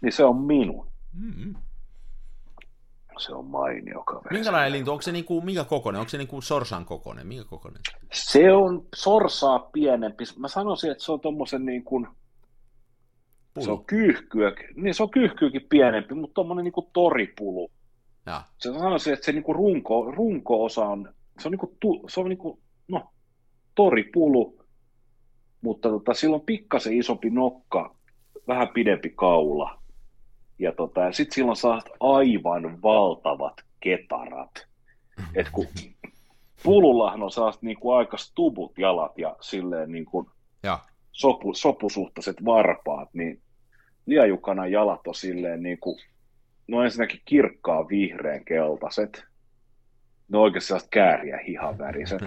niin 0.00 0.12
se 0.12 0.24
on 0.24 0.36
minun. 0.36 0.86
Mm-hmm. 1.12 1.54
Se 3.22 3.34
on 3.34 3.46
mainio 3.46 4.02
kaveri. 4.02 4.36
Minkälainen 4.36 4.72
lintu? 4.72 4.90
Onko 4.90 5.02
se 5.02 5.12
niinku, 5.12 5.40
minkä 5.40 5.64
kokoinen? 5.64 6.00
Onko 6.00 6.10
se 6.10 6.18
niinku 6.18 6.40
sorsan 6.40 6.84
kokoinen? 6.84 7.26
Minkä 7.26 7.44
kokoinen? 7.44 7.80
Se 8.12 8.52
on 8.52 8.86
sorsaa 8.94 9.58
pienempi. 9.58 10.24
Mä 10.38 10.48
sanoisin, 10.48 10.90
että 10.90 11.04
se 11.04 11.12
on 11.12 11.20
tommosen 11.20 11.66
niin 11.66 11.84
kuin, 11.84 12.08
se 13.60 13.70
on 13.70 13.76
Pulu. 13.76 13.84
kyyhkyä, 13.86 14.52
niin 14.76 14.94
se 14.94 15.02
on 15.02 15.10
kyyhkyäkin 15.10 15.66
pienempi, 15.68 16.14
mutta 16.14 16.34
tommonen 16.34 16.64
niin 16.64 16.72
kuin 16.72 16.86
toripulu. 16.92 17.70
Ja. 18.26 18.42
Se 18.58 18.72
sanoisin, 18.72 19.12
että 19.12 19.26
se 19.26 19.32
niin 19.32 19.44
kuin 19.44 19.56
runko, 19.56 20.10
runko-osa 20.10 20.84
on, 20.84 21.14
se 21.40 21.48
on, 21.48 21.52
niin 21.52 21.58
kuin, 21.58 21.76
tu, 21.80 22.04
se 22.08 22.20
on 22.20 22.28
niin 22.28 22.38
kuin, 22.38 22.58
no, 22.88 23.12
toripulu, 23.74 24.58
mutta 25.60 25.88
tota, 25.88 26.14
sillä 26.14 26.34
on 26.34 26.46
pikkasen 26.46 26.98
isompi 26.98 27.30
nokka, 27.30 27.96
vähän 28.48 28.68
pidempi 28.68 29.10
kaula. 29.10 29.81
Ja 30.58 30.72
tota, 30.72 31.12
sitten 31.12 31.34
silloin 31.34 31.56
saa 31.56 31.82
aivan 32.00 32.82
valtavat 32.82 33.54
ketarat. 33.80 34.66
Et 35.34 35.50
kun 35.50 35.66
pulullahan 36.62 37.22
on 37.22 37.30
saa 37.30 37.52
niin 37.60 37.80
kuin 37.80 37.96
aika 37.96 38.16
stubut 38.16 38.78
jalat 38.78 39.18
ja 39.18 39.36
silleen 39.40 39.92
niin 39.92 40.04
kuin 40.04 40.26
Ja. 40.62 40.78
sopu, 41.12 41.54
sopusuhtaiset 41.54 42.44
varpaat, 42.44 43.08
niin 43.12 43.40
liajukanan 44.06 44.72
jalat 44.72 45.06
on 45.06 45.14
silleen 45.14 45.62
niin 45.62 45.78
kuin, 45.78 46.00
no 46.68 46.82
ensinnäkin 46.82 47.20
kirkkaa 47.24 47.88
vihreän 47.88 48.44
keltaiset. 48.44 49.24
Ne 50.28 50.38
on 50.38 50.44
oikeasti 50.44 50.68
sellaiset 50.68 50.90
kääriä 50.90 51.40
hihaväriset. 51.46 52.22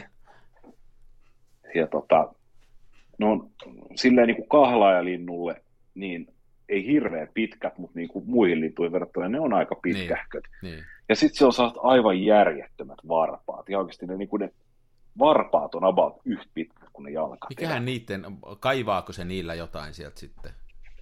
Ja 1.76 1.88
tota, 1.88 2.34
no 3.17 3.49
silleen 3.95 4.28
niin 4.28 4.36
kuin 4.38 4.49
kahlaajalinnulle, 4.49 5.61
niin 5.95 6.34
ei 6.70 6.86
hirveän 6.86 7.28
pitkät, 7.34 7.78
mutta 7.78 7.99
niin 7.99 8.09
kuin 8.09 8.26
muihin 8.28 8.61
lintuihin 8.61 8.91
verrattuna 8.91 9.30
ne 9.30 9.39
on 9.39 9.53
aika 9.53 9.76
pitkähköt. 9.76 10.43
Niin. 10.61 10.84
Ja 11.09 11.16
sitten 11.16 11.38
se 11.38 11.45
on 11.45 11.53
saat 11.53 11.74
aivan 11.84 12.24
järjettömät 12.24 12.97
varpaat. 13.07 13.70
Ja 13.70 13.80
oikeasti 13.80 14.05
ne, 14.05 14.18
niin 14.18 14.30
kuin 14.30 14.39
ne 14.39 14.49
varpaat 15.20 15.76
on 15.76 15.84
about 15.84 16.22
yhtä 16.26 16.51
pitkät 16.53 16.89
kuin 16.93 17.03
ne 17.03 17.11
jalkat. 17.11 17.49
Mikähän 17.49 17.86
niiden, 17.86 18.26
kaivaako 18.59 19.13
se 19.13 19.26
niillä 19.26 19.53
jotain 19.53 19.93
sieltä 19.93 20.20
sitten? 20.20 20.51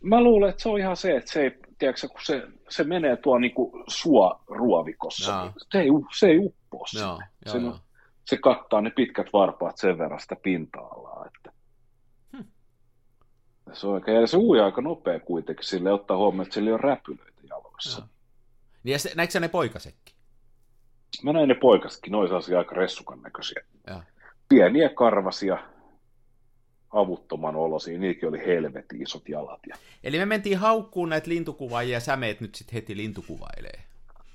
Mä 0.02 0.24
luulen, 0.24 0.50
että 0.50 0.64
se 0.64 0.70
on 0.70 0.80
ihan 0.80 0.98
se, 0.98 1.18
että 1.18 1.32
se, 1.32 1.42
ei, 1.42 1.52
tiedätkö, 1.78 2.08
kun 2.08 2.22
se, 2.24 2.48
se 2.70 2.84
menee 2.84 3.18
tuo 3.18 3.38
niin 3.38 3.54
kuin 3.54 3.84
sua 3.88 4.44
ruovikossa, 4.48 5.32
Jaa. 5.32 5.44
niin 5.44 5.54
se 5.72 5.80
ei, 5.80 5.90
se 6.20 6.28
ei 6.28 6.38
uppoa 6.38 6.88
sinne. 6.88 7.26
Se, 7.46 7.58
joo. 7.58 7.80
se 8.26 8.38
kattaa 8.38 8.82
ne 8.82 8.90
pitkät 8.90 9.28
varpaat 9.34 9.78
sen 9.78 9.98
verran 9.98 10.20
sitä 10.20 10.36
pinta-alaa. 10.44 11.23
Se 13.74 13.88
on 13.88 13.94
oikein, 13.94 14.22
ja 14.22 14.28
se 14.28 14.38
ui 14.38 14.60
aika 14.60 14.82
nopea 14.82 15.20
kuitenkin, 15.20 15.66
sille 15.66 15.94
ottaa 15.94 16.18
huomioon, 16.18 16.44
että 16.44 16.54
sillä 16.54 16.72
ole 16.72 16.82
räpylöitä 16.82 17.42
jaloissa. 17.50 18.00
Joo. 18.02 18.08
Niin 18.84 18.92
ja 18.92 19.00
se, 19.00 19.12
näikö 19.16 19.40
ne 19.40 19.48
poikasekki? 19.48 20.14
Mä 21.24 21.34
näin 21.34 21.50
ne 21.50 21.56
poikasetkin, 21.56 22.12
ne 22.12 22.18
olisi 22.18 22.56
aika 22.56 22.76
ressukan 22.76 23.22
näköisiä. 23.22 23.64
Joo. 23.88 24.02
Pieniä 24.50 24.90
karvasia, 24.90 25.58
avuttoman 26.90 27.56
olosia, 27.56 28.00
niilläkin 28.00 28.30
oli 28.30 28.46
helvetin 28.46 29.02
isot 29.02 29.30
jalat. 29.30 29.60
Ja... 29.68 29.76
Eli 30.04 30.18
me 30.18 30.26
mentiin 30.26 30.58
haukkuun 30.58 31.10
näitä 31.10 31.30
lintukuvaajia 31.30 31.94
ja 31.94 32.00
sä 32.00 32.18
meet 32.18 32.42
nyt 32.42 32.56
sitten 32.56 32.74
heti 32.74 32.98
lintukuvailee. 32.98 33.84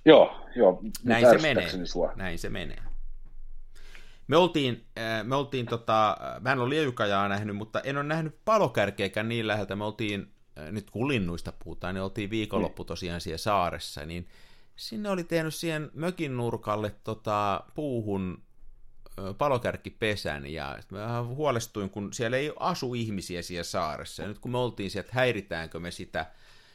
Joo, 0.05 0.41
joo. 0.57 0.79
nyt 0.83 0.95
Näin 1.05 1.27
se 1.31 1.39
menee. 1.39 1.87
Sua. 1.87 2.13
Näin 2.17 2.39
se 2.39 2.49
menee. 2.49 2.83
Me 4.29 4.37
oltiin, 4.37 4.87
äh, 4.99 5.25
me 5.25 5.37
oltiin 5.37 5.67
tota, 5.67 6.11
äh, 6.11 6.41
mä 6.41 6.53
en 6.53 6.59
ole 6.59 6.69
liejukajaa 6.69 7.29
nähnyt, 7.29 7.57
mutta 7.57 7.81
en 7.81 7.97
ole 7.97 8.05
nähnyt 8.05 8.45
palokärkeäkään 8.45 9.29
niin 9.29 9.47
läheltä. 9.47 9.77
Me 9.77 9.85
oltiin, 9.85 10.33
äh, 10.59 10.73
nyt 10.73 10.91
kun 10.91 11.09
linnuista 11.09 11.53
puhutaan, 11.65 11.95
niin 11.95 12.03
oltiin 12.03 12.31
viikonloppu 12.31 12.85
tosiaan 12.85 13.21
siellä 13.21 13.39
saaressa, 13.39 14.07
niin 14.07 14.29
sinne 14.79 15.11
oli 15.11 15.25
tehnyt 15.25 15.55
siihen 15.55 15.91
mökin 15.95 16.37
nurkalle 16.37 16.95
tota, 17.05 17.65
puuhun 17.75 18.43
ö, 19.19 19.35
palokärkkipesän, 19.35 20.47
ja 20.47 20.79
mä 20.91 20.99
vähän 20.99 21.27
huolestuin, 21.27 21.91
kun 21.91 22.13
siellä 22.13 22.37
ei 22.37 22.53
asu 22.61 22.95
ihmisiä 22.95 23.43
siellä 23.43 23.65
saaressa, 23.65 24.23
ja 24.23 24.29
nyt 24.29 24.39
kun 24.39 24.51
me 24.51 24.59
oltiin 24.59 24.91
sieltä, 24.91 25.07
että 25.07 25.15
häiritäänkö 25.15 25.81
me 25.81 25.91
sitä, 25.91 26.27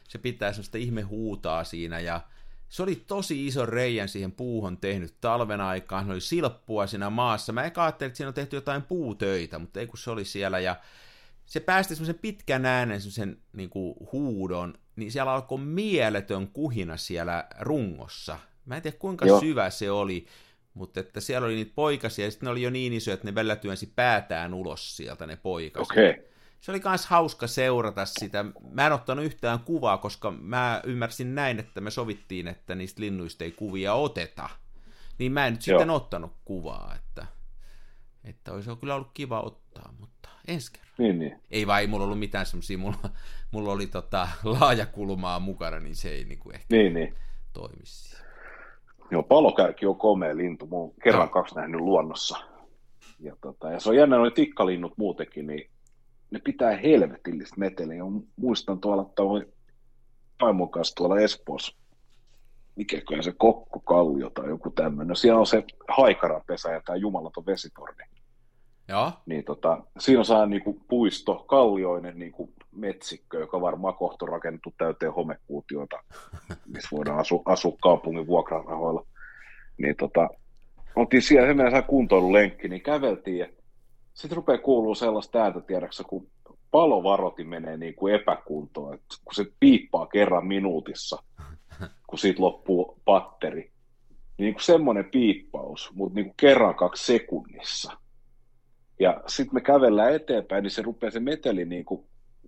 se 0.08 0.18
pitää 0.18 0.52
semmoista 0.52 0.78
ihme 0.78 1.02
huutaa 1.02 1.64
siinä, 1.64 2.00
ja 2.00 2.20
se 2.74 2.82
oli 2.82 2.96
tosi 3.06 3.46
iso 3.46 3.66
reijän 3.66 4.08
siihen 4.08 4.32
puuhun 4.32 4.76
tehnyt 4.76 5.14
talven 5.20 5.60
aikaan, 5.60 6.06
se 6.06 6.12
oli 6.12 6.20
silppua 6.20 6.86
siinä 6.86 7.10
maassa. 7.10 7.52
Mä 7.52 7.64
eka 7.64 7.84
ajattelin, 7.84 8.08
että 8.08 8.16
siinä 8.16 8.28
on 8.28 8.34
tehty 8.34 8.56
jotain 8.56 8.82
puutöitä, 8.82 9.58
mutta 9.58 9.80
ei 9.80 9.86
kun 9.86 9.98
se 9.98 10.10
oli 10.10 10.24
siellä, 10.24 10.60
ja 10.60 10.76
se 11.46 11.60
päästi 11.60 11.94
semmoisen 11.94 12.18
pitkän 12.18 12.66
äänen, 12.66 13.00
semmoisen 13.00 13.38
niin 13.52 13.70
kuin 13.70 13.94
huudon, 14.12 14.74
niin 14.96 15.12
siellä 15.12 15.32
alkoi 15.32 15.58
mieletön 15.58 16.48
kuhina 16.48 16.96
siellä 16.96 17.46
rungossa. 17.60 18.38
Mä 18.66 18.76
en 18.76 18.82
tiedä 18.82 18.96
kuinka 18.98 19.26
Joo. 19.26 19.40
syvä 19.40 19.70
se 19.70 19.90
oli, 19.90 20.26
mutta 20.74 21.00
että 21.00 21.20
siellä 21.20 21.46
oli 21.46 21.54
niitä 21.54 21.72
poikasia, 21.74 22.24
ja 22.24 22.30
sitten 22.30 22.46
ne 22.46 22.50
oli 22.50 22.62
jo 22.62 22.70
niin 22.70 22.92
isoja, 22.92 23.14
että 23.14 23.26
ne 23.26 23.34
välillä 23.34 23.56
työnsi 23.56 23.92
päätään 23.96 24.54
ulos 24.54 24.96
sieltä 24.96 25.26
ne 25.26 25.36
poikaset. 25.36 25.90
Okei. 25.90 26.10
Okay. 26.10 26.24
Se 26.64 26.72
oli 26.72 26.80
myös 26.84 27.06
hauska 27.06 27.46
seurata 27.46 28.04
sitä. 28.04 28.44
Mä 28.70 28.86
en 28.86 28.92
ottanut 28.92 29.24
yhtään 29.24 29.58
kuvaa, 29.60 29.98
koska 29.98 30.30
mä 30.30 30.80
ymmärsin 30.84 31.34
näin, 31.34 31.58
että 31.58 31.80
me 31.80 31.90
sovittiin, 31.90 32.48
että 32.48 32.74
niistä 32.74 33.00
linnuista 33.00 33.44
ei 33.44 33.52
kuvia 33.52 33.94
oteta. 33.94 34.48
Niin 35.18 35.32
mä 35.32 35.46
en 35.46 35.52
nyt 35.52 35.66
Joo. 35.66 35.78
sitten 35.78 35.90
ottanut 35.90 36.32
kuvaa, 36.44 36.94
että, 36.96 37.26
että 38.24 38.52
olisi 38.52 38.70
kyllä 38.80 38.94
ollut 38.94 39.10
kiva 39.14 39.40
ottaa, 39.40 39.94
mutta 40.00 40.28
ensi 40.48 40.72
kerran. 40.72 40.94
Niin, 40.98 41.18
niin. 41.18 41.40
Ei 41.50 41.66
vaan, 41.66 41.80
ei 41.80 41.86
mulla 41.86 42.04
ollut 42.04 42.18
mitään 42.18 42.46
semmosia, 42.46 42.78
mulla, 42.78 43.10
mulla 43.52 43.72
oli 43.72 43.86
tota 43.86 44.28
laajakulmaa 44.44 45.40
mukana, 45.40 45.80
niin 45.80 45.96
se 45.96 46.08
ei 46.08 46.24
niinku 46.24 46.50
ehkä 46.50 46.66
niin, 46.70 46.94
niin. 46.94 47.14
toimisi. 47.52 48.16
Joo, 49.10 49.22
palokärki 49.22 49.86
on 49.86 49.96
komea 49.96 50.36
lintu. 50.36 50.66
Mä 50.66 50.76
oon 50.76 50.92
kerran 51.02 51.30
kaksi 51.30 51.54
nähnyt 51.54 51.80
luonnossa. 51.80 52.36
Ja, 53.20 53.36
tota, 53.40 53.70
ja 53.70 53.80
se 53.80 53.88
on 53.88 53.96
jännä, 53.96 54.16
noin 54.16 54.32
tikkalinnut 54.32 54.92
muutenkin, 54.98 55.46
niin 55.46 55.73
ne 56.34 56.40
pitää 56.44 56.76
helvetillistä 56.76 57.56
meteliä. 57.58 57.96
Ja 57.96 58.04
muistan 58.36 58.80
tuolla 58.80 59.04
toi 59.04 59.46
vaimon 60.40 60.70
kanssa 60.70 60.94
tuolla 60.94 61.20
Espoossa, 61.20 61.76
mikäköhän 62.76 63.24
se 63.24 63.32
kokkokallio 63.38 64.30
tai 64.30 64.48
joku 64.48 64.70
tämmöinen. 64.70 65.16
Siellä 65.16 65.40
on 65.40 65.46
se 65.46 65.64
haikaranpesä 65.88 66.72
ja 66.72 66.80
tämä 66.80 66.96
jumalaton 66.96 67.46
vesitorni. 67.46 68.04
Joo, 68.88 69.12
Niin 69.26 69.44
tota, 69.44 69.82
siinä 69.98 70.18
on 70.18 70.24
saa 70.24 70.46
niinku 70.46 70.80
puisto, 70.88 71.34
kallioinen 71.34 72.18
niinku 72.18 72.52
metsikkö, 72.72 73.38
joka 73.38 73.60
varmaan 73.60 73.94
kohta 73.94 74.24
on 74.24 74.28
rakennettu 74.28 74.74
täyteen 74.78 75.12
homekuutioita, 75.12 76.02
missä 76.74 76.88
voidaan 76.92 77.18
asua, 77.18 77.42
asua 77.44 77.76
kaupungin 77.82 78.26
vuokrarahoilla. 78.26 79.06
Niin 79.78 79.96
tota, 79.96 80.28
oltiin 80.96 81.22
siellä, 81.22 81.70
saa 81.70 81.82
kuntoilulenkki, 81.82 82.68
niin 82.68 82.82
käveltiin 82.82 83.38
ja 83.38 83.46
sitten 84.14 84.36
rupeaa 84.36 84.58
kuuluu 84.58 84.94
sellaista 84.94 85.42
ääntä, 85.42 85.60
tiedäksä, 85.60 86.04
kun 86.04 86.26
palovarotin 86.70 87.48
menee 87.48 87.76
niin 87.76 87.94
kuin 87.94 88.14
epäkuntoon, 88.14 88.94
että 88.94 89.16
kun 89.24 89.34
se 89.34 89.46
piippaa 89.60 90.06
kerran 90.06 90.46
minuutissa, 90.46 91.22
kun 92.06 92.18
siitä 92.18 92.42
loppuu 92.42 93.00
patteri. 93.04 93.70
Niin 94.38 94.54
kuin 94.54 94.62
semmoinen 94.62 95.04
piippaus, 95.04 95.90
mutta 95.94 96.14
niin 96.14 96.24
kuin 96.24 96.34
kerran 96.36 96.74
kaksi 96.74 97.12
sekunnissa. 97.12 97.92
Ja 99.00 99.22
sitten 99.26 99.54
me 99.54 99.60
kävellään 99.60 100.14
eteenpäin, 100.14 100.62
niin 100.62 100.70
se 100.70 100.82
rupeaa 100.82 101.10
se 101.10 101.20
meteli 101.20 101.64
niin 101.64 101.84
kuin 101.84 102.04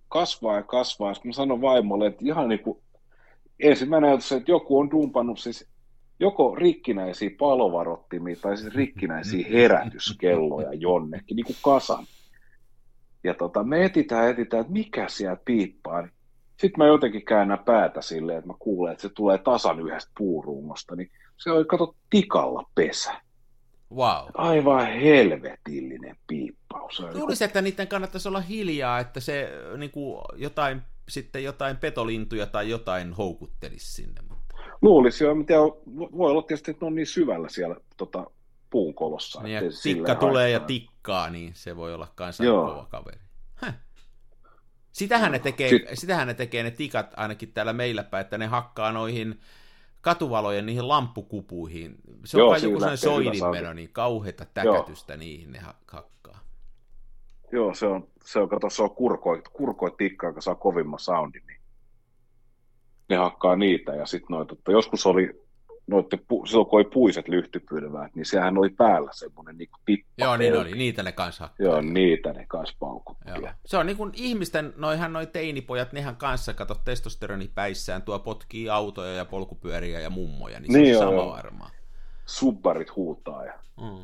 kasvaa 0.09 0.55
ja 0.55 0.63
kasvaa. 0.63 1.13
Sitten 1.13 1.29
mä 1.29 1.33
sanon 1.33 1.61
vaimolle, 1.61 2.07
että 2.07 2.25
ihan 2.25 2.47
niin 2.47 2.63
kuin 2.63 2.79
ensimmäinen 3.59 4.09
ajatus, 4.09 4.31
että 4.31 4.51
joku 4.51 4.79
on 4.79 4.91
dumpannut 4.91 5.39
siis 5.39 5.67
joko 6.19 6.55
rikkinäisiä 6.55 7.29
palovarottimia 7.39 8.35
tai 8.41 8.57
siis 8.57 8.75
rikkinäisiä 8.75 9.47
herätyskelloja 9.51 10.73
jonnekin, 10.73 11.35
niin 11.35 11.45
kuin 11.45 11.57
kasan. 11.61 12.05
Ja 13.23 13.33
tota, 13.33 13.63
me 13.63 13.85
etitään, 13.85 14.29
etitään, 14.29 14.61
että 14.61 14.73
mikä 14.73 15.07
siellä 15.09 15.37
piippaa. 15.45 16.07
Sitten 16.47 16.77
mä 16.77 16.87
jotenkin 16.87 17.25
käännän 17.25 17.59
päätä 17.65 18.01
silleen, 18.01 18.37
että 18.37 18.47
mä 18.47 18.55
kuulen, 18.59 18.91
että 18.91 19.01
se 19.01 19.09
tulee 19.09 19.37
tasan 19.37 19.79
yhdestä 19.79 20.11
puurungosta. 20.17 20.95
Niin 20.95 21.11
se 21.37 21.51
oli, 21.51 21.65
kato, 21.65 21.95
tikalla 22.09 22.69
pesä. 22.75 23.21
Wow. 23.95 24.27
Aivan 24.33 24.87
helvetillinen 24.87 26.17
piippaus. 26.27 26.99
Oli 26.99 27.15
Luulisin, 27.15 27.45
että 27.45 27.61
niiden 27.61 27.87
kannattaisi 27.87 28.27
olla 28.27 28.41
hiljaa, 28.41 28.99
että 28.99 29.19
se 29.19 29.49
niin 29.77 29.91
kuin 29.91 30.21
jotain, 30.35 30.81
sitten 31.09 31.43
jotain 31.43 31.77
petolintuja 31.77 32.45
tai 32.45 32.69
jotain 32.69 33.13
houkuttelisi 33.13 33.93
sinne. 33.93 34.36
Luulisi 34.81 35.23
jo, 35.23 35.35
mitä 35.35 35.53
voi 36.17 36.31
olla 36.31 36.41
tietysti, 36.41 36.71
että 36.71 36.85
ne 36.85 36.87
on 36.87 36.95
niin 36.95 37.07
syvällä 37.07 37.49
siellä 37.49 37.75
tota, 37.97 38.25
puun 38.69 38.93
kolossa. 38.93 39.41
Niin, 39.43 39.55
ja 39.55 39.61
tikka 39.83 40.15
tulee 40.15 40.49
ja 40.49 40.59
haittaa. 40.59 40.67
tikkaa, 40.67 41.29
niin 41.29 41.51
se 41.55 41.75
voi 41.75 41.93
olla 41.93 42.07
kanssa 42.15 42.43
Joo. 42.43 42.67
kova 42.67 42.85
kaveri. 42.89 43.19
Häh. 43.55 43.73
Sitähän 44.91 45.31
ne, 45.31 45.39
tekee, 45.39 45.69
Sit- 45.69 45.87
sitähän 45.93 46.27
ne 46.27 46.33
tekee 46.33 46.63
ne 46.63 46.71
tikat 46.71 47.13
ainakin 47.17 47.51
täällä 47.53 47.73
meillä 47.73 48.03
päin, 48.03 48.21
että 48.21 48.37
ne 48.37 48.45
hakkaa 48.45 48.91
noihin 48.91 49.39
katuvalojen 50.01 50.65
niihin 50.65 50.87
lamppukupuihin. 50.87 51.95
Se 52.25 52.37
on 52.37 52.41
Joo, 52.41 52.49
kai 52.49 52.63
joku 52.63 52.75
sellainen 52.75 52.97
soidinmeno, 52.97 53.73
niin 53.73 53.89
kauheita 53.93 54.45
täkätystä 54.45 55.17
niihin 55.17 55.51
ne 55.51 55.59
ha- 55.59 55.75
hakkaa. 55.91 56.39
Joo, 57.51 57.73
se 57.73 57.85
on, 57.85 58.07
se 58.25 58.39
on, 58.39 58.49
kato, 58.49 58.69
se 58.69 58.83
on 58.83 58.91
kurkoi, 58.91 59.41
kurkoi 59.53 59.91
tikkaa, 59.97 60.29
joka 60.29 60.41
saa 60.41 60.55
kovimman 60.55 60.99
soundin, 60.99 61.43
niin 61.47 61.56
ne 63.09 63.15
hakkaa 63.15 63.55
niitä. 63.55 63.95
Ja 63.95 64.05
sitten 64.05 64.33
noita, 64.33 64.53
että 64.53 64.71
joskus 64.71 65.05
oli, 65.05 65.45
noitte, 65.87 66.19
silloin 66.45 66.67
kun 66.67 66.79
oli 66.79 66.89
puiset 66.93 67.27
lyhtypylväät, 67.27 68.15
niin 68.15 68.25
sehän 68.25 68.57
oli 68.57 68.69
päällä 68.69 69.11
semmoinen 69.13 69.57
niin 69.57 69.69
tippa. 69.85 70.07
Joo, 70.17 70.37
niin 70.37 70.57
oli, 70.59 70.71
niitä 70.71 71.03
ne 71.03 71.11
kanssa 71.11 71.43
hakkaa. 71.43 71.65
Joo, 71.65 71.81
niitä 71.81 72.33
ne 72.33 72.45
kanssa 72.47 72.75
paukutti. 72.79 73.29
Joo. 73.29 73.49
Se 73.65 73.77
on 73.77 73.85
niin 73.85 73.97
kuin 73.97 74.11
ihmisten, 74.13 74.73
noihan 74.77 75.13
noi 75.13 75.27
teinipojat, 75.27 75.93
nehän 75.93 76.15
kanssa, 76.15 76.53
kato 76.53 76.75
testosteroni 76.85 77.51
päissään, 77.55 78.01
tuo 78.01 78.19
potkii 78.19 78.69
autoja 78.69 79.13
ja 79.13 79.25
polkupyöriä 79.25 79.99
ja 79.99 80.09
mummoja, 80.09 80.59
niin 80.59 80.71
se 80.71 80.77
Niin 80.77 80.97
on 80.97 81.01
joo, 81.01 81.11
sama 81.11 81.21
joo. 81.23 81.29
varmaan. 81.29 81.71
Subbarit 82.25 82.95
huutaa 82.95 83.45
ja 83.45 83.53
Mm. 83.81 83.96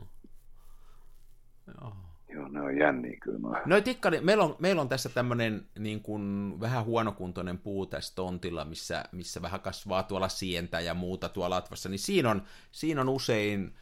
On 2.74 2.80
jänniä 2.80 3.18
kyllä. 3.22 3.40
Noin. 3.40 3.62
No 3.66 3.82
tikkari, 3.82 4.22
meillä 4.22 4.44
on, 4.44 4.56
meillä 4.60 4.82
on 4.82 4.90
tässä 4.90 5.10
tämmöinen 5.10 5.66
niin 5.80 6.02
kuin, 6.02 6.54
vähän 6.60 6.86
huonokuntoinen 6.86 7.58
puu 7.58 7.86
tässä 7.86 8.16
tontilla, 8.16 8.66
missä, 8.66 9.06
missä 9.12 9.42
vähän 9.42 9.62
kasvaa 9.62 10.04
tuolla 10.04 10.30
sientä 10.30 10.80
ja 10.80 10.94
muuta 10.94 11.30
tuolla 11.30 11.56
latvassa, 11.56 11.90
niin 11.90 12.00
siinä 12.00 12.30
on, 12.30 12.44
siinä 12.72 13.02
on 13.02 13.10
usein, 13.10 13.74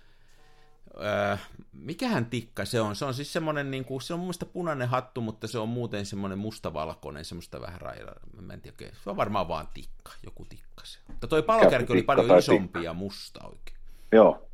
öö, 0.96 1.38
mikähän 1.74 2.26
tikka 2.26 2.66
se 2.66 2.82
on? 2.82 2.96
Se 2.96 3.06
on 3.06 3.14
siis 3.14 3.34
semmoinen, 3.34 3.72
niin 3.72 3.86
kuin, 3.86 4.02
se 4.02 4.14
on 4.14 4.20
mun 4.20 4.26
mielestä 4.26 4.46
punainen 4.46 4.88
hattu, 4.88 5.22
mutta 5.22 5.48
se 5.48 5.60
on 5.60 5.70
muuten 5.70 6.06
semmoinen 6.06 6.40
mustavalkoinen, 6.40 7.26
semmoista 7.26 7.62
vähän 7.62 7.82
railla, 7.82 8.12
mä 8.42 8.54
en 8.54 8.62
tiedä, 8.62 8.74
oikein. 8.74 8.92
se 9.04 9.10
on 9.10 9.18
varmaan 9.18 9.48
vaan 9.48 9.68
tikka, 9.74 10.12
joku 10.24 10.46
tikka 10.46 10.86
se. 10.86 11.00
Mutta 11.08 11.28
toi 11.28 11.44
palokärki 11.44 11.94
oli 11.94 12.04
paljon 12.04 12.38
isompi 12.38 12.64
tikka. 12.64 12.80
ja 12.80 12.94
musta 12.94 13.40
oikein. 13.44 13.78
Joo, 14.12 14.48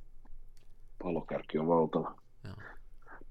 palokärki 1.03 1.59
on 1.59 1.67
valtava. 1.67 2.26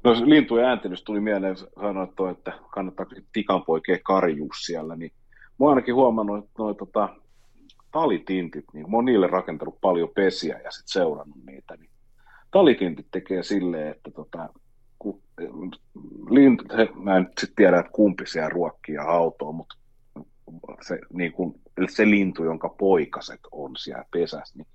No 0.06 0.12
lintujen 0.24 0.66
ääntelystä 0.66 1.04
tuli 1.04 1.20
mieleen, 1.20 1.56
sanoit 1.56 2.10
toi, 2.16 2.30
että 2.30 2.52
kannattaa 2.70 3.06
tikanpoikea 3.32 3.98
karjuu 4.04 4.50
siellä, 4.64 4.96
niin 4.96 5.12
mä 5.48 5.56
oon 5.58 5.68
ainakin 5.68 5.94
huomannut, 5.94 6.38
että 6.38 6.54
noi 6.58 6.74
tota, 6.74 7.08
talitintit, 7.92 8.64
niin 8.72 8.90
mä 8.90 8.96
oon 8.96 9.04
niille 9.04 9.26
rakentanut 9.26 9.80
paljon 9.80 10.08
pesiä 10.14 10.60
ja 10.64 10.70
sitten 10.70 10.92
seurannut 10.92 11.44
niitä, 11.46 11.76
niin 11.76 11.90
talitintit 12.50 13.06
tekee 13.10 13.42
silleen, 13.42 13.88
että 13.88 14.10
tota, 14.10 14.48
kun, 14.98 15.22
lintu, 16.30 16.64
he, 16.76 16.88
mä 16.94 17.16
en 17.16 17.28
sit 17.40 17.52
tiedä, 17.56 17.78
että 17.78 17.92
kumpi 17.92 18.26
siellä 18.26 18.48
ruokkii 18.48 18.94
ja 18.94 19.04
hautoo, 19.04 19.52
mutta 19.52 19.76
se, 20.80 20.98
niin 21.12 21.32
kun, 21.32 21.60
se 21.88 22.10
lintu, 22.10 22.44
jonka 22.44 22.68
poikaset 22.68 23.40
on 23.52 23.76
siellä 23.76 24.04
pesässä, 24.10 24.58
niin 24.58 24.66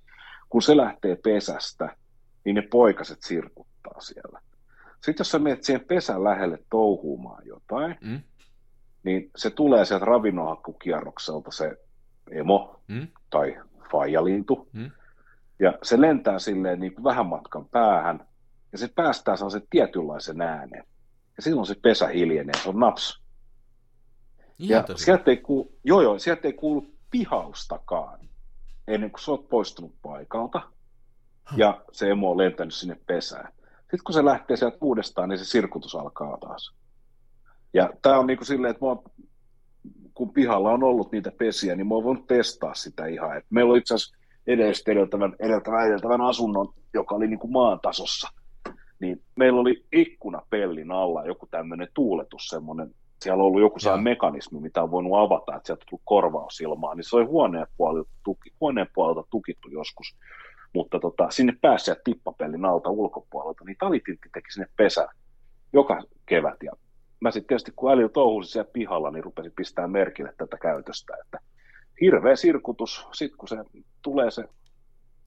kun 0.48 0.62
se 0.62 0.76
lähtee 0.76 1.16
pesästä, 1.16 1.96
niin 2.44 2.54
ne 2.54 2.62
poikaset 2.62 3.22
sirkuttaa 3.22 4.00
siellä. 4.00 4.40
Sitten 5.02 5.20
jos 5.20 5.30
sä 5.30 5.38
menet 5.38 5.64
siihen 5.64 5.84
pesän 5.84 6.24
lähelle 6.24 6.58
touhuumaan 6.70 7.46
jotain, 7.46 7.96
Mm? 8.00 8.20
niin 9.02 9.30
se 9.36 9.50
tulee 9.50 9.84
sieltä 9.84 10.04
ravinnonhakkukierrokselta 10.04 11.50
se 11.50 11.76
emo 12.30 12.80
Mm? 12.88 13.08
tai 13.30 13.60
faijalintu, 13.92 14.68
Mm? 14.72 14.90
ja 15.58 15.78
se 15.82 16.00
lentää 16.00 16.38
silleen 16.38 16.80
niin 16.80 16.94
kuin 16.94 17.04
vähän 17.04 17.26
matkan 17.26 17.68
päähän, 17.68 18.26
ja 18.72 18.78
se 18.78 18.88
päästää 18.94 19.36
sellaisen 19.36 19.62
tietynlaisen 19.70 20.40
äänen. 20.40 20.84
Ja 21.36 21.42
silloin 21.42 21.66
se 21.66 21.74
pesä 21.82 22.06
hiljenee, 22.08 22.54
se 22.62 22.68
on 22.68 22.80
naps. 22.80 23.22
Ihan 24.58 24.76
Ja 24.78 24.82
tosi. 24.82 25.04
sieltä 25.04 25.30
ei, 25.30 25.36
kuulu, 25.36 25.72
joo, 25.84 26.00
joo, 26.02 26.18
sieltä 26.18 26.48
ei 26.48 26.52
kuulu 26.52 26.86
pihaustakaan 27.10 28.18
ennen 28.88 29.10
kuin 29.10 29.20
sä 29.20 29.30
oot 29.30 29.48
poistunut 29.48 29.94
paikalta. 30.02 30.62
Ja 31.56 31.84
se 31.92 32.10
emo 32.10 32.30
on 32.30 32.38
lentänyt 32.38 32.74
sinne 32.74 32.96
pesään. 33.06 33.52
Sitten 33.92 34.04
kun 34.04 34.14
se 34.14 34.24
lähtee 34.24 34.56
sieltä 34.56 34.78
uudestaan, 34.80 35.28
niin 35.28 35.38
se 35.38 35.44
sirkutus 35.44 35.94
alkaa 35.94 36.38
taas. 36.38 36.74
Ja 37.74 37.90
tämä 38.02 38.18
on 38.18 38.26
niin 38.26 38.36
kuin 38.36 38.46
silleen, 38.46 38.70
että 38.70 38.84
mä 38.84 38.88
oon, 38.88 39.02
kun 40.14 40.32
pihalla 40.32 40.70
on 40.70 40.82
ollut 40.82 41.12
niitä 41.12 41.32
pesiä, 41.38 41.76
niin 41.76 41.86
mä 41.86 41.94
oon 41.94 42.04
voinut 42.04 42.26
testaa 42.26 42.74
sitä 42.74 43.06
ihan. 43.06 43.36
Et 43.36 43.44
meillä 43.50 43.72
on 43.72 43.78
itse 43.78 43.94
asiassa 43.94 44.16
edellistä 44.46 44.92
edeltävän, 44.92 45.36
edeltävän, 45.38 45.86
edeltävän 45.86 46.20
asunnon, 46.20 46.74
joka 46.94 47.14
oli 47.14 47.26
niin 47.26 47.38
kuin 47.38 47.52
maan 47.52 47.80
tasossa. 47.80 48.28
Niin 49.00 49.22
meillä 49.36 49.60
oli 49.60 49.84
ikkuna 49.92 50.42
pellin 50.50 50.92
alla 50.92 51.26
joku 51.26 51.46
tämmöinen 51.46 51.88
tuuletus 51.94 52.48
semmoinen, 52.48 52.94
siellä 53.22 53.42
on 53.42 53.46
ollut 53.46 53.60
joku 53.60 53.78
sellainen 53.78 54.04
mekanismi, 54.04 54.60
mitä 54.60 54.82
on 54.82 54.90
voinut 54.90 55.18
avata, 55.18 55.56
että 55.56 55.66
sieltä 55.66 55.82
on 55.82 55.86
tullut 55.90 56.02
korvausilmaa, 56.04 56.94
niin 56.94 57.04
se 57.04 57.16
oli 57.16 57.24
huoneen 57.24 57.66
puolelta, 57.76 58.10
tuki, 58.22 58.52
huoneen 58.60 58.88
puolelta 58.94 59.28
tukittu 59.30 59.68
joskus. 59.68 60.16
Mutta 60.72 61.00
tota, 61.00 61.30
sinne 61.30 61.52
sieltä 61.76 62.00
tippapellin 62.04 62.64
alta 62.64 62.90
ulkopuolelta, 62.90 63.64
niin 63.64 63.76
talitintti 63.78 64.28
teki 64.34 64.52
sinne 64.52 64.68
pesän 64.76 65.08
joka 65.72 66.02
kevät. 66.26 66.62
Ja 66.62 66.72
mä 67.20 67.30
sitten 67.30 67.48
tietysti, 67.48 67.72
kun 67.76 67.92
äly 67.92 68.08
touhusi 68.08 68.50
siellä 68.50 68.70
pihalla, 68.72 69.10
niin 69.10 69.24
rupesin 69.24 69.52
pistää 69.56 69.88
merkille 69.88 70.34
tätä 70.38 70.56
käytöstä, 70.56 71.14
että 71.24 71.38
hirveä 72.00 72.36
sirkutus, 72.36 73.06
sitten 73.12 73.38
kun 73.38 73.48
se 73.48 73.56
tulee 74.02 74.30
se 74.30 74.44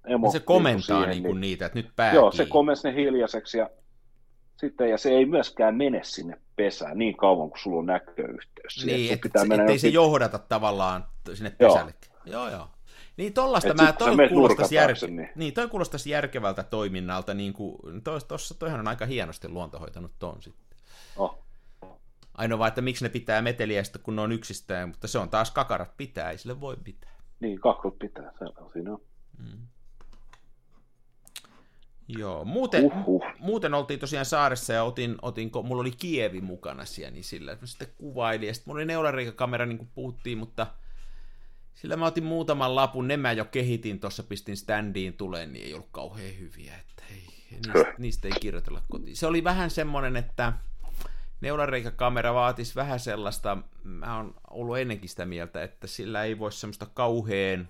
emo. 0.07 0.31
se 0.31 0.39
komentaa 0.39 0.81
siihen, 0.81 1.09
niin 1.09 1.23
kuin 1.23 1.41
niitä, 1.41 1.65
että 1.65 1.79
nyt 1.79 1.89
pää 1.95 2.13
Joo, 2.13 2.31
se 2.31 2.45
komensi 2.45 2.87
ne 2.87 2.95
hiljaiseksi 2.95 3.57
ja 3.57 3.69
sitten, 4.57 4.89
ja 4.89 4.97
se 4.97 5.09
ei 5.09 5.25
myöskään 5.25 5.75
mene 5.75 5.99
sinne 6.03 6.37
pesään 6.55 6.97
niin 6.97 7.17
kauan, 7.17 7.49
kun 7.49 7.59
sulla 7.59 7.79
on 7.79 7.85
näköyhteys. 7.85 8.85
Niin, 8.85 9.13
et, 9.13 9.21
pitää 9.21 9.41
et, 9.41 9.47
mennä 9.47 9.63
ettei 9.63 9.79
se 9.79 9.87
johdata 9.87 10.39
tavallaan 10.39 11.05
sinne 11.33 11.55
Joo. 11.59 11.73
pesälle. 11.73 11.93
Joo, 12.25 12.49
joo. 12.49 12.67
Niin 13.17 13.33
tollasta 13.33 13.69
Et 13.69 13.77
mä, 13.77 13.93
toi 13.93 14.29
kuulostaisi, 14.29 14.75
jär... 14.75 14.91
niin- 15.07 15.29
niin, 15.35 15.53
toi 15.53 15.67
kuulostaisi 15.67 16.09
järkevältä 16.09 16.63
toiminnalta, 16.63 17.33
niin 17.33 17.53
kuin, 17.53 17.77
tos, 18.03 18.23
tossa, 18.23 18.53
toihan 18.53 18.79
on 18.79 18.87
aika 18.87 19.05
hienosti 19.05 19.49
luonto 19.49 19.79
hoitanut 19.79 20.11
ton 20.19 20.41
sitten. 20.41 20.77
Oh, 21.17 21.45
Ainoa 22.33 22.59
vaan, 22.59 22.67
että 22.67 22.81
miksi 22.81 23.05
ne 23.05 23.09
pitää 23.09 23.41
meteliä 23.41 23.83
sitten, 23.83 24.01
kun 24.01 24.15
ne 24.15 24.21
on 24.21 24.31
yksistään, 24.31 24.89
mutta 24.89 25.07
se 25.07 25.19
on 25.19 25.29
taas 25.29 25.51
kakarat 25.51 25.97
pitää, 25.97 26.31
ei 26.31 26.37
sille 26.37 26.61
voi 26.61 26.77
pitää. 26.83 27.11
niin, 27.39 27.59
kakrut 27.59 27.99
pitää, 27.99 28.31
se 28.39 28.45
on 28.45 28.71
siinä. 28.73 28.91
on. 28.91 29.01
Joo, 32.07 32.45
muuten, 32.45 32.83
Uhuh. 32.83 33.23
muuten 33.39 33.73
oltiin 33.73 33.99
tosiaan 33.99 34.25
saaressa 34.25 34.73
ja 34.73 34.83
otin, 34.83 35.15
otin, 35.21 35.51
kun 35.51 35.65
mulla 35.65 35.81
oli 35.81 35.91
Kievi 35.91 36.41
mukana 36.41 36.85
siellä, 36.85 37.11
niin 37.11 37.23
sillä 37.23 37.51
että 37.51 37.63
mä 37.63 37.67
sitten 37.67 37.87
kuvailin. 37.97 38.47
Ja 38.47 38.53
sitten 38.53 38.71
mulla 38.71 38.79
oli 38.79 38.85
neulariikakamera, 38.85 39.65
niin 39.65 39.77
kuin 39.77 39.89
puhuttiin, 39.95 40.37
mutta 40.37 40.67
sillä 41.75 41.95
mä 41.95 42.05
otin 42.05 42.23
muutaman 42.23 42.75
lapun, 42.75 43.07
ne 43.07 43.17
mä 43.17 43.31
jo 43.31 43.45
kehitin 43.45 43.99
tuossa, 43.99 44.23
pistin 44.23 44.57
standiin 44.57 45.13
tuleen, 45.13 45.53
niin 45.53 45.65
ei 45.65 45.73
ollut 45.73 45.89
kauhean 45.91 46.39
hyviä, 46.39 46.75
että 46.75 47.03
ei, 47.09 47.27
niistä, 47.51 47.93
niistä 47.97 48.27
ei 48.27 48.33
kirjoitella 48.41 48.81
kotiin. 48.89 49.15
Se 49.15 49.27
oli 49.27 49.43
vähän 49.43 49.69
semmoinen, 49.69 50.15
että 50.15 50.53
neulariikakamera 51.41 52.33
vaatisi 52.33 52.75
vähän 52.75 52.99
sellaista, 52.99 53.57
mä 53.83 54.17
oon 54.17 54.35
ollut 54.49 54.77
ennenkin 54.77 55.09
sitä 55.09 55.25
mieltä, 55.25 55.63
että 55.63 55.87
sillä 55.87 56.23
ei 56.23 56.39
voi 56.39 56.51
semmoista 56.51 56.85
kauhean 56.85 57.69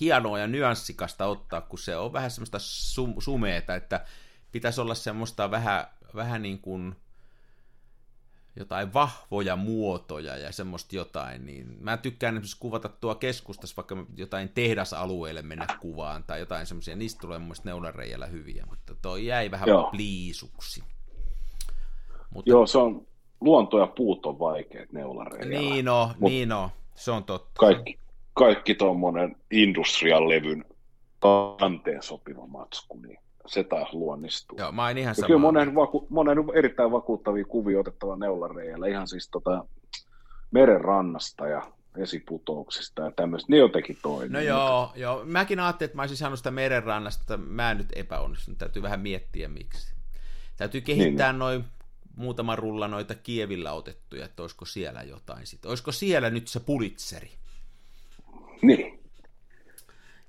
hienoa 0.00 0.38
ja 0.38 0.46
nyanssikasta 0.46 1.26
ottaa, 1.26 1.60
kun 1.60 1.78
se 1.78 1.96
on 1.96 2.12
vähän 2.12 2.30
semmoista 2.30 2.58
sum- 2.58 3.20
sumeeta, 3.20 3.74
että 3.74 4.06
pitäisi 4.52 4.80
olla 4.80 4.94
semmoista 4.94 5.50
vähän, 5.50 5.86
vähän 6.14 6.42
niin 6.42 6.58
kuin 6.58 6.96
jotain 8.56 8.94
vahvoja 8.94 9.56
muotoja 9.56 10.36
ja 10.36 10.52
semmoista 10.52 10.96
jotain, 10.96 11.46
niin 11.46 11.76
mä 11.80 11.96
tykkään 11.96 12.34
esimerkiksi 12.34 12.60
kuvata 12.60 12.88
tuo 12.88 13.14
keskustassa 13.14 13.76
vaikka 13.76 14.06
jotain 14.16 14.48
tehdasalueelle 14.48 15.42
mennä 15.42 15.66
kuvaan 15.80 16.24
tai 16.24 16.40
jotain 16.40 16.66
semmoisia, 16.66 16.96
niistä 16.96 17.20
tulee 17.20 17.38
mun 17.38 17.46
mielestä 17.46 17.68
neulareijällä 17.68 18.26
hyviä, 18.26 18.64
mutta 18.70 18.94
toi 19.02 19.26
jäi 19.26 19.50
vähän 19.50 19.68
Joo. 19.68 19.90
pliisuksi. 19.90 20.84
Mutta... 22.34 22.50
Joo, 22.50 22.66
se 22.66 22.78
on, 22.78 23.06
luonto 23.40 23.78
ja 23.78 23.86
puut 23.86 24.26
on 24.26 24.38
vaikeat 24.38 24.92
neulareijällä. 24.92 25.58
Niin 25.58 25.88
on, 25.88 26.08
Mut 26.18 26.30
niin 26.30 26.52
on, 26.52 26.68
se 26.94 27.10
on 27.10 27.24
totta. 27.24 27.58
Kaikki, 27.58 27.98
kaikki 28.34 28.74
tuommoinen 28.74 29.36
industrial-levyn 29.50 30.64
kanteen 31.18 32.02
sopiva 32.02 32.46
matsku, 32.46 32.98
niin 32.98 33.18
se 33.46 33.64
taas 33.64 33.92
luonnistuu. 33.92 34.58
Joo, 34.58 34.72
mä 34.72 34.90
en 34.90 34.98
ihan 34.98 35.14
Kyllä 35.26 35.40
monen, 35.40 35.74
vaku, 35.74 36.06
monen 36.10 36.38
erittäin 36.54 36.92
vakuuttavia 36.92 37.44
kuvia 37.44 37.80
otettava 37.80 38.16
neulareijällä, 38.16 38.86
ihan 38.86 39.08
siis 39.08 39.28
tota, 39.30 39.64
meren 40.50 40.80
rannasta 40.80 41.46
ja 41.46 41.62
vesiputouksista 41.98 43.02
ja 43.02 43.10
tämmöistä, 43.10 43.52
ne 43.52 43.56
jotenkin 43.56 43.98
toimii. 44.02 44.28
No 44.28 44.40
joo, 44.40 44.92
joo, 44.94 45.24
mäkin 45.24 45.60
ajattelin, 45.60 45.88
että 45.88 45.96
mä 45.96 46.02
olisin 46.02 46.16
saanut 46.16 46.38
sitä 46.38 46.50
merenrannasta, 46.50 47.22
että 47.22 47.36
mä 47.36 47.70
en 47.70 47.76
nyt 47.76 47.92
epäonnistunut, 47.96 48.58
täytyy 48.58 48.82
vähän 48.82 49.00
miettiä 49.00 49.48
miksi. 49.48 49.94
Täytyy 50.56 50.80
kehittää 50.80 51.32
niin, 51.32 51.38
noin 51.38 51.64
muutama 52.16 52.56
rulla 52.56 52.88
noita 52.88 53.14
kievillä 53.14 53.72
otettuja, 53.72 54.24
että 54.24 54.42
olisiko 54.42 54.64
siellä 54.64 55.02
jotain 55.02 55.46
sitten. 55.46 55.68
Olisiko 55.68 55.92
siellä 55.92 56.30
nyt 56.30 56.48
se 56.48 56.60
pulitzeri? 56.60 57.30
Niin. 58.62 58.95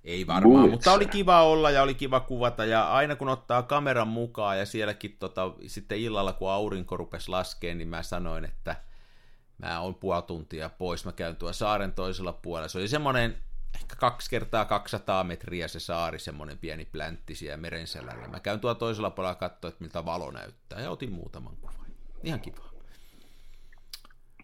Ei 0.08 0.28
varmaan, 0.28 0.54
Bullets. 0.54 0.72
mutta 0.72 0.94
oli 0.94 1.06
kiva 1.06 1.44
olla 1.44 1.72
ja 1.72 1.84
oli 1.84 1.96
kiva 1.96 2.20
kuvata 2.20 2.66
ja 2.66 2.94
aina 2.94 3.16
kun 3.16 3.30
ottaa 3.30 3.64
kameran 3.64 4.08
mukaan 4.08 4.60
ja 4.60 4.66
sielläkin 4.66 5.18
tota, 5.20 5.54
sitten 5.68 5.98
illalla 5.98 6.34
kun 6.34 6.52
aurinko 6.52 6.98
rupesi 6.98 7.30
laskeen, 7.30 7.78
niin 7.78 7.88
mä 7.88 8.04
sanoin, 8.04 8.46
että 8.46 8.76
mä 9.58 9.80
oon 9.80 9.96
puoli 9.96 10.22
tuntia 10.22 10.70
pois, 10.70 11.06
mä 11.06 11.12
käyn 11.12 11.36
tuolla 11.36 11.54
saaren 11.54 11.92
toisella 11.92 12.34
puolella. 12.34 12.68
Se 12.68 12.78
oli 12.78 12.88
semmoinen 12.88 13.38
ehkä 13.76 13.96
kaksi 13.96 14.30
kertaa 14.30 14.66
200 14.66 15.24
metriä 15.24 15.68
se 15.68 15.80
saari, 15.80 16.20
semmoinen 16.20 16.58
pieni 16.58 16.86
pläntti 16.86 17.36
siellä 17.36 17.58
meren 17.58 17.88
selällä. 17.88 18.28
Mä 18.28 18.40
käyn 18.40 18.60
tuolla 18.60 18.80
toisella 18.80 19.10
puolella 19.10 19.36
katsoa, 19.36 19.70
että 19.70 19.84
miltä 19.84 20.06
valo 20.06 20.32
näyttää 20.32 20.82
ja 20.82 20.92
otin 20.92 21.12
muutaman 21.12 21.58
kuvan. 21.58 21.86
Ihan 22.24 22.40
kiva. 22.40 22.68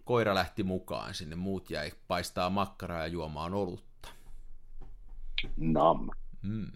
Koira 0.04 0.36
lähti 0.36 0.64
mukaan 0.64 1.14
sinne, 1.14 1.36
muut 1.36 1.70
jäi 1.70 1.92
paistaa 2.08 2.50
makkaraa 2.50 3.00
ja 3.00 3.08
juomaan 3.08 3.54
olutta 3.54 3.93
Nam. 5.58 6.10
Mm. 6.42 6.72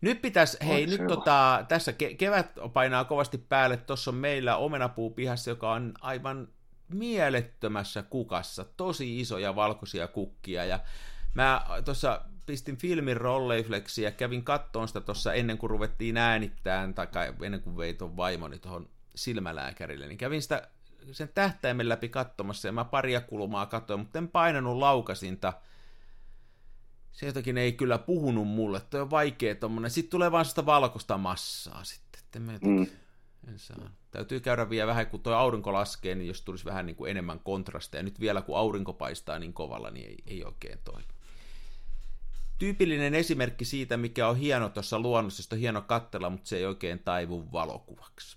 Nyt 0.00 0.22
pitäisi, 0.22 0.58
hei, 0.66 0.86
nyt 0.86 1.06
tota, 1.06 1.64
tässä 1.68 1.92
ke- 1.92 2.14
kevät 2.14 2.52
painaa 2.72 3.04
kovasti 3.04 3.38
päälle, 3.38 3.76
tuossa 3.76 4.10
on 4.10 4.14
meillä 4.14 4.56
omenapuu 4.56 5.10
pihassa, 5.10 5.50
joka 5.50 5.72
on 5.72 5.94
aivan 6.00 6.48
mielettömässä 6.88 8.02
kukassa, 8.02 8.64
tosi 8.76 9.20
isoja 9.20 9.56
valkoisia 9.56 10.08
kukkia, 10.08 10.64
ja 10.64 10.80
mä 11.34 11.66
tuossa 11.84 12.20
pistin 12.46 12.76
filmin 12.76 13.16
rolleifleksiä 13.16 14.08
ja 14.08 14.12
kävin 14.12 14.44
kattoon 14.44 14.88
sitä 14.88 15.00
tuossa 15.00 15.32
ennen 15.32 15.58
kuin 15.58 15.70
ruvettiin 15.70 16.16
äänittämään, 16.16 16.94
tai 16.94 17.34
ennen 17.42 17.62
kuin 17.62 17.76
vei 17.76 17.94
tuon 17.94 18.16
vaimoni 18.16 18.58
tuohon 18.58 18.88
silmälääkärille, 19.14 20.06
niin 20.06 20.18
kävin 20.18 20.42
sitä 20.42 20.68
sen 21.12 21.30
tähtäimen 21.34 21.88
läpi 21.88 22.08
katsomassa, 22.08 22.68
ja 22.68 22.72
mä 22.72 22.84
paria 22.84 23.20
kulmaa 23.20 23.66
katsoin, 23.66 24.00
mutta 24.00 24.18
en 24.18 24.28
painanut 24.28 24.76
laukasinta, 24.76 25.52
se 27.12 27.26
jotenkin 27.26 27.58
ei 27.58 27.72
kyllä 27.72 27.98
puhunut 27.98 28.48
mulle, 28.48 28.80
toi 28.80 29.00
on 29.00 29.10
vaikea 29.10 29.54
tommonen. 29.54 29.90
Sitten 29.90 30.10
tulee 30.10 30.32
vaan 30.32 30.44
sitä 30.44 30.66
valkoista 30.66 31.18
massaa 31.18 31.84
sitten, 31.84 32.20
että 32.24 32.40
me 32.40 32.58
mm. 32.62 32.86
en 33.48 33.58
saa. 33.58 33.90
Täytyy 34.10 34.40
käydä 34.40 34.70
vielä 34.70 34.86
vähän, 34.86 35.06
kun 35.06 35.20
tuo 35.20 35.32
aurinko 35.32 35.72
laskee, 35.72 36.14
niin 36.14 36.28
jos 36.28 36.42
tulisi 36.42 36.64
vähän 36.64 36.86
niin 36.86 36.96
kuin 36.96 37.10
enemmän 37.10 37.40
kontrasteja. 37.40 38.02
Nyt 38.02 38.20
vielä 38.20 38.42
kun 38.42 38.58
aurinko 38.58 38.92
paistaa 38.92 39.38
niin 39.38 39.52
kovalla, 39.52 39.90
niin 39.90 40.06
ei, 40.06 40.18
ei 40.26 40.44
oikein 40.44 40.78
toi. 40.84 41.02
Tyypillinen 42.58 43.14
esimerkki 43.14 43.64
siitä, 43.64 43.96
mikä 43.96 44.28
on 44.28 44.36
hieno 44.36 44.68
tuossa 44.68 44.98
luonnossa, 44.98 45.40
josta 45.40 45.56
on 45.56 45.60
hieno 45.60 45.82
katsella, 45.82 46.30
mutta 46.30 46.48
se 46.48 46.56
ei 46.56 46.66
oikein 46.66 46.98
taivu 46.98 47.52
valokuvaksi 47.52 48.36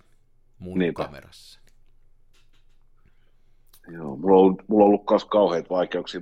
mun 0.60 0.80
Niinpä. 0.80 1.06
kamerassa. 1.06 1.60
Joo, 3.92 4.16
mulla 4.16 4.42
on 4.42 4.58
mulla 4.68 4.84
on 4.84 4.88
ollut 4.88 5.04
myös 5.10 5.26
kauheita 5.26 5.70
vaikeuksia 5.70 6.22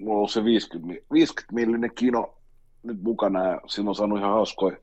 mulla 0.00 0.12
on 0.12 0.16
ollut 0.16 0.30
se 0.30 0.44
50, 0.44 1.06
50 1.12 1.54
millinen 1.54 1.94
kino 1.94 2.38
nyt 2.82 3.02
mukana 3.02 3.46
ja 3.46 3.60
siinä 3.66 3.88
on 3.88 3.94
saanut 3.94 4.18
ihan 4.18 4.32
hauskoja, 4.32 4.76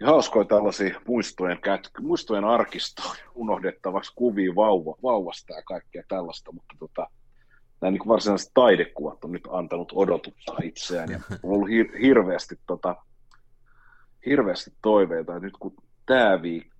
ihan 0.00 0.14
hauskoja 0.14 0.44
tällaisia 0.44 1.00
muistojen, 1.08 1.58
muistojen 2.00 2.44
arkistoon 2.44 3.16
unohdettavaksi 3.34 4.12
kuvia 4.14 4.54
vauva, 4.54 4.96
vauvasta 5.02 5.52
ja 5.52 5.62
kaikkea 5.62 6.02
tällaista, 6.08 6.52
mutta 6.52 6.74
tota, 6.78 7.06
nämä 7.80 7.90
niin 7.90 8.08
varsinaiset 8.08 8.50
taidekuvat 8.54 9.24
on 9.24 9.32
nyt 9.32 9.48
antanut 9.50 9.92
odotuttaa 9.94 10.58
itseään 10.62 11.10
ja 11.10 11.20
on 11.42 11.50
ollut 11.50 11.68
hir- 11.68 11.98
hirveästi, 12.02 12.58
tota, 12.66 12.96
hirveästi 14.26 14.70
toiveita, 14.82 15.36
että 15.36 15.46
nyt 15.46 15.56
kun 15.60 15.74
tämä 16.06 16.42
viikko 16.42 16.74
ja 16.74 16.77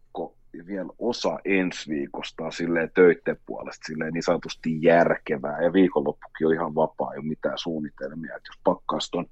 vielä 0.67 0.93
osa 0.99 1.39
ensi 1.45 1.91
viikosta 1.91 2.45
on 2.45 2.53
silleen 2.53 2.91
töiden 2.95 3.37
puolesta 3.47 3.87
silleen 3.87 4.13
niin 4.13 4.23
sanotusti 4.23 4.83
järkevää, 4.83 5.63
ja 5.63 5.73
viikonloppukin 5.73 6.47
on 6.47 6.55
ihan 6.55 6.75
vapaa, 6.75 7.13
ei 7.13 7.19
ole 7.19 7.27
mitään 7.27 7.59
suunnitelmia, 7.59 8.37
että 8.37 8.49
jos 8.49 8.61
pakkaisi 8.65 9.11
tuon 9.11 9.27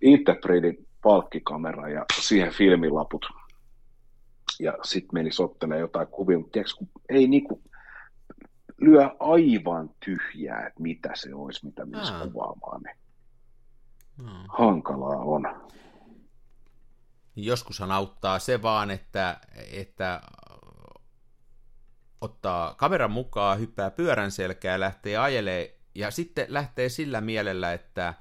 Interpretin 0.00 0.86
palkkikamera 1.02 1.88
ja 1.88 2.04
siihen 2.20 2.52
filmilaput, 2.52 3.26
ja 4.60 4.74
sitten 4.82 5.10
meni 5.12 5.32
sottelee 5.32 5.78
jotain 5.78 6.06
kuvia, 6.06 6.38
mutta 6.38 6.52
tiedätkö, 6.52 6.76
kun 6.78 6.88
ei 7.08 7.28
niinku 7.28 7.62
lyö 8.80 9.10
aivan 9.18 9.90
tyhjää, 10.04 10.66
että 10.66 10.82
mitä 10.82 11.10
se 11.14 11.34
olisi, 11.34 11.66
mitä 11.66 11.84
menisi 11.84 12.12
kuvaamaan, 12.12 12.80
niin 12.82 12.96
hmm. 14.22 14.44
hankalaa 14.48 15.16
on. 15.16 15.70
Niin 17.40 17.46
joskushan 17.46 17.92
auttaa 17.92 18.38
se 18.38 18.62
vaan, 18.62 18.90
että, 18.90 19.40
että 19.72 20.20
ottaa 22.20 22.74
kameran 22.74 23.10
mukaan, 23.10 23.60
hyppää 23.60 23.90
pyörän 23.90 24.30
selkää 24.30 24.80
lähtee 24.80 25.16
ajelee 25.16 25.80
ja 25.94 26.10
sitten 26.10 26.46
lähtee 26.48 26.88
sillä 26.88 27.20
mielellä, 27.20 27.72
että 27.72 28.14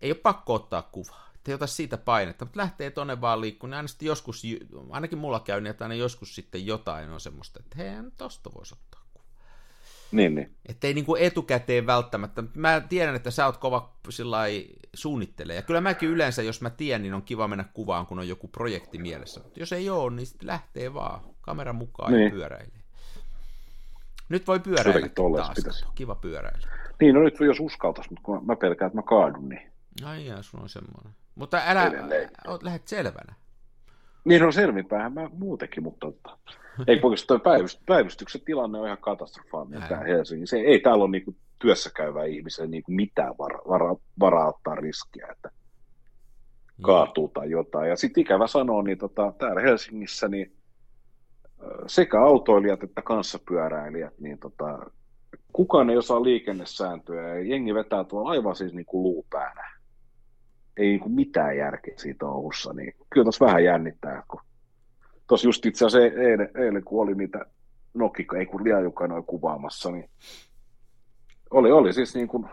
ei 0.00 0.10
ole 0.10 0.18
pakko 0.18 0.54
ottaa 0.54 0.82
kuvaa. 0.82 1.30
Että 1.34 1.50
ei 1.50 1.54
ota 1.54 1.66
siitä 1.66 1.96
painetta, 1.96 2.44
mutta 2.44 2.60
lähtee 2.60 2.90
tonne 2.90 3.20
vaan 3.20 3.40
liikkumaan. 3.40 3.84
Niin 3.84 3.90
aina 3.90 4.08
joskus, 4.08 4.42
ainakin 4.90 5.18
mulla 5.18 5.40
käy 5.40 5.60
niin, 5.60 5.70
että 5.70 5.84
aina 5.84 5.94
joskus 5.94 6.34
sitten 6.34 6.66
jotain 6.66 7.10
on 7.10 7.20
semmoista, 7.20 7.60
että 7.60 7.76
hei, 7.78 7.90
tosta 8.16 8.50
voisi 8.54 8.74
ottaa. 8.74 8.99
Niin, 10.12 10.34
niin. 10.34 10.50
Että 10.68 10.86
ei 10.86 10.94
niinku 10.94 11.16
etukäteen 11.16 11.86
välttämättä. 11.86 12.42
Mä 12.54 12.82
tiedän, 12.88 13.14
että 13.14 13.30
sä 13.30 13.46
oot 13.46 13.56
kova 13.56 13.92
suunnitteleja. 14.94 15.58
Ja 15.58 15.62
kyllä 15.62 15.80
mäkin 15.80 16.08
yleensä, 16.08 16.42
jos 16.42 16.60
mä 16.60 16.70
tiedän, 16.70 17.02
niin 17.02 17.14
on 17.14 17.22
kiva 17.22 17.48
mennä 17.48 17.64
kuvaan, 17.74 18.06
kun 18.06 18.18
on 18.18 18.28
joku 18.28 18.48
projekti 18.48 18.98
mielessä. 18.98 19.40
Mutta 19.40 19.60
jos 19.60 19.72
ei 19.72 19.90
ole, 19.90 20.16
niin 20.16 20.26
sitten 20.26 20.46
lähtee 20.46 20.94
vaan 20.94 21.20
kameran 21.40 21.76
mukaan 21.76 22.12
niin. 22.12 22.24
ja 22.24 22.30
pyöräilee. 22.30 22.80
Nyt 24.28 24.46
voi 24.46 24.60
pyöräillä 24.60 25.08
taas. 25.08 25.54
Pitäisi. 25.56 25.84
Kiva 25.94 26.14
pyöräillä. 26.14 26.68
Niin, 27.00 27.14
no 27.14 27.22
nyt 27.22 27.40
jos 27.40 27.60
uskaltais, 27.60 28.10
mutta 28.10 28.22
kun 28.22 28.46
mä 28.46 28.56
pelkään, 28.56 28.86
että 28.86 28.98
mä 28.98 29.02
kaadun, 29.02 29.48
niin... 29.48 29.70
Ai 30.04 30.26
jaa, 30.26 30.42
sun 30.42 30.62
on 30.62 30.68
semmoinen. 30.68 31.12
Mutta 31.34 31.62
älä, 31.66 31.92
oot 32.46 32.62
lähdet 32.62 32.88
selvänä. 32.88 33.34
Niin 34.24 34.42
on 34.42 34.52
selvinpäin 34.52 35.12
mä 35.12 35.30
muutenkin, 35.32 35.82
mutta 35.82 36.06
ei 36.86 37.00
oikeastaan 37.02 37.40
päivyst, 37.40 37.80
päivystyksen 37.86 38.40
tilanne 38.44 38.78
on 38.78 38.86
ihan 38.86 38.98
katastrofaalinen 38.98 39.88
tää 39.88 40.00
Helsingissä. 40.00 40.56
Se, 40.56 40.62
ei 40.62 40.80
täällä 40.80 41.04
ole 41.04 41.10
niinku 41.10 41.36
työssä 41.58 41.90
käyvä 41.96 42.24
ihmisen 42.24 42.70
niinku 42.70 42.92
mitään 42.92 43.34
var, 43.38 43.52
var, 43.68 43.96
varaa 44.20 44.48
ottaa 44.48 44.74
riskiä, 44.74 45.28
että 45.32 45.50
kaatuu 46.82 47.28
tai 47.28 47.50
jotain. 47.50 47.88
Ja 47.88 47.96
sitten 47.96 48.20
ikävä 48.20 48.46
sanoa, 48.46 48.82
niin 48.82 48.98
tota, 48.98 49.32
täällä 49.38 49.60
Helsingissä 49.60 50.28
niin 50.28 50.52
sekä 51.86 52.22
autoilijat 52.22 52.82
että 52.82 53.02
kanssapyöräilijät, 53.02 54.18
niin 54.18 54.38
tota, 54.38 54.90
kukaan 55.52 55.90
ei 55.90 55.96
osaa 55.96 56.22
liikennesääntöjä 56.22 57.28
ja 57.28 57.44
jengi 57.44 57.74
vetää 57.74 58.04
tuolla 58.04 58.30
aivan 58.30 58.56
siis 58.56 58.72
niin 58.72 58.86
kuin 58.86 59.02
luupäänä 59.02 59.80
ei 60.76 60.86
niin 60.86 61.00
kuin 61.00 61.12
mitään 61.12 61.56
järkeä 61.56 61.94
siitä 61.96 62.26
Oulussa, 62.26 62.72
niin 62.72 62.94
kyllä 63.10 63.24
tuossa 63.24 63.44
vähän 63.44 63.64
jännittää, 63.64 64.22
kun 64.28 64.40
tuossa 65.30 65.48
just 65.48 65.66
itse 65.66 65.86
asiassa 65.86 66.20
eilen, 66.20 66.50
eilen 66.54 66.84
kun 66.84 67.02
oli 67.02 67.14
niitä 67.14 67.46
Nokika, 67.94 68.38
ei 68.38 68.46
kun 68.46 68.60
noin 69.08 69.24
kuvaamassa, 69.24 69.90
niin 69.90 70.10
oli, 71.50 71.72
oli 71.72 71.92
siis 71.92 72.14
niin 72.14 72.28
kuin 72.28 72.46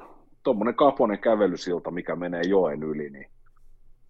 tuommoinen 0.44 0.76
kaponen 0.76 1.20
kävelysilta, 1.20 1.92
mikä 1.92 2.16
menee 2.16 2.42
joen 2.42 2.84
yli, 2.84 3.10
niin 3.10 3.30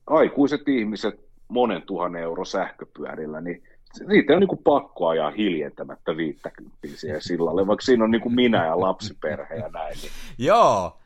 aikuiset 0.08 0.68
ihmiset 0.68 1.20
monen 1.48 1.82
tuhannen 1.82 2.22
euro 2.22 2.46
sähköpyörillä, 2.46 3.42
niin 3.42 3.64
niitä 4.08 4.34
on 4.34 4.40
niin 4.40 4.48
kuin 4.48 4.64
pakko 4.64 5.08
ajaa 5.08 5.32
hiljentämättä 5.32 6.18
50 6.18 6.78
siihen 6.96 7.22
sillalle, 7.30 7.68
vaikka 7.68 7.86
siinä 7.86 8.04
on 8.04 8.12
niin 8.12 8.22
kuin 8.22 8.36
minä 8.36 8.66
ja 8.66 8.80
lapsiperhe 8.80 9.56
ja 9.56 9.70
näin. 9.70 9.98
Niin. 10.02 10.12
Joo, 10.38 10.98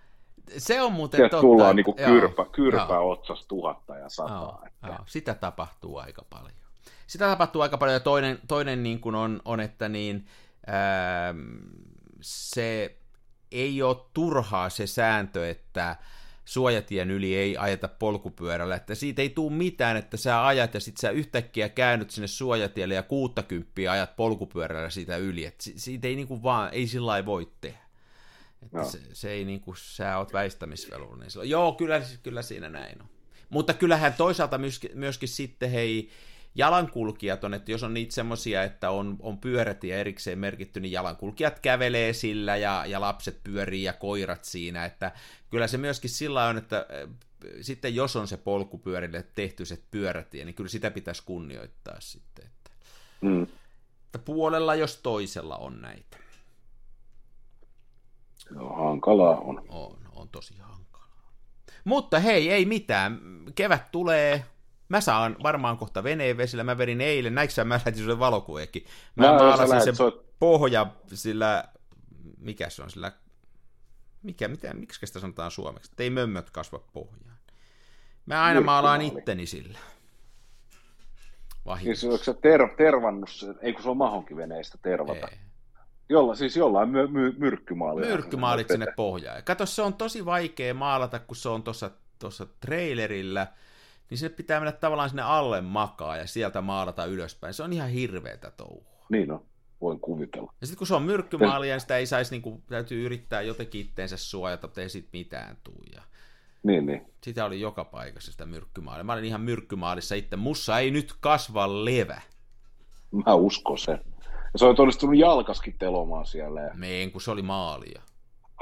se 0.58 0.82
on 0.82 0.94
muuten 0.94 1.18
Sieltä 1.18 1.32
totta. 1.32 1.42
tullaan 1.42 1.76
niin 1.76 1.86
kuin 1.86 1.98
kyrpä, 1.98 2.46
kyrpä 2.52 3.00
otsas 3.00 3.46
tuhatta 3.48 3.98
ja 3.98 4.10
sataa. 4.10 4.42
Joo, 4.42 4.68
että... 4.68 4.88
joo. 4.88 4.98
Sitä 5.06 5.34
tapahtuu 5.34 5.98
aika 5.98 6.26
paljon. 6.30 6.61
Sitä 7.12 7.28
tapahtuu 7.28 7.62
aika 7.62 7.78
paljon, 7.78 7.94
ja 7.94 8.00
toinen, 8.00 8.40
toinen 8.48 8.84
niin 8.84 9.00
kuin 9.00 9.16
on, 9.16 9.42
on, 9.46 9.60
että 9.60 9.90
niin, 9.90 10.26
ää, 10.68 11.36
se 12.22 12.98
ei 13.52 13.82
ole 13.82 13.98
turhaa 14.14 14.70
se 14.70 14.88
sääntö, 14.88 15.50
että 15.50 15.96
suojatien 16.46 17.12
yli 17.12 17.36
ei 17.36 17.58
ajeta 17.58 17.88
polkupyörällä, 17.88 18.76
että 18.76 18.96
siitä 18.96 19.22
ei 19.22 19.30
tule 19.30 19.54
mitään, 19.54 19.98
että 19.98 20.18
sä 20.18 20.48
ajat 20.48 20.74
ja 20.74 20.80
sit 20.80 20.98
sä 20.98 21.10
yhtäkkiä 21.10 21.70
käännyt 21.70 22.10
sinne 22.10 22.28
suojatielle 22.28 22.94
ja 22.94 23.04
60 23.04 23.92
ajat 23.92 24.16
polkupyörällä 24.16 24.90
siitä 24.90 25.18
yli, 25.18 25.46
että 25.46 25.64
siitä 25.76 26.08
ei 26.08 26.16
niinku 26.16 26.44
vaan, 26.44 26.74
ei 26.74 26.88
sillä 26.88 27.26
voi 27.26 27.52
tehdä. 27.62 27.80
Että 28.64 28.78
no. 28.78 28.86
se, 28.86 29.00
se, 29.14 29.32
ei 29.32 29.46
niinku, 29.46 29.76
sä 29.76 30.18
oot 30.18 30.34
väistämisvelvollinen. 30.34 31.30
Niin 31.36 31.50
joo, 31.50 31.72
kyllä, 31.72 32.02
kyllä 32.24 32.42
siinä 32.42 32.70
näin 32.70 33.02
on. 33.02 33.08
Mutta 33.50 33.74
kyllähän 33.74 34.14
toisaalta 34.14 34.58
myöskin, 34.58 34.92
myöskin 34.94 35.30
sitten 35.30 35.72
hei, 35.72 36.10
jalankulkijat 36.56 37.44
on, 37.44 37.54
että 37.54 37.72
jos 37.72 37.84
on 37.84 37.94
niitä 37.94 38.14
semmoisia, 38.14 38.64
että 38.64 38.90
on, 38.90 39.18
on 39.20 39.38
pyörätie 39.38 40.02
erikseen 40.02 40.40
merkitty, 40.40 40.80
niin 40.80 40.92
jalankulkijat 40.92 41.60
kävelee 41.60 42.14
sillä 42.14 42.58
ja, 42.58 42.86
ja 42.86 43.02
lapset 43.02 43.44
pyörii 43.44 43.84
ja 43.84 43.94
koirat 43.94 44.44
siinä, 44.44 44.86
että 44.86 45.12
kyllä 45.50 45.68
se 45.68 45.78
myöskin 45.78 46.10
sillä 46.10 46.46
on, 46.46 46.58
että 46.58 46.78
äh, 46.78 47.10
sitten 47.62 47.96
jos 47.96 48.16
on 48.16 48.28
se 48.28 48.38
polkupyörille 48.38 49.26
tehty 49.36 49.66
se 49.66 49.80
pyörätie, 49.92 50.46
niin 50.46 50.56
kyllä 50.56 50.70
sitä 50.70 50.92
pitäisi 50.92 51.24
kunnioittaa 51.26 52.00
sitten, 52.00 52.46
että, 52.46 52.72
mm. 53.22 53.44
että 54.06 54.20
puolella 54.20 54.76
jos 54.76 54.98
toisella 54.98 55.58
on 55.58 55.82
näitä. 55.82 56.18
No, 58.50 58.70
hankalaa 58.70 59.38
on. 59.38 59.64
On, 59.70 59.98
on 60.12 60.30
tosi 60.30 60.58
hankalaa. 60.58 61.32
Mutta 61.84 62.20
hei, 62.20 62.50
ei 62.50 62.66
mitään. 62.66 63.20
Kevät 63.56 63.92
tulee, 63.92 64.46
Mä 64.92 65.02
saan 65.02 65.36
varmaan 65.44 65.78
kohta 65.78 66.04
veneen 66.04 66.38
vesillä, 66.38 66.64
mä 66.64 66.78
verin 66.78 67.02
eilen, 67.02 67.36
näikö 67.36 67.54
sä, 67.54 67.64
mä 67.64 67.74
lähetin 67.74 68.04
sulle 68.04 68.20
valokuveekin. 68.20 68.86
Mä 69.16 69.28
no, 69.28 69.34
maalasin 69.34 69.82
sen 69.82 69.96
soit... 69.96 70.40
pohja 70.40 70.88
sillä, 71.14 71.64
mikä 72.38 72.70
se 72.70 72.84
on, 72.84 72.90
sillä, 72.90 73.12
mikä, 74.24 74.48
mitä, 74.48 74.74
miksi 74.74 75.06
sitä 75.06 75.20
sanotaan 75.20 75.52
suomeksi, 75.52 75.92
että 75.92 76.04
ei 76.04 76.10
mömmöt 76.10 76.50
kasva 76.50 76.80
pohjaan. 76.94 77.38
Mä 78.26 78.44
aina 78.44 78.62
maalaan 78.62 79.02
itteni 79.02 79.46
sillä. 79.46 79.80
Siis 81.84 82.04
onko 82.04 82.18
se 82.18 82.34
ter, 82.34 82.68
tervannut, 82.78 83.30
ei 83.62 83.74
kun 83.74 83.84
se 83.84 83.90
on 83.90 83.98
mahonkiveneistä 83.98 84.78
tervata. 84.82 85.28
Ei. 85.28 85.38
Jolla, 86.10 86.36
siis 86.36 86.58
jollain 86.58 86.90
my, 86.90 87.08
my, 87.08 87.36
myrkkymaalia. 87.38 88.10
Myrkkymaalit 88.10 88.68
sinne 88.68 88.88
pohjaan. 88.96 89.44
Kato, 89.44 89.66
se 89.66 89.82
on 89.82 89.94
tosi 89.94 90.26
vaikea 90.26 90.74
maalata, 90.74 91.20
kun 91.20 91.36
se 91.36 91.50
on 91.50 91.64
tuossa 92.20 92.46
trailerillä, 92.60 93.48
niin 94.12 94.18
se 94.18 94.30
pitää 94.30 94.60
mennä 94.60 94.72
tavallaan 94.72 95.10
sinne 95.10 95.22
alle 95.22 95.62
makaa 95.62 96.18
ja 96.18 96.28
sieltä 96.28 96.62
maalata 96.62 97.06
ylöspäin. 97.06 97.54
Se 97.54 97.64
on 97.64 97.74
ihan 97.74 97.90
hirveetä 97.90 98.52
touhua. 98.52 99.06
Niin 99.10 99.32
on, 99.32 99.46
voin 99.82 100.00
kuvitella. 100.00 100.54
Ja 100.62 100.68
sitten 100.68 100.78
kun 100.78 100.88
se 100.88 100.96
on 100.96 101.04
myrkkymaalia, 101.04 101.74
niin 101.74 101.82
sitä 101.82 101.98
ei 101.98 102.06
saisi, 102.06 102.32
niin 102.32 102.42
kuin, 102.42 102.64
täytyy 102.70 103.06
yrittää 103.06 103.42
jotenkin 103.42 103.82
itteensä 103.82 104.18
suojata, 104.18 104.68
että 104.68 104.82
ei 104.82 104.90
sit 104.90 105.08
mitään 105.14 105.58
tuu. 105.64 105.84
Ja... 105.96 106.02
Niin, 106.64 106.86
niin. 106.86 107.06
Sitä 107.24 107.46
oli 107.46 107.62
joka 107.62 107.86
paikassa 107.86 108.32
sitä 108.32 108.46
myrkkymaalia. 108.46 109.04
Mä 109.04 109.14
olin 109.14 109.26
ihan 109.26 109.42
myrkkymaalissa 109.42 110.16
itse. 110.16 110.36
Mussa 110.36 110.80
ei 110.80 110.92
nyt 110.92 111.14
kasva 111.20 111.86
levä. 111.86 112.22
Mä 113.26 113.34
uskon 113.34 113.78
sen. 113.78 114.00
Ja 114.54 114.60
se 114.60 114.66
on 114.66 114.76
onnistunut 114.78 115.18
jalkaskin 115.18 115.76
telomaan 115.80 116.26
siellä. 116.26 116.72
Meen, 116.74 117.12
kun 117.12 117.22
se 117.22 117.32
oli 117.32 117.42
maalia. 117.42 118.02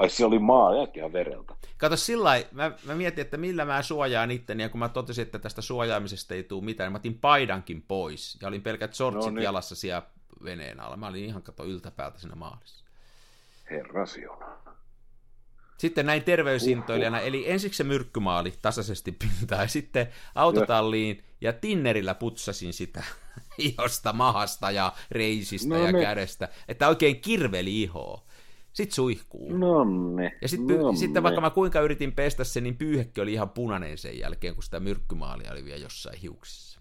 Ai 0.00 0.10
se 0.10 0.24
oli 0.24 0.38
maa 0.38 0.74
ja 0.94 1.12
vereltä. 1.12 1.54
Kato 1.76 1.96
sillä 1.96 2.30
mä, 2.52 2.72
mä 2.84 2.94
mietin, 2.94 3.22
että 3.22 3.36
millä 3.36 3.64
mä 3.64 3.82
suojaan 3.82 4.30
itteni, 4.30 4.62
ja 4.62 4.68
kun 4.68 4.78
mä 4.78 4.88
totesin, 4.88 5.22
että 5.22 5.38
tästä 5.38 5.62
suojaamisesta 5.62 6.34
ei 6.34 6.42
tule 6.42 6.64
mitään, 6.64 6.86
niin 6.86 6.92
mä 6.92 6.96
otin 6.96 7.18
paidankin 7.18 7.82
pois, 7.82 8.38
ja 8.40 8.48
olin 8.48 8.62
pelkät 8.62 8.94
sortsit 8.94 9.32
no 9.32 9.36
niin. 9.36 9.44
jalassa 9.44 9.74
siellä 9.74 10.02
veneen 10.44 10.80
alla. 10.80 10.96
Mä 10.96 11.06
olin 11.06 11.24
ihan 11.24 11.42
kato 11.42 11.64
yltäpäältä 11.64 12.18
siinä 12.18 12.34
maalissa. 12.36 12.84
Herra 13.70 14.06
siuna. 14.06 14.46
Sitten 15.78 16.06
näin 16.06 16.22
terveysintoilijana, 16.22 17.16
uh-huh. 17.16 17.28
eli 17.28 17.50
ensiksi 17.50 17.76
se 17.76 17.84
myrkkymaali 17.84 18.54
tasaisesti 18.62 19.12
pintaa, 19.12 19.62
ja 19.62 19.68
sitten 19.68 20.08
autotalliin 20.34 21.24
ja, 21.40 21.52
tinnerillä 21.52 22.14
putsasin 22.14 22.72
sitä 22.72 23.04
ihosta, 23.58 24.12
mahasta 24.12 24.70
ja 24.70 24.92
reisistä 25.10 25.68
no 25.68 25.86
ja 25.86 25.92
niin. 25.92 26.04
kädestä, 26.04 26.48
että 26.68 26.88
oikein 26.88 27.20
kirveli 27.20 27.82
ihoa. 27.82 28.29
Sitten 28.72 28.94
suihkuu. 28.94 29.56
Nonne. 29.56 30.38
Ja 30.42 30.48
sitten 30.48 30.76
py- 30.76 30.96
sitten 30.96 31.22
vaikka 31.22 31.40
mä 31.40 31.50
kuinka 31.50 31.80
yritin 31.80 32.12
pestä 32.12 32.44
sen, 32.44 32.62
niin 32.62 32.76
pyyhekki 32.76 33.20
oli 33.20 33.32
ihan 33.32 33.50
punainen 33.50 33.98
sen 33.98 34.18
jälkeen, 34.18 34.54
kun 34.54 34.62
sitä 34.62 34.80
myrkkymaalia 34.80 35.52
oli 35.52 35.64
vielä 35.64 35.78
jossain 35.78 36.18
hiuksissa. 36.18 36.80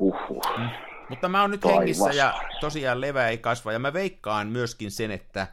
Huhhuh. 0.00 0.42
Mm. 0.58 0.68
Mutta 1.08 1.28
mä 1.28 1.40
oon 1.40 1.50
nyt 1.50 1.60
Taivas. 1.60 1.78
hengissä 1.78 2.10
ja 2.12 2.34
tosiaan 2.60 3.00
levä 3.00 3.28
ei 3.28 3.38
kasva. 3.38 3.72
Ja 3.72 3.78
mä 3.78 3.92
veikkaan 3.92 4.48
myöskin 4.48 4.90
sen, 4.90 5.10
että 5.10 5.46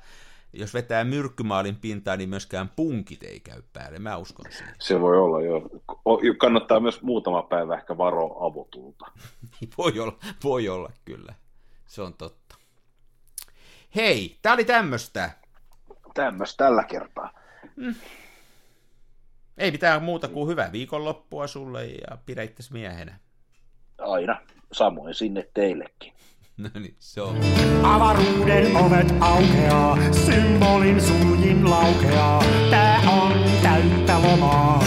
jos 0.53 0.73
vetää 0.73 1.03
myrkkymaalin 1.03 1.75
pintaa, 1.75 2.17
niin 2.17 2.29
myöskään 2.29 2.69
punkit 2.75 3.23
ei 3.23 3.39
käy 3.39 3.61
päälle. 3.73 3.99
Mä 3.99 4.17
uskon 4.17 4.45
siihen. 4.51 4.75
Se 4.79 5.01
voi 5.01 5.17
olla, 5.17 5.41
joo. 5.41 5.69
Kannattaa 6.37 6.79
myös 6.79 7.01
muutama 7.01 7.41
päivä 7.41 7.75
ehkä 7.75 7.97
varoa 7.97 8.45
avotulta. 8.47 9.05
voi, 9.77 9.99
olla, 9.99 10.17
voi 10.43 10.69
olla, 10.69 10.91
kyllä. 11.05 11.33
Se 11.87 12.01
on 12.01 12.13
totta. 12.13 12.38
Hei, 13.95 14.37
tää 14.41 14.53
oli 14.53 14.65
tämmöstä. 14.65 15.31
Tämmöstä 16.13 16.63
tällä 16.63 16.83
kertaa. 16.83 17.33
Mm. 17.75 17.95
Ei 19.57 19.71
mitään 19.71 20.03
muuta 20.03 20.27
kuin 20.27 20.49
hyvää 20.49 20.71
viikonloppua 20.71 21.47
sulle 21.47 21.85
ja 21.85 22.17
pidä 22.25 22.41
miehenä. 22.71 23.19
Aina. 23.97 24.41
Samoin 24.71 25.13
sinne 25.13 25.49
teillekin. 25.53 26.13
No 26.57 26.69
niin, 26.73 26.95
se 26.99 27.21
on. 27.21 27.35
Avaruuden 27.83 28.77
ovet 28.77 29.13
aukeaa, 29.19 29.97
symbolin 30.11 31.01
suljin 31.01 31.69
laukeaa. 31.69 32.43
Tää 32.69 32.99
on 33.09 33.33
täyttä 33.63 34.21
lomaa. 34.21 34.83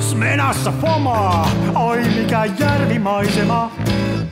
Smenassa 0.00 0.72
fomaa, 0.80 1.50
oi 1.74 1.98
mikä 1.98 2.44
järvimaisema. 2.44 3.72